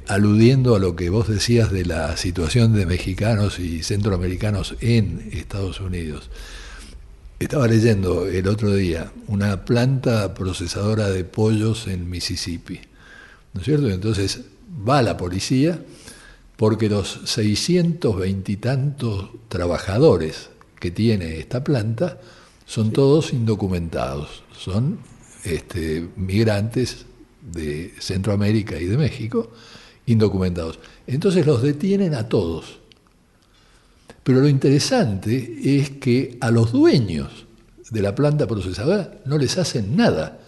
aludiendo 0.09 0.75
a 0.75 0.79
lo 0.79 0.97
que 0.97 1.11
vos 1.11 1.29
decías 1.29 1.71
de 1.71 1.85
la 1.85 2.17
situación 2.17 2.75
de 2.75 2.87
mexicanos 2.87 3.59
y 3.59 3.83
centroamericanos 3.83 4.75
en 4.81 5.29
Estados 5.33 5.81
Unidos, 5.81 6.31
Estaba 7.41 7.67
leyendo 7.67 8.27
el 8.27 8.47
otro 8.49 8.75
día 8.75 9.13
una 9.27 9.65
planta 9.65 10.35
procesadora 10.35 11.09
de 11.09 11.25
pollos 11.25 11.87
en 11.87 12.11
Mississippi, 12.11 12.81
¿no 13.55 13.63
es 13.63 13.65
cierto? 13.65 13.89
Entonces 13.89 14.43
va 14.87 15.01
la 15.01 15.17
policía 15.17 15.83
porque 16.61 16.91
los 16.91 17.21
620 17.25 18.53
y 18.53 18.57
tantos 18.59 19.31
trabajadores 19.49 20.51
que 20.79 20.91
tiene 20.91 21.39
esta 21.39 21.65
planta 21.65 22.21
son 22.67 22.93
todos 22.93 23.33
indocumentados, 23.33 24.43
son 24.59 24.99
este, 25.43 26.07
migrantes 26.17 27.07
de 27.41 27.95
Centroamérica 27.99 28.79
y 28.79 28.85
de 28.85 28.99
México, 28.99 29.51
indocumentados. 30.05 30.79
Entonces 31.07 31.47
los 31.47 31.63
detienen 31.63 32.13
a 32.13 32.29
todos. 32.29 32.81
Pero 34.23 34.43
lo 34.43 34.49
interesante 34.49 35.61
es 35.65 35.89
que 35.89 36.37
a 36.43 36.51
los 36.51 36.73
dueños 36.73 37.47
de 37.91 38.03
la 38.03 38.15
planta 38.15 38.47
procesadora 38.47 39.15
no 39.25 39.39
les 39.39 39.57
hacen 39.57 39.97
nada. 39.97 40.40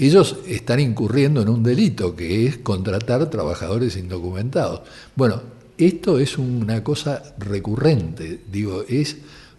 Ellos 0.00 0.38
están 0.48 0.80
incurriendo 0.80 1.42
en 1.42 1.50
un 1.50 1.62
delito 1.62 2.16
que 2.16 2.46
es 2.46 2.56
contratar 2.56 3.28
trabajadores 3.28 3.98
indocumentados. 3.98 4.80
Bueno, 5.14 5.42
esto 5.76 6.18
es 6.18 6.38
una 6.38 6.82
cosa 6.82 7.22
recurrente, 7.38 8.40
digo, 8.50 8.82
es 8.88 9.18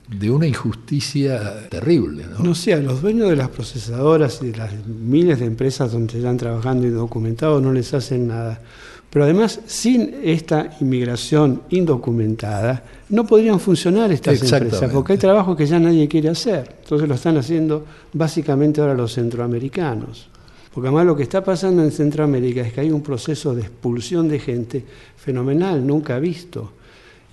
de 0.10 0.32
una 0.32 0.48
injusticia 0.48 1.70
terrible. 1.70 2.26
¿no? 2.26 2.44
no 2.44 2.56
sé, 2.56 2.74
a 2.74 2.78
los 2.78 3.04
dueños 3.04 3.30
de 3.30 3.36
las 3.36 3.50
procesadoras 3.50 4.40
y 4.42 4.48
de 4.48 4.58
las 4.58 4.72
miles 4.88 5.40
de 5.40 5.46
empresas 5.46 5.92
donde 5.92 6.18
están 6.18 6.38
trabajando 6.38 6.88
indocumentados 6.88 7.62
no 7.62 7.72
les 7.72 7.94
hacen 7.94 8.28
nada. 8.28 8.60
Pero 9.12 9.26
además, 9.26 9.60
sin 9.68 10.16
esta 10.24 10.72
inmigración 10.80 11.62
indocumentada, 11.70 12.84
no 13.10 13.28
podrían 13.28 13.60
funcionar 13.60 14.12
estas 14.12 14.42
empresas, 14.42 14.92
porque 14.92 15.14
hay 15.14 15.20
trabajos 15.20 15.56
que 15.56 15.68
ya 15.68 15.78
nadie 15.78 16.08
quiere 16.08 16.30
hacer. 16.30 16.78
Entonces 16.82 17.08
lo 17.08 17.14
están 17.14 17.38
haciendo 17.38 17.86
básicamente 18.14 18.82
ahora 18.82 18.96
los 18.96 19.14
centroamericanos. 19.14 20.31
Porque 20.74 20.88
además 20.88 21.06
lo 21.06 21.16
que 21.16 21.24
está 21.24 21.44
pasando 21.44 21.84
en 21.84 21.92
Centroamérica 21.92 22.62
es 22.62 22.72
que 22.72 22.82
hay 22.82 22.92
un 22.92 23.02
proceso 23.02 23.54
de 23.54 23.62
expulsión 23.62 24.30
de 24.30 24.40
gente 24.40 24.86
fenomenal, 25.18 25.86
nunca 25.86 26.18
visto. 26.20 26.72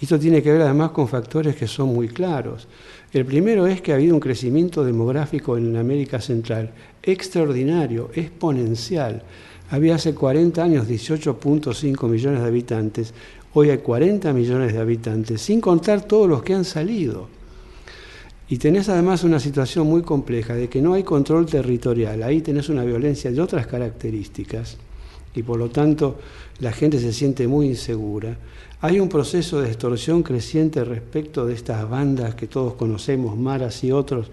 Esto 0.01 0.19
tiene 0.19 0.43
que 0.43 0.53
ver 0.53 0.63
además 0.63 0.91
con 0.91 1.09
factores 1.09 1.57
que 1.57 1.67
son 1.67 1.89
muy 1.89 2.09
claros. 2.09 2.69
El 3.13 3.25
primero 3.25 3.67
es 3.67 3.81
que 3.81 3.93
ha 3.93 3.97
habido 3.97 4.15
un 4.15 4.21
crecimiento 4.21 4.85
demográfico 4.85 5.57
en 5.57 5.77
América 5.77 6.21
Central 6.21 6.71
extraordinario, 7.03 8.11
exponencial. 8.15 9.23
Había 9.71 9.97
hace 9.97 10.15
40 10.15 10.63
años 10.63 10.89
18.5 10.89 12.09
millones 12.09 12.41
de 12.41 12.47
habitantes, 12.47 13.15
hoy 13.55 13.71
hay 13.71 13.79
40 13.79 14.33
millones 14.33 14.73
de 14.73 14.79
habitantes, 14.79 15.43
sin 15.43 15.61
contar 15.61 16.03
todos 16.03 16.29
los 16.29 16.43
que 16.43 16.55
han 16.55 16.65
salido. 16.65 17.38
Y 18.51 18.57
tenés 18.57 18.89
además 18.89 19.25
una 19.25 19.41
situación 19.41 19.87
muy 19.87 20.03
compleja 20.03 20.55
de 20.55 20.69
que 20.69 20.81
no 20.81 20.95
hay 20.95 21.03
control 21.03 21.45
territorial, 21.47 22.23
ahí 22.23 22.41
tenés 22.41 22.71
una 22.71 22.83
violencia 22.83 23.31
de 23.31 23.41
otras 23.41 23.67
características 23.67 24.79
y 25.35 25.43
por 25.43 25.59
lo 25.59 25.69
tanto 25.69 26.19
la 26.61 26.73
gente 26.73 26.99
se 26.99 27.13
siente 27.13 27.47
muy 27.47 27.67
insegura. 27.67 28.39
Hay 28.81 29.01
un 29.01 29.09
proceso 29.09 29.61
de 29.61 29.69
extorsión 29.69 30.23
creciente 30.23 30.83
respecto 30.85 31.45
de 31.45 31.55
estas 31.55 31.89
bandas 31.89 32.35
que 32.35 32.47
todos 32.47 32.75
conocemos, 32.75 33.37
Maras 33.37 33.85
y 33.85 33.93
otros, 33.93 34.31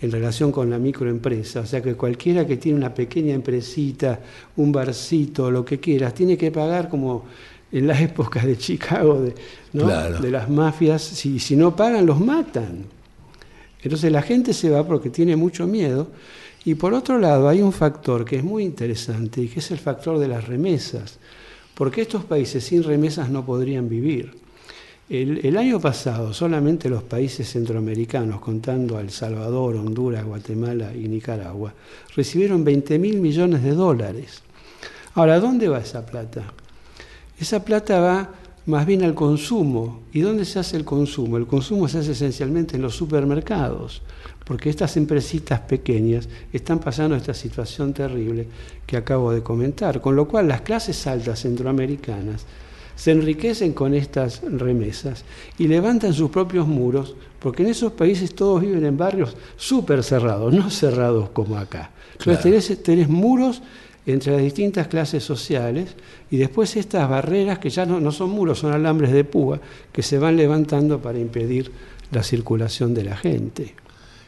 en 0.00 0.10
relación 0.10 0.52
con 0.52 0.68
la 0.68 0.78
microempresa. 0.78 1.60
O 1.60 1.66
sea 1.66 1.80
que 1.80 1.94
cualquiera 1.94 2.46
que 2.46 2.58
tiene 2.58 2.76
una 2.76 2.92
pequeña 2.92 3.32
empresita, 3.32 4.20
un 4.56 4.70
barcito, 4.70 5.50
lo 5.50 5.64
que 5.64 5.80
quieras, 5.80 6.12
tiene 6.14 6.36
que 6.36 6.50
pagar 6.50 6.88
como 6.88 7.24
en 7.72 7.86
las 7.86 8.00
épocas 8.02 8.44
de 8.44 8.58
Chicago, 8.58 9.22
de, 9.22 9.34
de 9.72 10.30
las 10.30 10.50
mafias, 10.50 11.02
si, 11.02 11.38
si 11.38 11.56
no 11.56 11.74
pagan 11.74 12.04
los 12.04 12.20
matan. 12.20 12.95
Entonces 13.86 14.10
la 14.10 14.22
gente 14.22 14.52
se 14.52 14.68
va 14.68 14.84
porque 14.84 15.10
tiene 15.10 15.36
mucho 15.36 15.68
miedo. 15.68 16.08
Y 16.64 16.74
por 16.74 16.92
otro 16.92 17.20
lado 17.20 17.48
hay 17.48 17.62
un 17.62 17.72
factor 17.72 18.24
que 18.24 18.34
es 18.34 18.42
muy 18.42 18.64
interesante 18.64 19.40
y 19.40 19.46
que 19.46 19.60
es 19.60 19.70
el 19.70 19.78
factor 19.78 20.18
de 20.18 20.26
las 20.26 20.48
remesas, 20.48 21.20
porque 21.72 22.02
estos 22.02 22.24
países 22.24 22.64
sin 22.64 22.82
remesas 22.82 23.30
no 23.30 23.46
podrían 23.46 23.88
vivir. 23.88 24.34
El, 25.08 25.56
año 25.56 25.78
pasado 25.78 26.34
solamente 26.34 26.88
los 26.88 27.04
países 27.04 27.48
centroamericanos, 27.48 28.40
contando 28.40 28.96
a 28.96 29.00
El 29.00 29.10
Salvador, 29.10 29.76
Honduras, 29.76 30.24
Guatemala 30.24 30.92
y 30.92 31.06
Nicaragua, 31.06 31.72
recibieron 32.16 32.64
20 32.64 32.98
mil 32.98 33.20
millones 33.20 33.62
de 33.62 33.70
dólares. 33.70 34.42
Ahora, 35.14 35.38
¿dónde 35.38 35.68
va 35.68 35.78
esa 35.78 36.04
plata? 36.04 36.42
Esa 37.38 37.64
plata 37.64 38.00
va 38.00 38.30
más 38.66 38.84
bien 38.84 39.02
al 39.04 39.14
consumo. 39.14 40.02
¿Y 40.12 40.20
dónde 40.20 40.44
se 40.44 40.58
hace 40.58 40.76
el 40.76 40.84
consumo? 40.84 41.36
El 41.36 41.46
consumo 41.46 41.88
se 41.88 41.98
hace 41.98 42.12
esencialmente 42.12 42.76
en 42.76 42.82
los 42.82 42.94
supermercados, 42.94 44.02
porque 44.44 44.70
estas 44.70 44.96
empresitas 44.96 45.60
pequeñas 45.60 46.28
están 46.52 46.78
pasando 46.78 47.16
esta 47.16 47.34
situación 47.34 47.92
terrible 47.92 48.46
que 48.86 48.96
acabo 48.96 49.32
de 49.32 49.42
comentar, 49.42 50.00
con 50.00 50.16
lo 50.16 50.28
cual 50.28 50.48
las 50.48 50.60
clases 50.62 51.06
altas 51.06 51.40
centroamericanas 51.40 52.44
se 52.96 53.12
enriquecen 53.12 53.72
con 53.74 53.94
estas 53.94 54.42
remesas 54.42 55.24
y 55.58 55.68
levantan 55.68 56.14
sus 56.14 56.30
propios 56.30 56.66
muros, 56.66 57.14
porque 57.38 57.62
en 57.62 57.68
esos 57.68 57.92
países 57.92 58.34
todos 58.34 58.62
viven 58.62 58.84
en 58.84 58.96
barrios 58.96 59.36
súper 59.56 60.02
cerrados, 60.02 60.52
no 60.52 60.70
cerrados 60.70 61.28
como 61.30 61.58
acá. 61.58 61.90
Entonces 62.18 62.82
tenés, 62.82 63.08
muros 63.08 63.62
entre 64.06 64.32
las 64.32 64.42
distintas 64.42 64.86
clases 64.86 65.24
sociales 65.24 65.96
y 66.30 66.36
después 66.36 66.76
estas 66.76 67.08
barreras 67.08 67.58
que 67.58 67.70
ya 67.70 67.84
no, 67.84 68.00
no 68.00 68.12
son 68.12 68.30
muros, 68.30 68.60
son 68.60 68.72
alambres 68.72 69.12
de 69.12 69.24
púa 69.24 69.60
que 69.92 70.02
se 70.02 70.18
van 70.18 70.36
levantando 70.36 71.02
para 71.02 71.18
impedir 71.18 71.72
la 72.12 72.22
circulación 72.22 72.94
de 72.94 73.04
la 73.04 73.16
gente. 73.16 73.74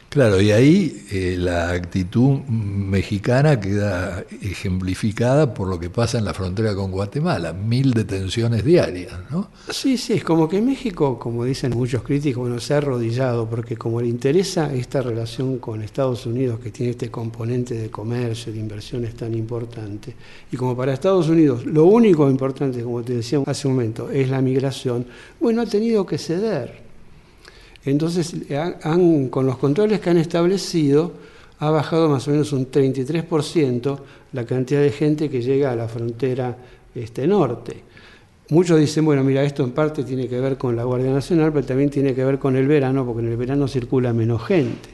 Claro, 0.09 0.41
y 0.41 0.49
ahí 0.49 1.05
eh, 1.11 1.35
la 1.37 1.69
actitud 1.69 2.39
mexicana 2.47 3.59
queda 3.59 4.25
ejemplificada 4.41 5.53
por 5.53 5.67
lo 5.67 5.79
que 5.79 5.91
pasa 5.91 6.17
en 6.17 6.25
la 6.25 6.33
frontera 6.33 6.73
con 6.73 6.89
Guatemala, 6.89 7.53
mil 7.53 7.93
detenciones 7.93 8.65
diarias, 8.65 9.13
¿no? 9.29 9.51
Sí, 9.69 9.97
sí, 9.97 10.13
es 10.13 10.23
como 10.23 10.49
que 10.49 10.63
México, 10.63 11.19
como 11.19 11.45
dicen 11.45 11.75
muchos 11.75 12.01
críticos, 12.01 12.41
bueno, 12.41 12.59
se 12.59 12.73
ha 12.73 12.77
arrodillado, 12.77 13.47
porque 13.47 13.77
como 13.77 14.01
le 14.01 14.07
interesa 14.07 14.73
esta 14.73 15.03
relación 15.03 15.59
con 15.59 15.83
Estados 15.83 16.25
Unidos, 16.25 16.59
que 16.59 16.71
tiene 16.71 16.93
este 16.93 17.11
componente 17.11 17.75
de 17.75 17.91
comercio, 17.91 18.51
de 18.51 18.57
inversiones 18.57 19.13
tan 19.13 19.35
importante, 19.35 20.15
y 20.51 20.57
como 20.57 20.75
para 20.75 20.91
Estados 20.91 21.29
Unidos 21.29 21.67
lo 21.67 21.85
único 21.85 22.27
importante, 22.27 22.81
como 22.81 23.03
te 23.03 23.13
decía 23.13 23.43
hace 23.45 23.67
un 23.67 23.75
momento, 23.75 24.09
es 24.09 24.27
la 24.27 24.41
migración, 24.41 25.05
bueno, 25.39 25.61
ha 25.61 25.67
tenido 25.67 26.03
que 26.03 26.17
ceder. 26.17 26.88
Entonces, 27.85 28.35
con 29.29 29.45
los 29.45 29.57
controles 29.57 29.99
que 29.99 30.09
han 30.09 30.17
establecido, 30.17 31.13
ha 31.59 31.69
bajado 31.69 32.09
más 32.09 32.27
o 32.27 32.31
menos 32.31 32.51
un 32.53 32.71
33% 32.71 33.99
la 34.33 34.45
cantidad 34.45 34.81
de 34.81 34.91
gente 34.91 35.29
que 35.29 35.41
llega 35.41 35.71
a 35.71 35.75
la 35.75 35.87
frontera 35.87 36.57
este, 36.95 37.27
norte. 37.27 37.83
Muchos 38.49 38.79
dicen, 38.79 39.05
bueno, 39.05 39.23
mira, 39.23 39.43
esto 39.43 39.63
en 39.63 39.71
parte 39.71 40.03
tiene 40.03 40.27
que 40.27 40.39
ver 40.39 40.57
con 40.57 40.75
la 40.75 40.83
Guardia 40.83 41.11
Nacional, 41.11 41.53
pero 41.53 41.65
también 41.65 41.89
tiene 41.89 42.15
que 42.15 42.23
ver 42.23 42.39
con 42.39 42.55
el 42.55 42.67
verano, 42.67 43.05
porque 43.05 43.21
en 43.21 43.31
el 43.31 43.37
verano 43.37 43.67
circula 43.67 44.11
menos 44.11 44.43
gente. 44.45 44.89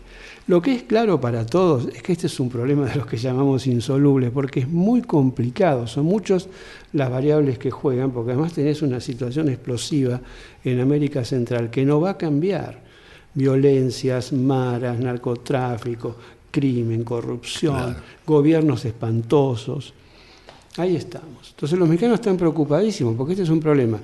Lo 0.48 0.62
que 0.62 0.74
es 0.74 0.84
claro 0.84 1.20
para 1.20 1.44
todos 1.44 1.88
es 1.88 2.04
que 2.04 2.12
este 2.12 2.28
es 2.28 2.40
un 2.40 2.50
problema 2.50 2.86
de 2.86 2.96
los 2.96 3.08
que 3.08 3.18
llamamos 3.18 3.66
insolubles, 3.66 4.30
porque 4.30 4.60
es 4.60 4.70
muy 4.70 5.02
complicado, 5.02 5.88
son 5.88 6.06
muchas 6.06 6.48
las 6.94 7.10
variables 7.10 7.58
que 7.58 7.72
juegan, 7.72 8.12
porque 8.12 8.34
además 8.34 8.54
tenés 8.54 8.84
una 8.84 9.00
situación 9.00 9.50
explosiva 9.50 10.22
en 10.64 10.80
América 10.80 11.26
Central 11.26 11.72
que 11.72 11.84
no 11.84 12.00
va 12.00 12.12
a 12.12 12.18
cambiar. 12.18 12.80
Violencias, 13.34 14.32
maras, 14.34 15.00
narcotráfico, 15.00 16.16
crimen, 16.52 17.04
corrupción, 17.04 17.96
gobiernos 18.26 18.86
espantosos. 18.86 19.96
Ahí 20.78 20.96
estamos. 20.96 21.50
Entonces 21.50 21.78
los 21.80 21.90
mexicanos 21.90 22.20
están 22.20 22.38
preocupadísimos, 22.38 23.16
porque 23.16 23.34
este 23.34 23.44
es 23.44 23.50
un 23.50 23.60
problema 23.60 24.00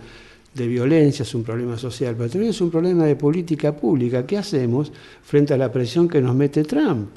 de 0.53 0.67
violencia, 0.67 1.23
es 1.23 1.33
un 1.33 1.43
problema 1.43 1.77
social, 1.77 2.15
pero 2.17 2.29
también 2.29 2.51
es 2.51 2.61
un 2.61 2.69
problema 2.69 3.05
de 3.05 3.15
política 3.15 3.75
pública. 3.75 4.25
¿Qué 4.25 4.37
hacemos 4.37 4.91
frente 5.23 5.53
a 5.53 5.57
la 5.57 5.71
presión 5.71 6.09
que 6.09 6.21
nos 6.21 6.35
mete 6.35 6.63
Trump? 6.63 7.09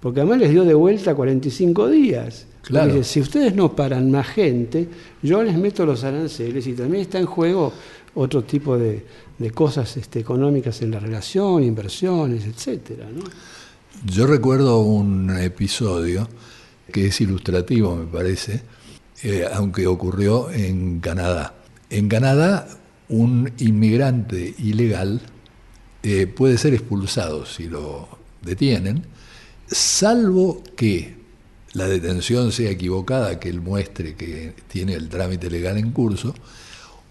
Porque 0.00 0.20
además 0.20 0.38
les 0.40 0.50
dio 0.50 0.64
de 0.64 0.74
vuelta 0.74 1.14
45 1.14 1.88
días. 1.88 2.46
Claro. 2.62 3.04
si 3.04 3.20
ustedes 3.20 3.54
no 3.54 3.76
paran 3.76 4.10
más 4.10 4.26
gente, 4.26 4.88
yo 5.22 5.40
les 5.44 5.56
meto 5.56 5.86
los 5.86 6.02
aranceles 6.02 6.66
y 6.66 6.72
también 6.72 7.02
está 7.02 7.20
en 7.20 7.26
juego 7.26 7.72
otro 8.16 8.42
tipo 8.42 8.76
de, 8.76 9.04
cosas 9.54 9.96
este, 9.96 10.18
económicas 10.18 10.82
en 10.82 10.90
la 10.90 10.98
relación, 10.98 11.62
inversiones, 11.62 12.44
etcétera. 12.44 13.06
Yo 14.04 14.26
recuerdo 14.26 14.80
un 14.80 15.30
episodio 15.38 16.28
que 16.92 17.06
es 17.06 17.20
ilustrativo, 17.20 17.94
me 17.94 18.06
parece, 18.06 18.62
eh, 19.22 19.44
aunque 19.52 19.86
ocurrió 19.86 20.50
en 20.50 20.98
Canadá. 21.00 21.55
En 21.90 22.08
Canadá, 22.08 22.68
un 23.08 23.52
inmigrante 23.58 24.54
ilegal 24.58 25.20
eh, 26.02 26.26
puede 26.26 26.58
ser 26.58 26.74
expulsado 26.74 27.46
si 27.46 27.68
lo 27.68 28.08
detienen, 28.42 29.04
salvo 29.66 30.62
que 30.76 31.16
la 31.74 31.86
detención 31.86 32.52
sea 32.52 32.70
equivocada, 32.70 33.38
que 33.38 33.48
él 33.48 33.60
muestre 33.60 34.14
que 34.14 34.54
tiene 34.68 34.94
el 34.94 35.08
trámite 35.08 35.50
legal 35.50 35.76
en 35.76 35.92
curso, 35.92 36.34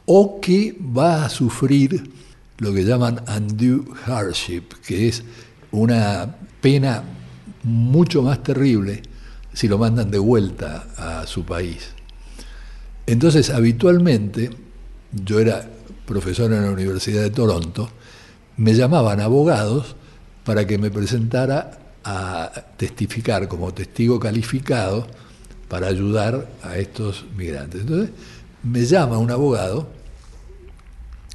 o 0.06 0.42
que 0.42 0.76
va 0.80 1.26
a 1.26 1.30
sufrir 1.30 2.12
lo 2.58 2.74
que 2.74 2.84
llaman 2.84 3.22
undue 3.28 3.86
hardship, 4.06 4.64
que 4.86 5.08
es 5.08 5.24
una 5.72 6.36
pena 6.62 7.04
mucho 7.64 8.22
más 8.22 8.44
terrible 8.44 9.04
si 9.54 9.68
lo 9.68 9.78
mandan 9.78 10.12
de 10.12 10.20
vuelta 10.20 10.88
a 10.98 11.28
su 11.28 11.44
país. 11.46 11.90
Entonces, 13.08 13.50
habitualmente, 13.50 14.50
yo 15.24 15.40
era 15.40 15.68
profesor 16.06 16.52
en 16.54 16.64
la 16.64 16.72
Universidad 16.72 17.22
de 17.22 17.30
Toronto, 17.30 17.90
me 18.58 18.74
llamaban 18.74 19.20
abogados 19.20 19.96
para 20.44 20.68
que 20.68 20.78
me 20.78 20.92
presentara 20.92 21.80
a 22.04 22.52
testificar 22.78 23.48
como 23.48 23.74
testigo 23.74 24.20
calificado 24.20 25.08
para 25.68 25.88
ayudar 25.88 26.48
a 26.62 26.78
estos 26.78 27.26
migrantes. 27.36 27.82
Entonces, 27.82 28.12
me 28.64 28.86
llama 28.86 29.18
un 29.18 29.32
abogado 29.32 29.88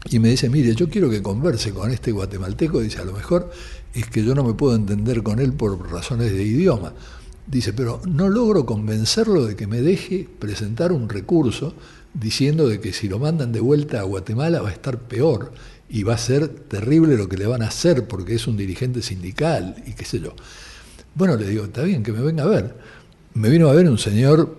y 0.09 0.19
me 0.19 0.31
dice, 0.31 0.49
mire, 0.49 0.75
yo 0.75 0.89
quiero 0.89 1.11
que 1.11 1.23
converse 1.23 1.73
con 1.73 1.91
este 1.91 2.13
guatemalteco, 2.13 2.81
dice, 2.81 3.01
a 3.01 3.05
lo 3.05 3.13
mejor 3.13 3.51
es 3.93 4.07
que 4.07 4.25
yo 4.25 4.35
no 4.35 4.45
me 4.45 4.55
puedo 4.55 4.77
entender 4.77 5.23
con 5.23 5.41
él 5.41 5.53
por 5.53 5.91
razones 5.91 6.33
de 6.33 6.43
idioma. 6.43 6.93
Dice, 7.47 7.73
pero 7.73 8.01
no 8.07 8.29
logro 8.29 8.65
convencerlo 8.65 9.45
de 9.45 9.57
que 9.57 9.67
me 9.67 9.81
deje 9.83 10.29
presentar 10.39 10.93
un 10.93 11.09
recurso 11.09 11.75
diciendo 12.15 12.69
de 12.69 12.81
que 12.81 12.93
si 12.93 13.09
lo 13.09 13.19
mandan 13.19 13.53
de 13.53 13.61
vuelta 13.61 14.01
a 14.01 14.05
Guatemala 14.05 14.63
va 14.63 14.71
a 14.71 14.73
estar 14.73 14.99
peor 14.99 15.53
y 15.89 16.03
va 16.03 16.15
a 16.15 16.19
ser 16.19 16.49
terrible 16.49 17.17
lo 17.17 17.29
que 17.29 17.37
le 17.37 17.47
van 17.47 17.63
a 17.63 17.69
hacer 17.69 18.07
porque 18.07 18.35
es 18.35 18.47
un 18.47 18.57
dirigente 18.57 19.03
sindical 19.03 19.83
y 19.87 19.93
qué 19.93 20.05
sé 20.05 20.21
yo. 20.21 20.35
Bueno, 21.15 21.37
le 21.37 21.49
digo, 21.49 21.65
está 21.65 21.83
bien, 21.83 22.03
que 22.03 22.13
me 22.13 22.23
venga 22.23 22.45
a 22.45 22.49
ver. 22.49 22.75
Me 23.35 23.49
vino 23.49 23.69
a 23.69 23.75
ver 23.75 23.89
un 23.89 23.99
señor 23.99 24.59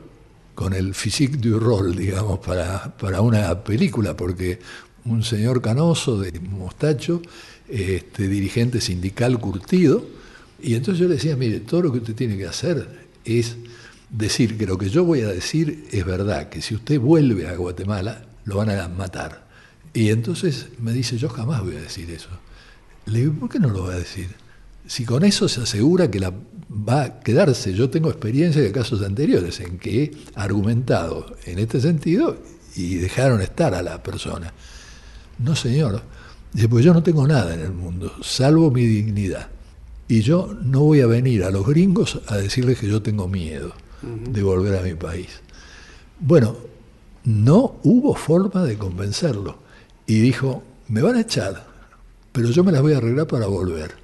con 0.55 0.73
el 0.73 0.93
physique 0.93 1.37
du 1.37 1.59
rôle, 1.59 1.95
digamos, 1.95 2.39
para, 2.39 2.95
para 2.97 3.21
una 3.21 3.63
película, 3.63 4.15
porque 4.15 4.59
un 5.05 5.23
señor 5.23 5.61
canoso 5.61 6.19
de 6.19 6.37
mostacho, 6.39 7.21
este, 7.67 8.27
dirigente 8.27 8.81
sindical 8.81 9.39
curtido, 9.39 10.05
y 10.61 10.75
entonces 10.75 10.99
yo 10.99 11.07
le 11.07 11.15
decía, 11.15 11.35
mire, 11.35 11.61
todo 11.61 11.81
lo 11.83 11.91
que 11.91 11.99
usted 11.99 12.15
tiene 12.15 12.37
que 12.37 12.45
hacer 12.45 13.07
es 13.25 13.55
decir 14.11 14.57
que 14.57 14.67
lo 14.67 14.77
que 14.77 14.89
yo 14.89 15.05
voy 15.05 15.21
a 15.21 15.27
decir 15.27 15.87
es 15.91 16.05
verdad, 16.05 16.49
que 16.49 16.61
si 16.61 16.75
usted 16.75 16.99
vuelve 16.99 17.47
a 17.47 17.55
Guatemala, 17.55 18.25
lo 18.45 18.57
van 18.57 18.69
a 18.69 18.87
matar. 18.89 19.47
Y 19.93 20.09
entonces 20.09 20.67
me 20.79 20.93
dice, 20.93 21.17
yo 21.17 21.29
jamás 21.29 21.61
voy 21.61 21.75
a 21.75 21.81
decir 21.81 22.09
eso. 22.11 22.29
Le 23.05 23.19
digo, 23.19 23.33
¿por 23.33 23.49
qué 23.49 23.59
no 23.59 23.69
lo 23.69 23.85
va 23.87 23.93
a 23.93 23.97
decir? 23.97 24.27
Si 24.85 25.05
con 25.05 25.23
eso 25.23 25.47
se 25.47 25.61
asegura 25.61 26.11
que 26.11 26.19
la, 26.19 26.31
va 26.31 27.03
a 27.03 27.19
quedarse, 27.19 27.73
yo 27.73 27.89
tengo 27.89 28.09
experiencia 28.09 28.61
de 28.61 28.71
casos 28.71 29.01
anteriores 29.01 29.59
en 29.59 29.77
que 29.79 30.03
he 30.03 30.11
argumentado 30.35 31.35
en 31.45 31.59
este 31.59 31.79
sentido 31.79 32.37
y 32.75 32.95
dejaron 32.95 33.41
estar 33.41 33.73
a 33.73 33.81
la 33.81 34.01
persona. 34.03 34.53
No, 35.39 35.55
señor. 35.55 36.01
Dice, 36.53 36.67
pues 36.67 36.83
yo 36.83 36.93
no 36.93 37.01
tengo 37.01 37.25
nada 37.25 37.53
en 37.53 37.61
el 37.61 37.71
mundo, 37.71 38.13
salvo 38.21 38.71
mi 38.71 38.85
dignidad. 38.85 39.47
Y 40.09 40.21
yo 40.21 40.53
no 40.61 40.81
voy 40.81 40.99
a 40.99 41.07
venir 41.07 41.45
a 41.45 41.51
los 41.51 41.65
gringos 41.65 42.19
a 42.27 42.35
decirles 42.35 42.77
que 42.77 42.89
yo 42.89 43.01
tengo 43.01 43.29
miedo 43.29 43.73
de 44.01 44.43
volver 44.43 44.77
a 44.77 44.81
mi 44.81 44.93
país. 44.95 45.41
Bueno, 46.19 46.55
no 47.25 47.79
hubo 47.83 48.15
forma 48.15 48.63
de 48.63 48.77
convencerlo. 48.77 49.57
Y 50.07 50.19
dijo, 50.19 50.63
me 50.87 51.01
van 51.01 51.15
a 51.15 51.21
echar, 51.21 51.65
pero 52.31 52.49
yo 52.49 52.63
me 52.63 52.71
las 52.71 52.81
voy 52.81 52.93
a 52.93 52.97
arreglar 52.97 53.27
para 53.27 53.47
volver. 53.47 53.95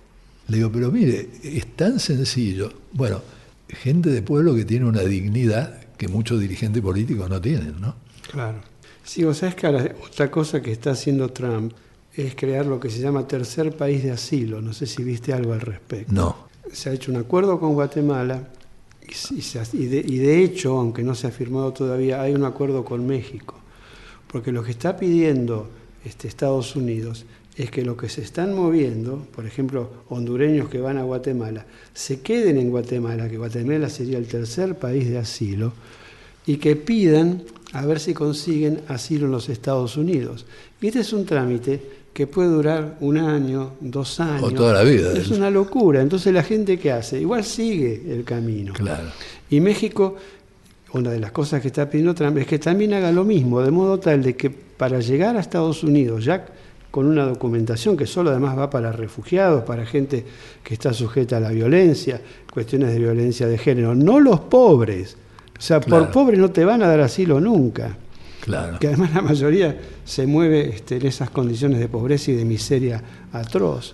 Le 0.47 0.57
digo, 0.57 0.71
pero 0.71 0.91
mire, 0.91 1.29
es 1.43 1.75
tan 1.75 1.99
sencillo. 1.99 2.71
Bueno, 2.93 3.21
gente 3.67 4.09
de 4.09 4.21
pueblo 4.21 4.55
que 4.55 4.65
tiene 4.65 4.85
una 4.85 5.01
dignidad 5.01 5.81
que 5.97 6.07
muchos 6.07 6.39
dirigentes 6.39 6.81
políticos 6.81 7.29
no 7.29 7.41
tienen, 7.41 7.81
¿no? 7.81 7.95
Claro. 8.31 8.59
Sí, 9.03 9.23
o 9.23 9.33
sea, 9.33 9.49
es 9.49 9.55
que 9.55 9.67
otra 9.67 10.29
cosa 10.29 10.61
que 10.61 10.71
está 10.71 10.91
haciendo 10.91 11.29
Trump 11.29 11.73
es 12.13 12.35
crear 12.35 12.65
lo 12.65 12.79
que 12.79 12.89
se 12.89 12.99
llama 12.99 13.27
tercer 13.27 13.75
país 13.75 14.03
de 14.03 14.11
asilo. 14.11 14.61
No 14.61 14.73
sé 14.73 14.85
si 14.85 15.03
viste 15.03 15.33
algo 15.33 15.53
al 15.53 15.61
respecto. 15.61 16.13
No. 16.13 16.47
Se 16.71 16.89
ha 16.89 16.93
hecho 16.93 17.11
un 17.11 17.17
acuerdo 17.17 17.59
con 17.59 17.73
Guatemala 17.73 18.49
y, 19.73 19.85
de, 19.85 20.43
hecho, 20.43 20.77
aunque 20.77 21.03
no 21.03 21.15
se 21.15 21.27
ha 21.27 21.31
firmado 21.31 21.71
todavía, 21.73 22.21
hay 22.21 22.33
un 22.33 22.43
acuerdo 22.43 22.83
con 22.83 23.05
México. 23.07 23.55
Porque 24.27 24.51
lo 24.51 24.63
que 24.63 24.71
está 24.71 24.97
pidiendo 24.97 25.69
este, 26.03 26.27
Estados 26.27 26.75
Unidos 26.75 27.25
es 27.55 27.71
que 27.71 27.83
los 27.83 27.97
que 27.97 28.09
se 28.09 28.21
están 28.21 28.53
moviendo, 28.53 29.25
por 29.35 29.45
ejemplo, 29.45 29.89
hondureños 30.09 30.69
que 30.69 30.79
van 30.79 30.97
a 30.97 31.03
Guatemala, 31.03 31.65
se 31.93 32.21
queden 32.21 32.57
en 32.57 32.69
Guatemala, 32.69 33.29
que 33.29 33.37
Guatemala 33.37 33.89
sería 33.89 34.17
el 34.17 34.27
tercer 34.27 34.77
país 34.77 35.09
de 35.09 35.17
asilo, 35.17 35.73
y 36.45 36.57
que 36.57 36.75
pidan 36.75 37.43
a 37.73 37.85
ver 37.85 37.99
si 37.99 38.13
consiguen 38.13 38.81
asilo 38.87 39.25
en 39.25 39.31
los 39.31 39.49
Estados 39.49 39.97
Unidos. 39.97 40.45
Y 40.79 40.87
este 40.87 40.99
es 40.99 41.13
un 41.13 41.25
trámite 41.25 41.81
que 42.17 42.25
puede 42.25 42.49
durar 42.49 42.97
un 43.01 43.19
año, 43.19 43.73
dos 43.79 44.19
años. 44.19 44.41
O 44.41 44.51
toda 44.51 44.73
la 44.73 44.81
vida. 44.81 45.13
Es 45.13 45.29
una 45.29 45.51
locura. 45.51 46.01
Entonces 46.01 46.33
la 46.33 46.41
gente 46.41 46.79
que 46.79 46.91
hace, 46.91 47.21
igual 47.21 47.43
sigue 47.43 48.01
el 48.09 48.23
camino. 48.23 48.73
Claro. 48.73 49.09
Y 49.51 49.61
México, 49.61 50.15
una 50.93 51.11
de 51.11 51.19
las 51.19 51.31
cosas 51.31 51.61
que 51.61 51.67
está 51.67 51.87
pidiendo 51.87 52.15
Trump 52.15 52.39
es 52.39 52.47
que 52.47 52.57
también 52.57 52.95
haga 52.95 53.11
lo 53.11 53.23
mismo, 53.23 53.61
de 53.61 53.69
modo 53.69 53.99
tal 53.99 54.23
de 54.23 54.35
que 54.35 54.49
para 54.49 54.99
llegar 54.99 55.37
a 55.37 55.41
Estados 55.41 55.83
Unidos, 55.83 56.25
ya 56.25 56.43
con 56.89 57.05
una 57.05 57.23
documentación 57.23 57.95
que 57.95 58.07
solo 58.07 58.31
además 58.31 58.57
va 58.57 58.71
para 58.71 58.91
refugiados, 58.91 59.63
para 59.63 59.85
gente 59.85 60.25
que 60.63 60.73
está 60.73 60.93
sujeta 60.93 61.37
a 61.37 61.39
la 61.39 61.51
violencia, 61.51 62.19
cuestiones 62.51 62.93
de 62.93 62.97
violencia 62.97 63.45
de 63.45 63.59
género, 63.59 63.93
no 63.93 64.19
los 64.19 64.39
pobres. 64.39 65.17
O 65.55 65.61
sea, 65.61 65.79
por 65.79 66.09
pobres 66.09 66.39
no 66.39 66.49
te 66.49 66.65
van 66.65 66.81
a 66.81 66.87
dar 66.87 66.99
asilo 66.99 67.39
nunca. 67.39 67.95
Que 68.79 68.87
además 68.87 69.13
la 69.13 69.21
mayoría 69.21 69.77
se 70.05 70.25
mueve 70.25 70.69
este, 70.69 70.97
en 70.97 71.05
esas 71.05 71.29
condiciones 71.29 71.79
de 71.79 71.87
pobreza 71.87 72.31
y 72.31 72.35
de 72.35 72.45
miseria 72.45 73.03
atroz. 73.33 73.93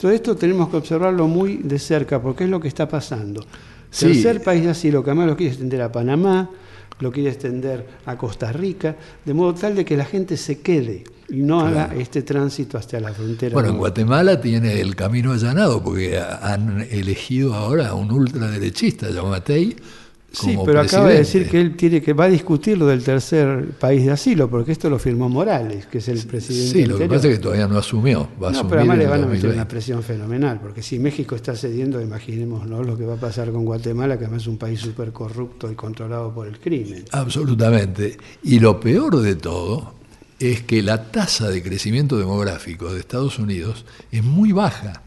Todo 0.00 0.10
esto 0.10 0.36
tenemos 0.36 0.68
que 0.68 0.76
observarlo 0.76 1.28
muy 1.28 1.58
de 1.58 1.78
cerca 1.78 2.20
porque 2.20 2.44
es 2.44 2.50
lo 2.50 2.60
que 2.60 2.68
está 2.68 2.88
pasando. 2.88 3.44
Sí. 3.90 4.06
Tercer 4.06 4.42
país 4.42 4.64
de 4.64 4.70
asilo 4.70 5.04
que 5.04 5.10
además 5.10 5.28
lo 5.28 5.36
quiere 5.36 5.52
extender 5.52 5.82
a 5.82 5.92
Panamá, 5.92 6.50
lo 6.98 7.12
quiere 7.12 7.30
extender 7.30 7.86
a 8.06 8.16
Costa 8.16 8.52
Rica, 8.52 8.96
de 9.24 9.34
modo 9.34 9.54
tal 9.54 9.74
de 9.74 9.84
que 9.84 9.96
la 9.96 10.04
gente 10.04 10.36
se 10.36 10.60
quede 10.60 11.04
y 11.28 11.42
no 11.42 11.60
haga 11.60 11.94
este 11.96 12.22
tránsito 12.22 12.78
hasta 12.78 13.00
la 13.00 13.12
frontera. 13.12 13.54
Bueno, 13.54 13.70
en 13.70 13.76
Guatemala 13.78 14.40
tiene 14.40 14.80
el 14.80 14.94
camino 14.94 15.32
allanado 15.32 15.82
porque 15.82 16.18
han 16.18 16.86
elegido 16.90 17.54
ahora 17.54 17.88
a 17.88 17.94
un 17.94 18.10
ultraderechista, 18.10 19.10
Yamatei, 19.10 19.76
Sí, 20.32 20.56
pero 20.64 20.80
acaba 20.80 21.08
de 21.08 21.18
decir 21.18 21.48
que 21.48 21.60
él 21.60 21.76
tiene 21.76 22.00
que 22.00 22.14
va 22.14 22.24
a 22.24 22.28
discutir 22.28 22.78
lo 22.78 22.86
del 22.86 23.04
tercer 23.04 23.68
país 23.78 24.04
de 24.04 24.12
asilo, 24.12 24.48
porque 24.48 24.72
esto 24.72 24.88
lo 24.88 24.98
firmó 24.98 25.28
Morales, 25.28 25.86
que 25.86 25.98
es 25.98 26.08
el 26.08 26.20
presidente. 26.26 26.78
Sí, 26.78 26.86
lo 26.86 26.96
que 26.96 27.06
pasa 27.06 27.28
es 27.28 27.34
que 27.34 27.42
todavía 27.42 27.68
no 27.68 27.78
asumió. 27.78 28.28
Va 28.42 28.50
no, 28.50 28.66
pero 28.66 28.80
además 28.80 28.98
le 28.98 29.06
van 29.06 29.24
a 29.24 29.26
meter 29.26 29.50
una 29.50 29.68
presión 29.68 30.02
fenomenal, 30.02 30.58
porque 30.60 30.82
si 30.82 30.98
México 30.98 31.36
está 31.36 31.54
cediendo, 31.54 32.00
imaginemos 32.00 32.66
lo 32.66 32.96
que 32.96 33.04
va 33.04 33.14
a 33.14 33.20
pasar 33.20 33.52
con 33.52 33.64
Guatemala, 33.64 34.18
que 34.18 34.24
además 34.24 34.42
es 34.42 34.48
un 34.48 34.56
país 34.56 34.80
súper 34.80 35.12
corrupto 35.12 35.70
y 35.70 35.74
controlado 35.74 36.32
por 36.32 36.46
el 36.46 36.58
crimen. 36.58 37.04
Absolutamente. 37.12 38.16
Y 38.42 38.58
lo 38.58 38.80
peor 38.80 39.20
de 39.20 39.36
todo 39.36 39.94
es 40.38 40.62
que 40.62 40.82
la 40.82 41.10
tasa 41.10 41.50
de 41.50 41.62
crecimiento 41.62 42.18
demográfico 42.18 42.92
de 42.92 43.00
Estados 43.00 43.38
Unidos 43.38 43.84
es 44.10 44.24
muy 44.24 44.52
baja 44.52 45.02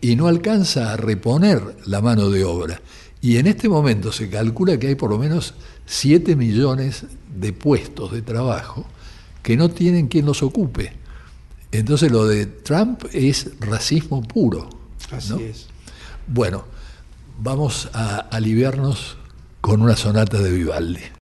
y 0.00 0.16
no 0.16 0.28
alcanza 0.28 0.92
a 0.92 0.96
reponer 0.96 1.60
la 1.86 2.00
mano 2.00 2.30
de 2.30 2.44
obra. 2.44 2.80
Y 3.22 3.36
en 3.36 3.46
este 3.46 3.68
momento 3.68 4.12
se 4.12 4.30
calcula 4.30 4.78
que 4.78 4.88
hay 4.88 4.94
por 4.94 5.10
lo 5.10 5.18
menos 5.18 5.54
7 5.86 6.36
millones 6.36 7.04
de 7.34 7.52
puestos 7.52 8.12
de 8.12 8.22
trabajo 8.22 8.86
que 9.42 9.56
no 9.56 9.70
tienen 9.70 10.08
quien 10.08 10.26
los 10.26 10.42
ocupe. 10.42 10.92
Entonces 11.72 12.10
lo 12.10 12.26
de 12.26 12.46
Trump 12.46 13.04
es 13.12 13.50
racismo 13.60 14.22
puro. 14.22 14.68
Así 15.10 15.34
es. 15.42 15.66
Bueno, 16.26 16.64
vamos 17.38 17.88
a 17.92 18.16
aliviarnos 18.16 19.16
con 19.60 19.82
una 19.82 19.96
sonata 19.96 20.38
de 20.38 20.50
Vivaldi. 20.50 21.19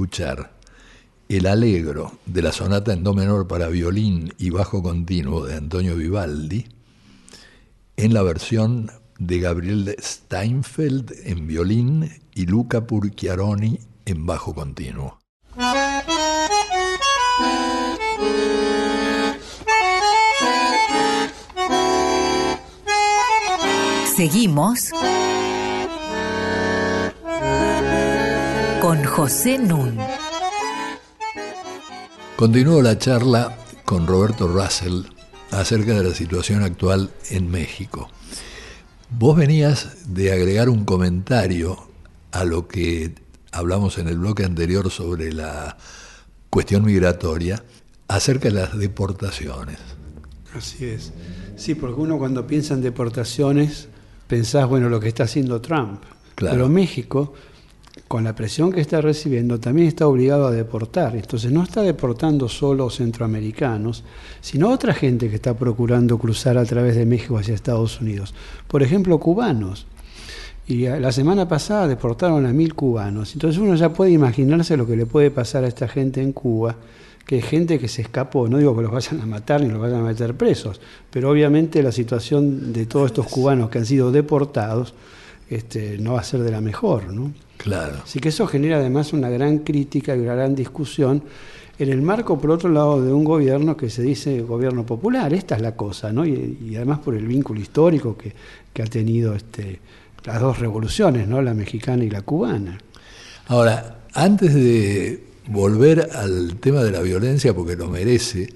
Escuchar 0.00 0.50
el 1.28 1.44
Alegro 1.44 2.12
de 2.24 2.40
la 2.40 2.52
sonata 2.52 2.94
en 2.94 3.04
Do 3.04 3.12
menor 3.12 3.46
para 3.46 3.68
violín 3.68 4.32
y 4.38 4.48
bajo 4.48 4.82
continuo 4.82 5.44
de 5.44 5.56
Antonio 5.56 5.94
Vivaldi 5.94 6.64
en 7.98 8.14
la 8.14 8.22
versión 8.22 8.90
de 9.18 9.40
Gabriel 9.40 9.94
Steinfeld 10.00 11.12
en 11.24 11.46
violín 11.46 12.10
y 12.34 12.46
Luca 12.46 12.86
Purchiaroni 12.86 13.78
en 14.06 14.24
bajo 14.24 14.54
continuo. 14.54 15.18
Seguimos 24.16 24.92
con 28.90 29.04
José 29.04 29.56
Nun. 29.56 29.96
Continúo 32.34 32.82
la 32.82 32.98
charla 32.98 33.56
con 33.84 34.04
Roberto 34.04 34.48
Russell 34.48 35.02
acerca 35.52 35.94
de 35.94 36.02
la 36.02 36.12
situación 36.12 36.64
actual 36.64 37.08
en 37.30 37.48
México. 37.52 38.10
Vos 39.08 39.36
venías 39.36 40.12
de 40.12 40.32
agregar 40.32 40.68
un 40.68 40.84
comentario 40.84 41.78
a 42.32 42.42
lo 42.42 42.66
que 42.66 43.14
hablamos 43.52 43.96
en 43.98 44.08
el 44.08 44.18
bloque 44.18 44.44
anterior 44.44 44.90
sobre 44.90 45.32
la 45.32 45.76
cuestión 46.50 46.84
migratoria 46.84 47.62
acerca 48.08 48.48
de 48.48 48.54
las 48.54 48.76
deportaciones. 48.76 49.78
Así 50.52 50.86
es. 50.86 51.12
Sí, 51.54 51.76
porque 51.76 52.00
uno 52.00 52.18
cuando 52.18 52.44
piensa 52.44 52.74
en 52.74 52.82
deportaciones, 52.82 53.86
pensás, 54.26 54.68
bueno, 54.68 54.88
lo 54.88 54.98
que 54.98 55.06
está 55.06 55.22
haciendo 55.22 55.60
Trump. 55.60 56.02
Pero 56.34 56.68
México 56.68 57.34
con 58.08 58.24
la 58.24 58.34
presión 58.34 58.72
que 58.72 58.80
está 58.80 59.00
recibiendo, 59.00 59.60
también 59.60 59.88
está 59.88 60.06
obligado 60.06 60.46
a 60.46 60.50
deportar. 60.50 61.16
Entonces 61.16 61.52
no 61.52 61.62
está 61.62 61.82
deportando 61.82 62.48
solo 62.48 62.90
centroamericanos, 62.90 64.04
sino 64.40 64.70
otra 64.70 64.94
gente 64.94 65.28
que 65.28 65.36
está 65.36 65.54
procurando 65.54 66.18
cruzar 66.18 66.58
a 66.58 66.64
través 66.64 66.96
de 66.96 67.06
México 67.06 67.38
hacia 67.38 67.54
Estados 67.54 68.00
Unidos. 68.00 68.34
Por 68.66 68.82
ejemplo, 68.82 69.18
cubanos. 69.18 69.86
Y 70.66 70.86
la 70.86 71.10
semana 71.10 71.48
pasada 71.48 71.88
deportaron 71.88 72.46
a 72.46 72.52
mil 72.52 72.74
cubanos. 72.74 73.32
Entonces 73.32 73.60
uno 73.60 73.74
ya 73.74 73.92
puede 73.92 74.12
imaginarse 74.12 74.76
lo 74.76 74.86
que 74.86 74.96
le 74.96 75.06
puede 75.06 75.30
pasar 75.32 75.64
a 75.64 75.68
esta 75.68 75.88
gente 75.88 76.22
en 76.22 76.32
Cuba, 76.32 76.76
que 77.26 77.38
es 77.38 77.44
gente 77.44 77.78
que 77.80 77.88
se 77.88 78.02
escapó. 78.02 78.48
No 78.48 78.58
digo 78.58 78.76
que 78.76 78.82
los 78.82 78.92
vayan 78.92 79.20
a 79.20 79.26
matar 79.26 79.62
ni 79.62 79.68
los 79.68 79.80
vayan 79.80 80.00
a 80.00 80.04
meter 80.04 80.34
presos, 80.34 80.80
pero 81.10 81.30
obviamente 81.30 81.82
la 81.82 81.90
situación 81.90 82.72
de 82.72 82.86
todos 82.86 83.06
estos 83.06 83.26
cubanos 83.26 83.68
que 83.68 83.78
han 83.78 83.86
sido 83.86 84.12
deportados 84.12 84.94
este, 85.48 85.98
no 85.98 86.12
va 86.12 86.20
a 86.20 86.24
ser 86.24 86.40
de 86.42 86.52
la 86.52 86.60
mejor, 86.60 87.12
¿no? 87.12 87.32
Claro. 87.62 87.98
Así 88.02 88.20
que 88.20 88.30
eso 88.30 88.46
genera 88.46 88.78
además 88.78 89.12
una 89.12 89.28
gran 89.28 89.58
crítica 89.58 90.16
y 90.16 90.20
una 90.20 90.34
gran 90.34 90.54
discusión 90.54 91.22
en 91.78 91.88
el 91.90 92.00
marco, 92.00 92.38
por 92.38 92.50
otro 92.50 92.70
lado, 92.70 93.02
de 93.02 93.12
un 93.12 93.24
gobierno 93.24 93.76
que 93.76 93.90
se 93.90 94.02
dice 94.02 94.40
gobierno 94.40 94.86
popular. 94.86 95.32
Esta 95.34 95.56
es 95.56 95.62
la 95.62 95.76
cosa, 95.76 96.12
¿no? 96.12 96.24
Y, 96.24 96.74
además 96.76 97.00
por 97.00 97.14
el 97.14 97.26
vínculo 97.26 97.60
histórico 97.60 98.16
que, 98.16 98.34
ha 98.82 98.86
tenido 98.86 99.34
este, 99.34 99.78
las 100.24 100.40
dos 100.40 100.58
revoluciones, 100.58 101.28
¿no? 101.28 101.42
La 101.42 101.52
mexicana 101.52 102.02
y 102.02 102.08
la 102.08 102.22
cubana. 102.22 102.78
Ahora, 103.48 104.04
antes 104.14 104.54
de 104.54 105.22
volver 105.48 106.08
al 106.14 106.56
tema 106.60 106.82
de 106.82 106.92
la 106.92 107.00
violencia, 107.00 107.54
porque 107.54 107.76
lo 107.76 107.88
merece, 107.88 108.48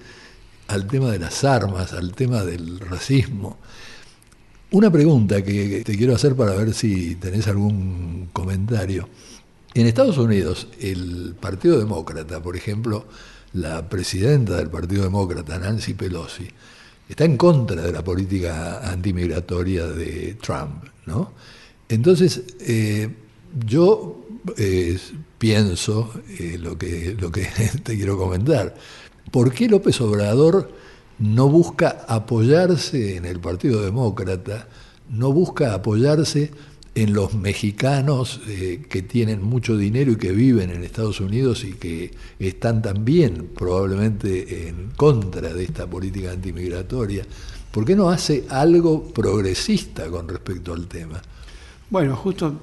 al 0.69 0.87
tema 0.87 1.11
de 1.11 1.19
las 1.19 1.45
armas, 1.45 1.93
al 1.93 2.13
tema 2.13 2.43
del 2.43 2.81
racismo, 2.81 3.59
una 4.75 4.91
pregunta 4.91 5.41
que 5.43 5.83
te 5.85 5.97
quiero 5.97 6.17
hacer 6.17 6.35
para 6.35 6.53
ver 6.55 6.75
si 6.75 7.15
tenés 7.15 7.47
algún 7.47 8.29
comentario. 8.33 9.09
En 9.73 9.87
Estados 9.87 10.19
Unidos, 10.19 10.67
el 10.81 11.37
Partido 11.41 11.79
Demócrata, 11.79 12.43
por 12.43 12.57
ejemplo, 12.57 13.07
la 13.53 13.89
presidenta 13.89 14.57
del 14.57 14.71
Partido 14.71 15.05
Demócrata, 15.05 15.61
Nancy 15.61 15.95
Pelosi, 15.95 16.49
está 17.09 17.25
en 17.25 17.37
contra 17.37 17.83
de 17.83 17.93
la 17.93 18.03
política 18.03 18.81
antimigratoria 18.91 19.87
de 19.87 20.37
Trump, 20.43 20.85
¿no? 21.07 21.33
Entonces, 21.89 22.43
eh, 22.59 23.09
yo 23.65 24.27
eh, 24.57 24.99
pienso 25.39 26.13
eh, 26.41 26.59
lo, 26.61 26.77
que, 26.77 27.17
lo 27.17 27.31
que 27.31 27.47
te 27.85 27.95
quiero 27.95 28.19
comentar. 28.19 28.75
¿Por 29.31 29.53
qué 29.55 29.69
López 29.69 30.01
Obrador 30.01 30.84
no 31.19 31.49
busca 31.49 32.05
apoyarse 32.09 33.17
en 33.17 33.25
el 33.25 33.41
Partido 33.41 33.83
Demócrata, 33.83 34.69
no 35.11 35.33
busca 35.33 35.75
apoyarse 35.75 36.51
en 36.95 37.13
los 37.13 37.35
mexicanos 37.35 38.41
eh, 38.47 38.83
que 38.89 39.03
tienen 39.03 39.43
mucho 39.43 39.77
dinero 39.77 40.13
y 40.13 40.17
que 40.17 40.33
viven 40.33 40.71
en 40.71 40.85
Estados 40.85 41.21
Unidos 41.21 41.65
y 41.65 41.73
que 41.73 42.13
están 42.39 42.83
también 42.83 43.51
probablemente 43.57 44.69
en 44.69 44.91
contra 44.97 45.53
de 45.53 45.65
esta 45.65 45.87
política 45.87 46.31
antimigratoria. 46.31 47.25
¿Por 47.71 47.85
qué 47.85 47.97
no 47.97 48.11
hace 48.11 48.45
algo 48.49 49.09
progresista 49.09 50.09
con 50.09 50.29
respecto 50.29 50.73
al 50.73 50.87
tema? 50.87 51.21
Bueno, 51.91 52.15
justo 52.15 52.55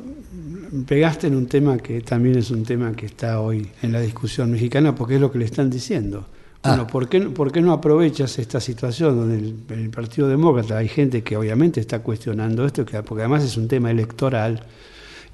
pegaste 0.87 1.27
en 1.27 1.35
un 1.35 1.47
tema 1.47 1.77
que 1.77 2.01
también 2.01 2.37
es 2.37 2.49
un 2.51 2.63
tema 2.63 2.93
que 2.93 3.07
está 3.07 3.41
hoy 3.41 3.69
en 3.81 3.91
la 3.91 3.99
discusión 3.99 4.51
mexicana 4.51 4.95
porque 4.95 5.15
es 5.15 5.21
lo 5.21 5.31
que 5.31 5.39
le 5.39 5.45
están 5.45 5.69
diciendo. 5.69 6.25
Bueno, 6.63 6.83
ah. 6.83 6.87
¿por 6.87 7.09
qué, 7.09 7.21
¿por 7.21 7.51
qué, 7.51 7.61
no 7.61 7.73
aprovechas 7.73 8.37
esta 8.37 8.59
situación 8.59 9.17
donde 9.17 9.37
en 9.37 9.79
el, 9.79 9.89
Partido 9.89 10.27
Demócrata 10.27 10.77
hay 10.77 10.87
gente 10.87 11.23
que 11.23 11.35
obviamente 11.35 11.79
está 11.79 11.99
cuestionando 11.99 12.65
esto, 12.65 12.85
porque 12.85 13.21
además 13.23 13.43
es 13.43 13.57
un 13.57 13.67
tema 13.67 13.89
electoral, 13.89 14.63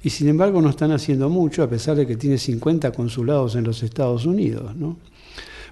y 0.02 0.10
sin 0.10 0.28
embargo 0.28 0.62
no 0.62 0.70
están 0.70 0.92
haciendo 0.92 1.28
mucho 1.28 1.62
a 1.62 1.68
pesar 1.68 1.96
de 1.96 2.06
que 2.06 2.16
tiene 2.16 2.38
50 2.38 2.92
consulados 2.92 3.56
en 3.56 3.64
los 3.64 3.82
Estados 3.82 4.24
Unidos, 4.24 4.74
¿no? 4.76 4.96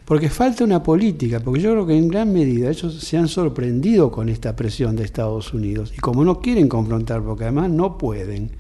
Porque 0.05 0.29
falta 0.29 0.63
una 0.63 0.83
política, 0.83 1.41
porque 1.41 1.61
yo 1.63 1.73
creo 1.73 1.87
que 1.87 1.97
en 1.97 2.09
gran 2.09 2.33
medida 2.33 2.71
ellos 2.71 2.95
se 2.95 3.17
han 3.17 3.27
sorprendido 3.27 4.11
con 4.11 4.29
esta 4.29 4.55
presión 4.55 4.95
de 4.95 5.05
Estados 5.05 5.55
Unidos, 5.55 5.93
y 5.97 6.01
como 6.01 6.23
no 6.23 6.41
quieren 6.41 6.69
confrontar, 6.69 7.23
porque 7.23 7.45
además 7.45 7.71
no 7.71 7.97
pueden, 7.97 8.51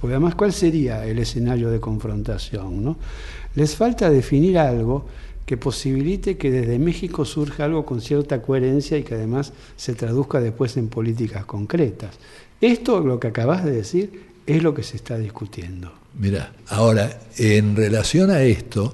porque 0.00 0.14
además 0.14 0.34
¿cuál 0.34 0.52
sería 0.52 1.06
el 1.06 1.20
escenario 1.20 1.70
de 1.70 1.78
confrontación? 1.78 2.84
¿no? 2.84 2.96
Les 3.54 3.76
falta 3.76 4.10
definir 4.10 4.58
algo 4.58 5.06
que 5.46 5.56
posibilite 5.56 6.36
que 6.36 6.50
desde 6.50 6.78
México 6.78 7.24
surja 7.24 7.64
algo 7.64 7.84
con 7.84 8.00
cierta 8.00 8.40
coherencia 8.40 8.96
y 8.96 9.02
que 9.02 9.14
además 9.14 9.52
se 9.76 9.94
traduzca 9.94 10.40
después 10.40 10.76
en 10.76 10.88
políticas 10.88 11.44
concretas. 11.44 12.16
Esto, 12.60 13.00
lo 13.00 13.20
que 13.20 13.28
acabas 13.28 13.64
de 13.64 13.72
decir, 13.72 14.22
es 14.46 14.62
lo 14.62 14.74
que 14.74 14.82
se 14.82 14.96
está 14.96 15.18
discutiendo. 15.18 15.92
Mira, 16.18 16.52
ahora, 16.68 17.20
en 17.36 17.76
relación 17.76 18.30
a 18.30 18.42
esto, 18.42 18.92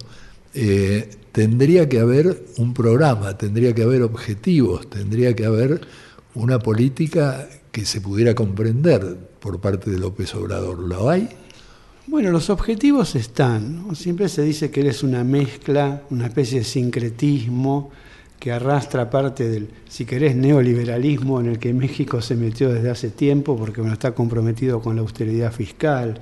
eh, 0.55 1.09
tendría 1.33 1.89
que 1.89 2.01
haber 2.01 2.45
un 2.57 2.75
programa, 2.75 3.37
tendría 3.37 3.75
que 3.75 3.83
haber 3.83 4.03
objetivos, 4.03 4.89
tendría 4.89 5.35
que 5.37 5.45
haber 5.45 5.81
una 6.35 6.59
política 6.59 7.49
que 7.71 7.85
se 7.85 8.01
pudiera 8.01 8.35
comprender 8.35 9.17
por 9.39 9.61
parte 9.61 9.91
de 9.91 9.99
López 9.99 10.35
Obrador. 10.35 10.79
¿Lo 10.79 11.09
hay? 11.09 11.29
Bueno, 12.11 12.33
los 12.33 12.51
objetivos 12.51 13.15
están. 13.15 13.95
Siempre 13.95 14.29
se 14.29 14.43
dice 14.43 14.69
que 14.69 14.81
eres 14.81 15.05
una 15.05 15.23
mezcla, 15.23 16.03
una 16.11 16.27
especie 16.27 16.59
de 16.59 16.65
sincretismo 16.65 17.93
que 18.37 18.51
arrastra 18.51 19.09
parte 19.09 19.49
del, 19.49 19.69
si 19.89 20.05
querés, 20.05 20.35
neoliberalismo 20.35 21.39
en 21.39 21.47
el 21.47 21.61
que 21.61 21.73
México 21.73 22.21
se 22.21 22.35
metió 22.35 22.69
desde 22.73 22.91
hace 22.91 23.11
tiempo, 23.11 23.57
porque 23.57 23.81
bueno, 23.81 23.93
está 23.93 24.11
comprometido 24.11 24.83
con 24.83 24.97
la 24.97 25.03
austeridad 25.03 25.53
fiscal, 25.53 26.21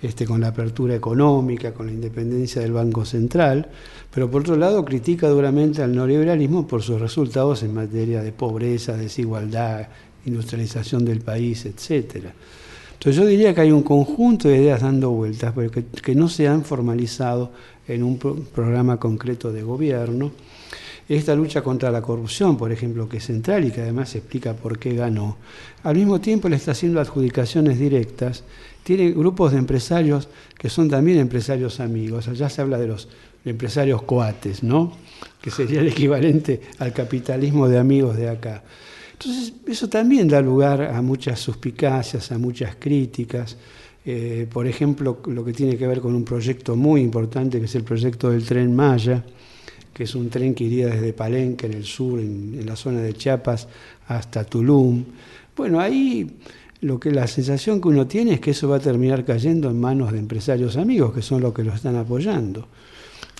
este, 0.00 0.24
con 0.24 0.40
la 0.40 0.48
apertura 0.48 0.94
económica, 0.94 1.74
con 1.74 1.86
la 1.86 1.92
independencia 1.92 2.62
del 2.62 2.70
Banco 2.70 3.04
Central, 3.04 3.66
pero 4.14 4.30
por 4.30 4.42
otro 4.42 4.54
lado 4.54 4.84
critica 4.84 5.28
duramente 5.28 5.82
al 5.82 5.96
neoliberalismo 5.96 6.68
por 6.68 6.80
sus 6.80 7.00
resultados 7.00 7.64
en 7.64 7.74
materia 7.74 8.22
de 8.22 8.30
pobreza, 8.30 8.96
desigualdad, 8.96 9.88
industrialización 10.26 11.04
del 11.04 11.22
país, 11.22 11.66
etcétera. 11.66 12.32
Entonces 13.04 13.22
yo 13.22 13.28
diría 13.28 13.54
que 13.54 13.60
hay 13.60 13.70
un 13.70 13.82
conjunto 13.82 14.48
de 14.48 14.56
ideas 14.56 14.80
dando 14.80 15.10
vueltas, 15.10 15.52
pero 15.54 15.70
que, 15.70 16.14
no 16.14 16.26
se 16.30 16.48
han 16.48 16.64
formalizado 16.64 17.50
en 17.86 18.02
un 18.02 18.16
programa 18.16 18.98
concreto 18.98 19.52
de 19.52 19.62
gobierno. 19.62 20.32
Esta 21.06 21.34
lucha 21.34 21.60
contra 21.60 21.90
la 21.90 22.00
corrupción, 22.00 22.56
por 22.56 22.72
ejemplo, 22.72 23.06
que 23.06 23.18
es 23.18 23.26
central 23.26 23.66
y 23.66 23.72
que 23.72 23.82
además 23.82 24.14
explica 24.14 24.54
por 24.54 24.78
qué 24.78 24.94
ganó. 24.94 25.36
Al 25.82 25.96
mismo 25.96 26.18
tiempo 26.22 26.48
le 26.48 26.56
está 26.56 26.70
haciendo 26.70 26.98
adjudicaciones 26.98 27.78
directas. 27.78 28.42
Tiene 28.84 29.10
grupos 29.10 29.52
de 29.52 29.58
empresarios 29.58 30.30
que 30.56 30.70
son 30.70 30.88
también 30.88 31.18
empresarios 31.18 31.80
amigos. 31.80 32.28
Allá 32.28 32.48
se 32.48 32.62
habla 32.62 32.78
de 32.78 32.86
los 32.86 33.10
empresarios 33.44 34.00
coates, 34.00 34.62
¿no? 34.62 34.96
Que 35.42 35.50
sería 35.50 35.80
el 35.80 35.88
equivalente 35.88 36.62
al 36.78 36.94
capitalismo 36.94 37.68
de 37.68 37.78
amigos 37.78 38.16
de 38.16 38.30
acá. 38.30 38.62
Entonces, 39.14 39.52
eso 39.66 39.88
también 39.88 40.28
da 40.28 40.40
lugar 40.40 40.82
a 40.82 41.00
muchas 41.00 41.38
suspicacias, 41.38 42.32
a 42.32 42.38
muchas 42.38 42.76
críticas. 42.76 43.56
Eh, 44.04 44.46
por 44.52 44.66
ejemplo, 44.66 45.22
lo 45.26 45.44
que 45.44 45.52
tiene 45.52 45.76
que 45.76 45.86
ver 45.86 46.00
con 46.00 46.14
un 46.14 46.24
proyecto 46.24 46.76
muy 46.76 47.00
importante, 47.00 47.58
que 47.58 47.66
es 47.66 47.74
el 47.74 47.84
proyecto 47.84 48.30
del 48.30 48.44
tren 48.44 48.74
Maya, 48.74 49.24
que 49.92 50.02
es 50.02 50.14
un 50.16 50.28
tren 50.28 50.54
que 50.54 50.64
iría 50.64 50.88
desde 50.88 51.12
Palenque, 51.12 51.66
en 51.66 51.74
el 51.74 51.84
sur, 51.84 52.18
en, 52.18 52.66
la 52.66 52.74
zona 52.74 53.00
de 53.00 53.14
Chiapas, 53.14 53.68
hasta 54.08 54.44
Tulum. 54.44 55.04
Bueno, 55.56 55.80
ahí 55.80 56.28
lo 56.80 56.98
que 56.98 57.12
la 57.12 57.28
sensación 57.28 57.80
que 57.80 57.88
uno 57.88 58.06
tiene 58.06 58.34
es 58.34 58.40
que 58.40 58.50
eso 58.50 58.68
va 58.68 58.76
a 58.76 58.80
terminar 58.80 59.24
cayendo 59.24 59.70
en 59.70 59.80
manos 59.80 60.12
de 60.12 60.18
empresarios 60.18 60.76
amigos, 60.76 61.14
que 61.14 61.22
son 61.22 61.40
los 61.40 61.54
que 61.54 61.62
lo 61.62 61.72
están 61.72 61.94
apoyando. 61.94 62.66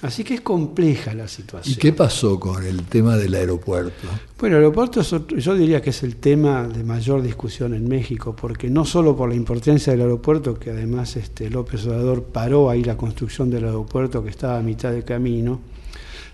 Así 0.05 0.22
que 0.22 0.34
es 0.34 0.42
compleja 0.42 1.14
la 1.14 1.26
situación. 1.26 1.72
¿Y 1.72 1.78
qué 1.78 1.90
pasó 1.94 2.38
con 2.38 2.62
el 2.62 2.82
tema 2.82 3.16
del 3.16 3.34
aeropuerto? 3.34 4.07
Bueno, 4.38 4.59
el 4.59 4.64
aeropuerto 4.64 5.00
yo 5.00 5.55
diría 5.55 5.80
que 5.80 5.88
es 5.88 6.02
el 6.02 6.16
tema 6.16 6.68
de 6.68 6.84
mayor 6.84 7.22
discusión 7.22 7.72
en 7.72 7.88
México, 7.88 8.36
porque 8.38 8.68
no 8.68 8.84
solo 8.84 9.16
por 9.16 9.30
la 9.30 9.34
importancia 9.34 9.94
del 9.94 10.02
aeropuerto, 10.02 10.59
que 10.59 10.68
además 10.68 11.16
este, 11.16 11.48
López 11.48 11.86
Obrador 11.86 12.22
paró 12.22 12.68
ahí 12.68 12.84
la 12.84 12.98
construcción 12.98 13.48
del 13.48 13.64
aeropuerto 13.64 14.22
que 14.22 14.28
estaba 14.28 14.59
a 14.59 14.62
mitad 14.62 14.92
de 14.92 15.05
camino, 15.05 15.61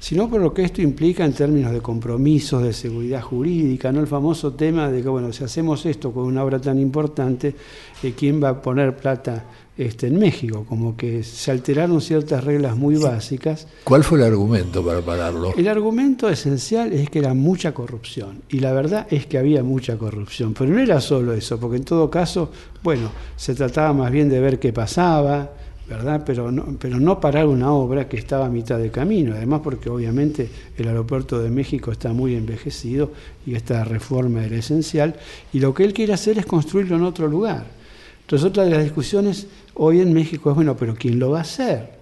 sino 0.01 0.29
por 0.29 0.41
lo 0.41 0.53
que 0.53 0.65
esto 0.65 0.83
implica 0.83 1.25
en 1.25 1.33
términos 1.33 1.73
de 1.73 1.81
compromisos, 1.81 2.65
de 2.65 2.73
seguridad 2.73 3.23
jurídica, 3.23 3.93
¿no? 3.93 4.01
El 4.01 4.09
famoso 4.09 4.53
tema 4.55 4.91
de 4.91 5.01
que, 5.01 5.09
bueno, 5.09 5.33
si 5.33 5.45
hacemos 5.45 5.87
esto 5.87 6.11
con 6.11 6.25
una 6.25 6.43
obra 6.43 6.61
tan 6.61 6.81
importante, 6.81 7.55
eh, 8.03 8.15
¿quién 8.19 8.43
va 8.43 8.49
a 8.49 8.61
poner 8.61 8.97
plata 8.97 9.45
este, 9.77 10.09
en 10.09 10.19
México? 10.19 10.67
Como 10.69 10.97
que 10.97 11.23
se 11.23 11.51
alteraron 11.51 12.01
ciertas 12.01 12.45
reglas 12.45 12.77
muy 12.77 12.97
básicas. 12.97 13.67
¿Cuál 13.85 14.05
fue 14.05 14.19
el 14.19 14.25
argumento 14.25 14.85
para 14.85 15.01
pararlo? 15.01 15.55
El 15.57 15.69
argumento 15.69 16.29
esencial 16.29 16.93
es 16.93 17.09
que 17.09 17.21
era 17.21 17.35
mucha 17.35 17.73
corrupción, 17.73 18.43
y 18.49 18.61
la 18.61 18.73
verdad 18.73 19.07
es 19.11 19.27
que 19.27 19.39
había 19.39 19.63
mucha 19.63 19.97
corrupción, 19.97 20.55
pero 20.55 20.71
no 20.71 20.81
era 20.81 21.01
solo 21.01 21.33
eso, 21.33 21.59
porque 21.59 21.79
en 21.79 21.85
todo 21.85 22.11
caso, 22.11 22.51
bueno, 22.83 23.11
se 23.37 23.55
trataba 23.55 23.93
más 23.93 24.13
bien 24.13 24.29
de 24.29 24.41
ver 24.41 24.59
qué 24.59 24.73
pasaba, 24.73 25.51
¿verdad? 25.89 26.23
Pero 26.25 26.53
no, 26.53 26.77
pero 26.79 27.01
no 27.01 27.19
parar 27.19 27.47
una 27.47 27.73
obra 27.73 28.09
que 28.09 28.17
estaba 28.17 28.47
a 28.47 28.49
mitad 28.49 28.79
de 28.79 28.93
camino, 28.93 29.35
además 29.35 29.61
porque 29.65 29.91
obviamente 29.91 30.49
el 30.77 30.87
aeropuerto 30.87 31.41
de 31.41 31.51
México 31.51 31.91
está 31.91 32.13
muy 32.13 32.37
envejecido 32.37 33.11
y 33.45 33.57
esta 33.57 33.83
reforma 33.83 34.45
era 34.45 34.57
esencial, 34.57 35.17
y 35.53 35.59
lo 35.59 35.75
que 35.75 35.83
él 35.83 35.93
quiere 35.93 36.13
hacer 36.13 36.39
es 36.39 36.47
construirlo 36.47 36.95
en 36.95 37.03
otro 37.03 37.27
lugar. 37.27 37.81
Entonces 38.21 38.47
otra 38.47 38.63
de 38.63 38.71
las 38.71 38.85
discusiones 38.85 39.49
hoy 39.83 40.01
en 40.01 40.13
México 40.13 40.51
es, 40.51 40.57
bueno, 40.57 40.77
pero 40.77 40.95
¿quién 40.95 41.19
lo 41.19 41.31
va 41.31 41.39
a 41.39 41.43
hacer? 41.43 41.99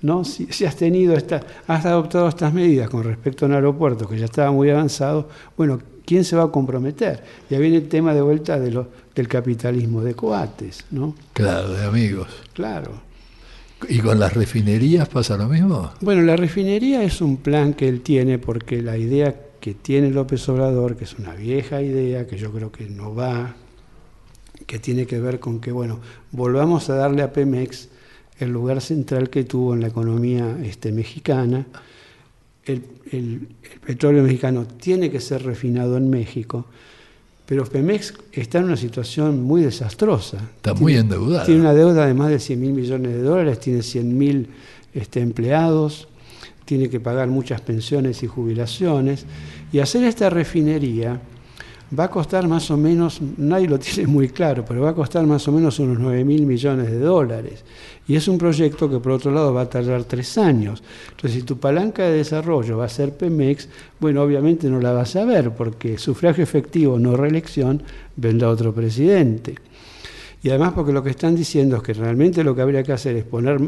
¿No? 0.00 0.24
Si, 0.24 0.46
has 0.64 0.76
tenido 0.76 1.14
esta, 1.14 1.40
has 1.66 1.84
adoptado 1.84 2.28
estas 2.28 2.52
medidas 2.52 2.88
con 2.88 3.04
respecto 3.04 3.44
a 3.44 3.48
un 3.48 3.54
aeropuerto 3.54 4.08
que 4.08 4.18
ya 4.18 4.24
estaba 4.24 4.50
muy 4.50 4.70
avanzado, 4.70 5.28
bueno, 5.56 5.78
¿quién 6.06 6.24
se 6.24 6.34
va 6.34 6.44
a 6.44 6.48
comprometer? 6.48 7.22
Ya 7.50 7.58
viene 7.58 7.76
el 7.76 7.88
tema 7.88 8.14
de 8.14 8.22
vuelta 8.22 8.58
de 8.58 8.70
lo, 8.70 8.88
del 9.14 9.28
capitalismo 9.28 10.02
de 10.02 10.14
coates, 10.14 10.86
¿no? 10.90 11.14
Claro, 11.34 11.74
de 11.74 11.84
amigos. 11.84 12.28
Claro. 12.54 13.02
¿Y 13.86 13.98
con 13.98 14.18
las 14.18 14.32
refinerías 14.32 15.06
pasa 15.06 15.36
lo 15.36 15.46
mismo? 15.46 15.90
Bueno, 16.00 16.22
la 16.22 16.36
refinería 16.36 17.02
es 17.02 17.20
un 17.20 17.36
plan 17.36 17.74
que 17.74 17.86
él 17.86 18.00
tiene 18.00 18.38
porque 18.38 18.80
la 18.80 18.96
idea 18.96 19.34
que 19.60 19.74
tiene 19.74 20.10
López 20.10 20.48
Obrador, 20.48 20.96
que 20.96 21.04
es 21.04 21.18
una 21.18 21.34
vieja 21.34 21.82
idea, 21.82 22.26
que 22.26 22.38
yo 22.38 22.50
creo 22.50 22.72
que 22.72 22.86
no 22.86 23.14
va, 23.14 23.56
que 24.66 24.78
tiene 24.78 25.06
que 25.06 25.20
ver 25.20 25.40
con 25.40 25.60
que, 25.60 25.72
bueno, 25.72 26.00
volvamos 26.32 26.90
a 26.90 26.94
darle 26.94 27.22
a 27.22 27.32
Pemex 27.32 27.88
el 28.38 28.50
lugar 28.50 28.80
central 28.80 29.30
que 29.30 29.44
tuvo 29.44 29.74
en 29.74 29.80
la 29.80 29.88
economía 29.88 30.58
este, 30.62 30.92
mexicana. 30.92 31.66
El, 32.64 32.82
el 33.12 33.48
petróleo 33.86 34.22
mexicano 34.22 34.66
tiene 34.66 35.10
que 35.10 35.20
ser 35.20 35.42
refinado 35.42 35.96
en 35.96 36.10
México 36.10 36.66
pero 37.46 37.66
Pemex 37.66 38.14
está 38.32 38.58
en 38.58 38.64
una 38.64 38.76
situación 38.76 39.42
muy 39.42 39.62
desastrosa. 39.62 40.38
Está 40.56 40.72
muy 40.72 40.96
endeudada. 40.96 41.44
Tiene 41.44 41.60
una 41.60 41.74
deuda 41.74 42.06
de 42.06 42.14
más 42.14 42.30
de 42.30 42.38
100 42.38 42.60
mil 42.60 42.72
millones 42.72 43.12
de 43.12 43.22
dólares, 43.22 43.60
tiene 43.60 43.82
100 43.82 44.18
mil 44.18 44.48
este, 44.94 45.20
empleados, 45.20 46.08
tiene 46.64 46.88
que 46.88 47.00
pagar 47.00 47.28
muchas 47.28 47.60
pensiones 47.60 48.22
y 48.22 48.26
jubilaciones. 48.26 49.26
Y 49.72 49.80
hacer 49.80 50.04
esta 50.04 50.30
refinería 50.30 51.20
va 51.98 52.04
a 52.04 52.10
costar 52.10 52.48
más 52.48 52.70
o 52.70 52.76
menos, 52.76 53.20
nadie 53.36 53.68
lo 53.68 53.78
tiene 53.78 54.06
muy 54.06 54.28
claro, 54.28 54.64
pero 54.66 54.82
va 54.82 54.90
a 54.90 54.94
costar 54.94 55.26
más 55.26 55.46
o 55.48 55.52
menos 55.52 55.78
unos 55.78 55.98
9 55.98 56.24
mil 56.24 56.46
millones 56.46 56.90
de 56.90 56.98
dólares. 56.98 57.64
Y 58.06 58.16
es 58.16 58.28
un 58.28 58.38
proyecto 58.38 58.88
que 58.90 58.98
por 58.98 59.12
otro 59.12 59.30
lado 59.30 59.54
va 59.54 59.62
a 59.62 59.70
tardar 59.70 60.04
tres 60.04 60.36
años. 60.36 60.82
Entonces, 61.10 61.40
si 61.40 61.42
tu 61.42 61.58
palanca 61.58 62.04
de 62.04 62.18
desarrollo 62.18 62.78
va 62.78 62.84
a 62.84 62.88
ser 62.88 63.16
Pemex, 63.16 63.68
bueno, 63.98 64.22
obviamente 64.22 64.68
no 64.68 64.80
la 64.80 64.92
vas 64.92 65.16
a 65.16 65.24
ver, 65.24 65.52
porque 65.52 65.96
sufragio 65.96 66.44
efectivo, 66.44 66.98
no 66.98 67.16
reelección, 67.16 67.82
vendrá 68.16 68.50
otro 68.50 68.74
presidente. 68.74 69.54
Y 70.42 70.50
además 70.50 70.74
porque 70.74 70.92
lo 70.92 71.02
que 71.02 71.10
están 71.10 71.34
diciendo 71.34 71.76
es 71.76 71.82
que 71.82 71.94
realmente 71.94 72.44
lo 72.44 72.54
que 72.54 72.60
habría 72.60 72.82
que 72.82 72.92
hacer 72.92 73.16
es 73.16 73.24
poner 73.24 73.58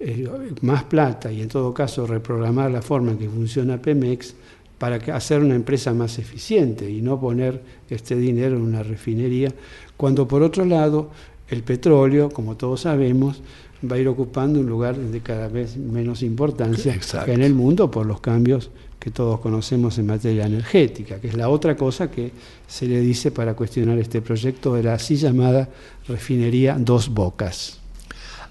eh, 0.00 0.28
más 0.62 0.84
plata 0.84 1.30
y 1.30 1.42
en 1.42 1.48
todo 1.48 1.74
caso 1.74 2.06
reprogramar 2.06 2.70
la 2.70 2.80
forma 2.80 3.10
en 3.10 3.18
que 3.18 3.28
funciona 3.28 3.82
Pemex 3.82 4.34
para 4.78 4.96
hacer 5.14 5.40
una 5.40 5.54
empresa 5.54 5.92
más 5.92 6.18
eficiente 6.18 6.90
y 6.90 7.02
no 7.02 7.20
poner 7.20 7.62
este 7.90 8.16
dinero 8.16 8.56
en 8.56 8.62
una 8.62 8.82
refinería, 8.82 9.52
cuando 9.96 10.28
por 10.28 10.42
otro 10.42 10.64
lado 10.64 11.10
el 11.48 11.62
petróleo, 11.62 12.30
como 12.30 12.56
todos 12.56 12.82
sabemos, 12.82 13.42
va 13.90 13.96
a 13.96 13.98
ir 13.98 14.08
ocupando 14.08 14.60
un 14.60 14.66
lugar 14.66 14.96
de 14.96 15.20
cada 15.20 15.48
vez 15.48 15.76
menos 15.76 16.22
importancia 16.22 16.98
en 17.26 17.42
el 17.42 17.54
mundo 17.54 17.90
por 17.90 18.06
los 18.06 18.20
cambios 18.20 18.70
que 18.98 19.10
todos 19.10 19.38
conocemos 19.40 19.96
en 19.98 20.06
materia 20.06 20.46
energética, 20.46 21.20
que 21.20 21.28
es 21.28 21.34
la 21.34 21.48
otra 21.48 21.76
cosa 21.76 22.10
que 22.10 22.32
se 22.66 22.86
le 22.86 23.00
dice 23.00 23.30
para 23.30 23.54
cuestionar 23.54 23.98
este 23.98 24.20
proyecto 24.20 24.74
de 24.74 24.82
la 24.82 24.94
así 24.94 25.16
llamada 25.16 25.68
refinería 26.08 26.76
Dos 26.78 27.08
Bocas. 27.08 27.78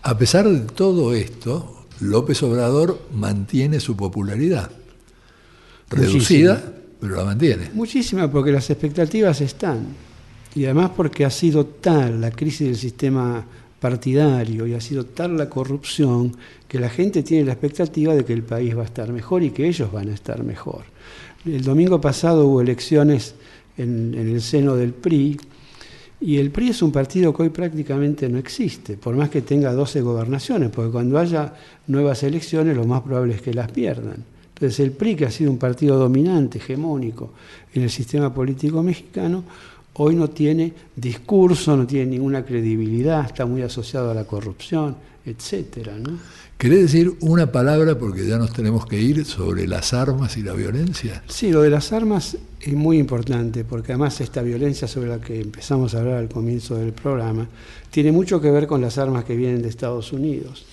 A 0.03 0.17
pesar 0.17 0.47
de 0.47 0.59
todo 0.61 1.13
esto, 1.13 1.85
López 1.99 2.41
Obrador 2.43 3.01
mantiene 3.13 3.81
su 3.81 3.97
popularidad. 3.97 4.71
Reducida, 5.89 6.61
pero 6.99 7.15
la 7.15 7.25
mantiene. 7.25 7.69
Muchísima, 7.73 8.29
porque 8.29 8.51
las 8.51 8.69
expectativas 8.69 9.41
están 9.41 9.85
y 10.57 10.65
además 10.65 10.91
porque 10.95 11.23
ha 11.23 11.29
sido 11.29 11.67
tal 11.67 12.19
la 12.19 12.31
crisis 12.31 12.67
del 12.67 12.77
sistema 12.77 13.45
partidario 13.79 14.65
y 14.65 14.73
ha 14.73 14.81
sido 14.81 15.05
tal 15.05 15.37
la 15.37 15.47
corrupción 15.49 16.35
que 16.67 16.79
la 16.79 16.89
gente 16.89 17.21
tiene 17.21 17.45
la 17.45 17.51
expectativa 17.51 18.15
de 18.15 18.25
que 18.25 18.33
el 18.33 18.41
país 18.41 18.75
va 18.75 18.81
a 18.81 18.85
estar 18.85 19.11
mejor 19.13 19.43
y 19.43 19.51
que 19.51 19.67
ellos 19.67 19.91
van 19.91 20.09
a 20.09 20.13
estar 20.13 20.43
mejor. 20.43 20.85
El 21.45 21.63
domingo 21.63 22.01
pasado 22.01 22.47
hubo 22.47 22.61
elecciones 22.61 23.35
en, 23.77 24.15
el 24.15 24.41
seno 24.41 24.75
del 24.75 24.93
PRI 24.93 25.39
y 26.19 26.37
el 26.37 26.49
PRI 26.49 26.69
es 26.69 26.81
un 26.81 26.91
partido 26.91 27.31
que 27.35 27.43
hoy 27.43 27.49
prácticamente 27.49 28.27
no 28.27 28.39
existe, 28.39 28.97
por 28.97 29.15
más 29.15 29.29
que 29.29 29.43
tenga 29.43 29.71
12 29.73 30.01
gobernaciones, 30.01 30.71
porque 30.71 30.91
cuando 30.91 31.19
haya 31.19 31.53
nuevas 31.85 32.23
elecciones 32.23 32.75
lo 32.75 32.85
más 32.85 33.03
probable 33.03 33.35
es 33.35 33.43
que 33.43 33.53
las 33.53 33.71
pierdan. 33.71 34.25
Entonces 34.57 34.79
el 34.79 34.91
PRI, 34.91 35.15
que 35.15 35.25
ha 35.25 35.29
sido 35.29 35.51
un 35.51 35.59
partido 35.59 35.99
dominante, 35.99 36.57
hegemónico 36.57 37.29
en 37.75 37.83
el 37.83 37.91
sistema 37.91 38.33
político 38.33 38.81
mexicano, 38.81 39.43
hoy 39.93 40.15
no 40.15 40.31
tiene 40.31 40.73
discurso, 40.95 41.77
no 41.77 41.85
tiene 41.85 42.07
ninguna 42.07 42.43
credibilidad, 42.43 43.23
está 43.23 43.45
muy 43.45 43.61
asociado 43.61 44.09
a 44.09 44.15
la 44.15 44.23
corrupción, 44.23 44.95
etcétera, 45.23 45.99
¿no? 45.99 46.17
¿Querés 46.57 46.81
decir 46.81 47.17
una 47.19 47.51
palabra, 47.51 47.99
porque 47.99 48.25
ya 48.27 48.39
nos 48.39 48.51
tenemos 48.51 48.87
que 48.87 48.99
ir, 48.99 49.25
sobre 49.25 49.67
las 49.67 49.93
armas 49.93 50.37
y 50.37 50.41
la 50.41 50.53
violencia? 50.53 51.21
Sí, 51.27 51.51
lo 51.51 51.61
de 51.61 51.69
las 51.69 51.93
armas 51.93 52.35
es 52.59 52.73
muy 52.73 52.97
importante, 52.97 53.63
porque 53.63 53.91
además 53.91 54.19
esta 54.21 54.41
violencia 54.41 54.87
sobre 54.87 55.09
la 55.09 55.21
que 55.21 55.39
empezamos 55.39 55.93
a 55.93 55.99
hablar 55.99 56.15
al 56.15 56.29
comienzo 56.29 56.77
del 56.77 56.93
programa, 56.93 57.47
tiene 57.91 58.11
mucho 58.11 58.41
que 58.41 58.49
ver 58.49 58.65
con 58.65 58.81
las 58.81 58.97
armas 58.97 59.23
que 59.23 59.35
vienen 59.35 59.61
de 59.61 59.69
Estados 59.69 60.11
Unidos. 60.11 60.65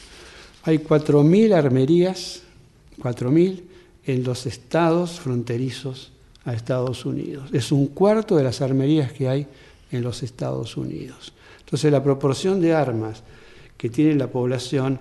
Hay 0.62 0.78
4.000 0.78 1.52
armerías, 1.52 2.40
4.000 2.98 3.73
en 4.06 4.24
los 4.24 4.46
estados 4.46 5.20
fronterizos 5.20 6.12
a 6.44 6.52
Estados 6.52 7.06
Unidos. 7.06 7.50
Es 7.52 7.72
un 7.72 7.88
cuarto 7.88 8.36
de 8.36 8.44
las 8.44 8.60
armerías 8.60 9.12
que 9.12 9.28
hay 9.28 9.46
en 9.90 10.02
los 10.02 10.22
Estados 10.22 10.76
Unidos. 10.76 11.32
Entonces 11.60 11.90
la 11.90 12.02
proporción 12.02 12.60
de 12.60 12.74
armas 12.74 13.22
que 13.76 13.88
tiene 13.88 14.14
la 14.14 14.28
población 14.28 14.98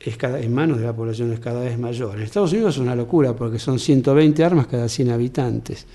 es 0.00 0.16
cada, 0.16 0.40
en 0.40 0.54
manos 0.54 0.78
de 0.78 0.84
la 0.84 0.94
población 0.94 1.32
es 1.32 1.40
cada 1.40 1.60
vez 1.60 1.78
mayor. 1.78 2.16
En 2.16 2.22
Estados 2.22 2.52
Unidos 2.52 2.76
es 2.76 2.80
una 2.80 2.94
locura 2.94 3.34
porque 3.34 3.58
son 3.58 3.78
120 3.78 4.44
armas 4.44 4.66
cada 4.66 4.88
100 4.88 5.10
habitantes, 5.10 5.86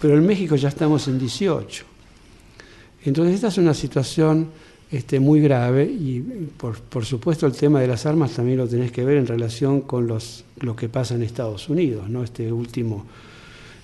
pero 0.00 0.16
en 0.16 0.26
México 0.26 0.56
ya 0.56 0.68
estamos 0.68 1.06
en 1.08 1.18
18. 1.18 1.84
Entonces 3.04 3.36
esta 3.36 3.48
es 3.48 3.58
una 3.58 3.74
situación 3.74 4.50
este, 4.90 5.20
muy 5.20 5.40
grave 5.40 5.84
y 5.84 6.20
por, 6.56 6.80
por, 6.80 7.04
supuesto 7.04 7.46
el 7.46 7.52
tema 7.52 7.80
de 7.80 7.86
las 7.86 8.06
armas 8.06 8.32
también 8.32 8.58
lo 8.58 8.66
tenés 8.66 8.90
que 8.90 9.04
ver 9.04 9.18
en 9.18 9.26
relación 9.26 9.82
con 9.82 10.06
los, 10.06 10.44
lo 10.60 10.74
que 10.74 10.88
pasa 10.88 11.14
en 11.14 11.22
Estados 11.22 11.68
Unidos, 11.68 12.08
¿no? 12.08 12.24
este 12.24 12.52
último 12.52 13.06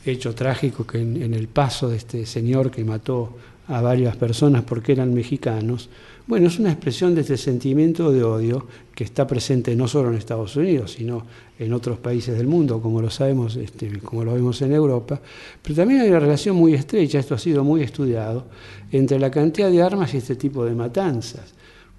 hecho 0.05 0.35
trágico 0.35 0.87
que 0.87 1.01
en, 1.01 1.35
el 1.35 1.49
paso 1.49 1.89
de 1.89 1.97
este 1.97 2.27
señor 2.27 2.71
que 2.71 2.85
mató 2.85 3.37
a 3.69 3.81
varias 3.81 4.17
personas 4.17 4.63
porque 4.65 4.93
eran 4.93 5.13
mexicanos, 5.13 5.89
bueno, 6.27 6.49
es 6.49 6.59
una 6.59 6.73
expresión 6.73 7.15
de 7.15 7.21
este 7.21 7.37
sentimiento 7.37 8.11
de 8.11 8.25
odio 8.25 8.67
que 8.95 9.05
está 9.05 9.27
presente 9.27 9.77
no 9.77 9.87
solo 9.87 10.09
en 10.09 10.17
Estados 10.17 10.57
Unidos, 10.57 10.93
sino 10.93 11.25
en 11.59 11.73
otros 11.73 11.99
países 11.99 12.37
del 12.37 12.49
mundo, 12.49 12.81
como 12.81 13.01
lo 13.01 13.11
sabemos, 13.11 13.55
este, 13.57 14.01
como 14.01 14.25
lo 14.25 14.35
vemos 14.35 14.61
en 14.63 14.73
Europa, 14.73 15.21
pero 15.63 15.77
también 15.77 16.01
hay 16.01 16.09
una 16.09 16.19
relación 16.19 16.57
muy 16.57 16.75
estrecha, 16.75 17.21
esto 17.21 17.37
ha 17.37 17.39
sido 17.39 17.63
muy 17.63 17.83
estudiado, 17.83 18.47
entre 18.91 19.21
la 19.21 19.31
cantidad 19.31 19.71
de 19.71 19.83
armas 19.83 20.15
y 20.15 20.17
este 20.17 20.35
tipo 20.35 20.65
de 20.65 20.75
matanzas 20.75 21.55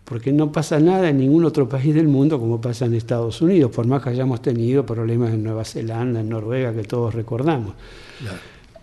porque 0.07 0.31
no 0.31 0.53
pasa 0.53 0.79
nada 0.79 1.09
en 1.09 1.17
ningún 1.17 1.43
otro 1.43 1.67
país 1.67 1.93
del 1.93 2.07
mundo 2.07 2.39
como 2.39 2.61
pasa 2.61 2.85
en 2.85 2.93
Estados 2.93 3.41
Unidos, 3.41 3.71
por 3.71 3.85
más 3.87 4.01
que 4.01 4.09
hayamos 4.09 4.41
tenido 4.41 4.85
problemas 4.85 5.33
en 5.33 5.43
Nueva 5.43 5.65
Zelanda, 5.65 6.21
en 6.21 6.29
Noruega, 6.29 6.73
que 6.73 6.83
todos 6.83 7.13
recordamos. 7.13 7.73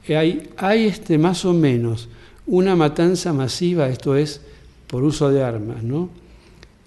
Hay, 0.06 0.50
hay 0.58 0.84
este, 0.84 1.16
más 1.16 1.46
o 1.46 1.54
menos 1.54 2.10
una 2.46 2.76
matanza 2.76 3.32
masiva, 3.32 3.88
esto 3.88 4.16
es, 4.16 4.40
por 4.86 5.02
uso 5.02 5.30
de 5.30 5.42
armas, 5.42 5.82
¿no? 5.82 6.10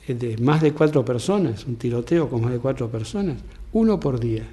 Eh, 0.07 0.13
de 0.13 0.37
más 0.37 0.61
de 0.61 0.73
cuatro 0.73 1.03
personas, 1.03 1.65
un 1.65 1.75
tiroteo 1.75 2.29
con 2.29 2.41
más 2.41 2.51
de 2.51 2.59
cuatro 2.59 2.89
personas, 2.89 3.37
uno 3.73 3.99
por 3.99 4.19
día 4.19 4.43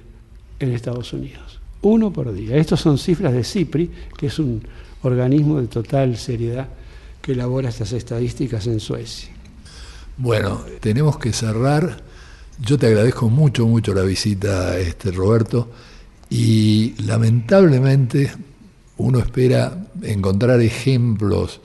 en 0.59 0.71
Estados 0.71 1.13
Unidos. 1.13 1.59
Uno 1.81 2.11
por 2.11 2.33
día. 2.33 2.57
Estas 2.57 2.79
son 2.79 2.97
cifras 2.97 3.33
de 3.33 3.43
CIPRI, 3.43 3.91
que 4.17 4.27
es 4.27 4.39
un 4.39 4.61
organismo 5.03 5.61
de 5.61 5.67
total 5.67 6.17
seriedad 6.17 6.67
que 7.21 7.33
elabora 7.33 7.69
estas 7.69 7.91
estadísticas 7.93 8.65
en 8.67 8.79
Suecia. 8.79 9.29
Bueno, 10.17 10.61
tenemos 10.79 11.17
que 11.17 11.33
cerrar. 11.33 12.01
Yo 12.59 12.77
te 12.77 12.87
agradezco 12.87 13.29
mucho, 13.29 13.67
mucho 13.67 13.93
la 13.93 14.03
visita, 14.03 14.77
este, 14.79 15.11
Roberto, 15.11 15.69
y 16.29 16.95
lamentablemente 17.03 18.31
uno 18.97 19.19
espera 19.19 19.87
encontrar 20.01 20.61
ejemplos 20.61 21.59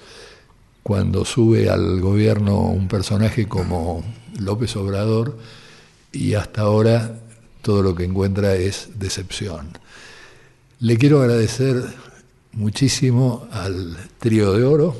cuando 0.82 1.24
sube 1.24 1.68
al 1.70 2.00
gobierno 2.00 2.60
un 2.62 2.88
personaje 2.88 3.46
como 3.46 4.02
López 4.38 4.74
Obrador 4.76 5.38
y 6.12 6.34
hasta 6.34 6.62
ahora 6.62 7.20
todo 7.62 7.82
lo 7.82 7.94
que 7.94 8.04
encuentra 8.04 8.54
es 8.54 8.88
decepción. 8.98 9.68
Le 10.80 10.96
quiero 10.96 11.20
agradecer 11.20 11.84
muchísimo 12.52 13.46
al 13.52 13.96
trío 14.18 14.52
de 14.54 14.64
oro, 14.64 14.96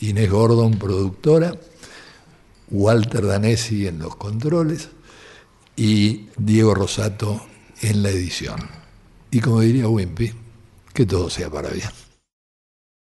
Inés 0.00 0.30
Gordon, 0.30 0.78
productora, 0.78 1.54
Walter 2.70 3.26
Danesi 3.26 3.86
en 3.86 3.98
los 3.98 4.16
controles 4.16 4.88
y 5.76 6.26
Diego 6.36 6.74
Rosato 6.74 7.44
en 7.82 8.02
la 8.02 8.10
edición. 8.10 8.60
Y 9.30 9.40
como 9.40 9.60
diría 9.60 9.88
Wimpy, 9.88 10.32
que 10.96 11.04
todo 11.04 11.28
sea 11.28 11.50
para 11.50 11.68
bien. 11.68 12.05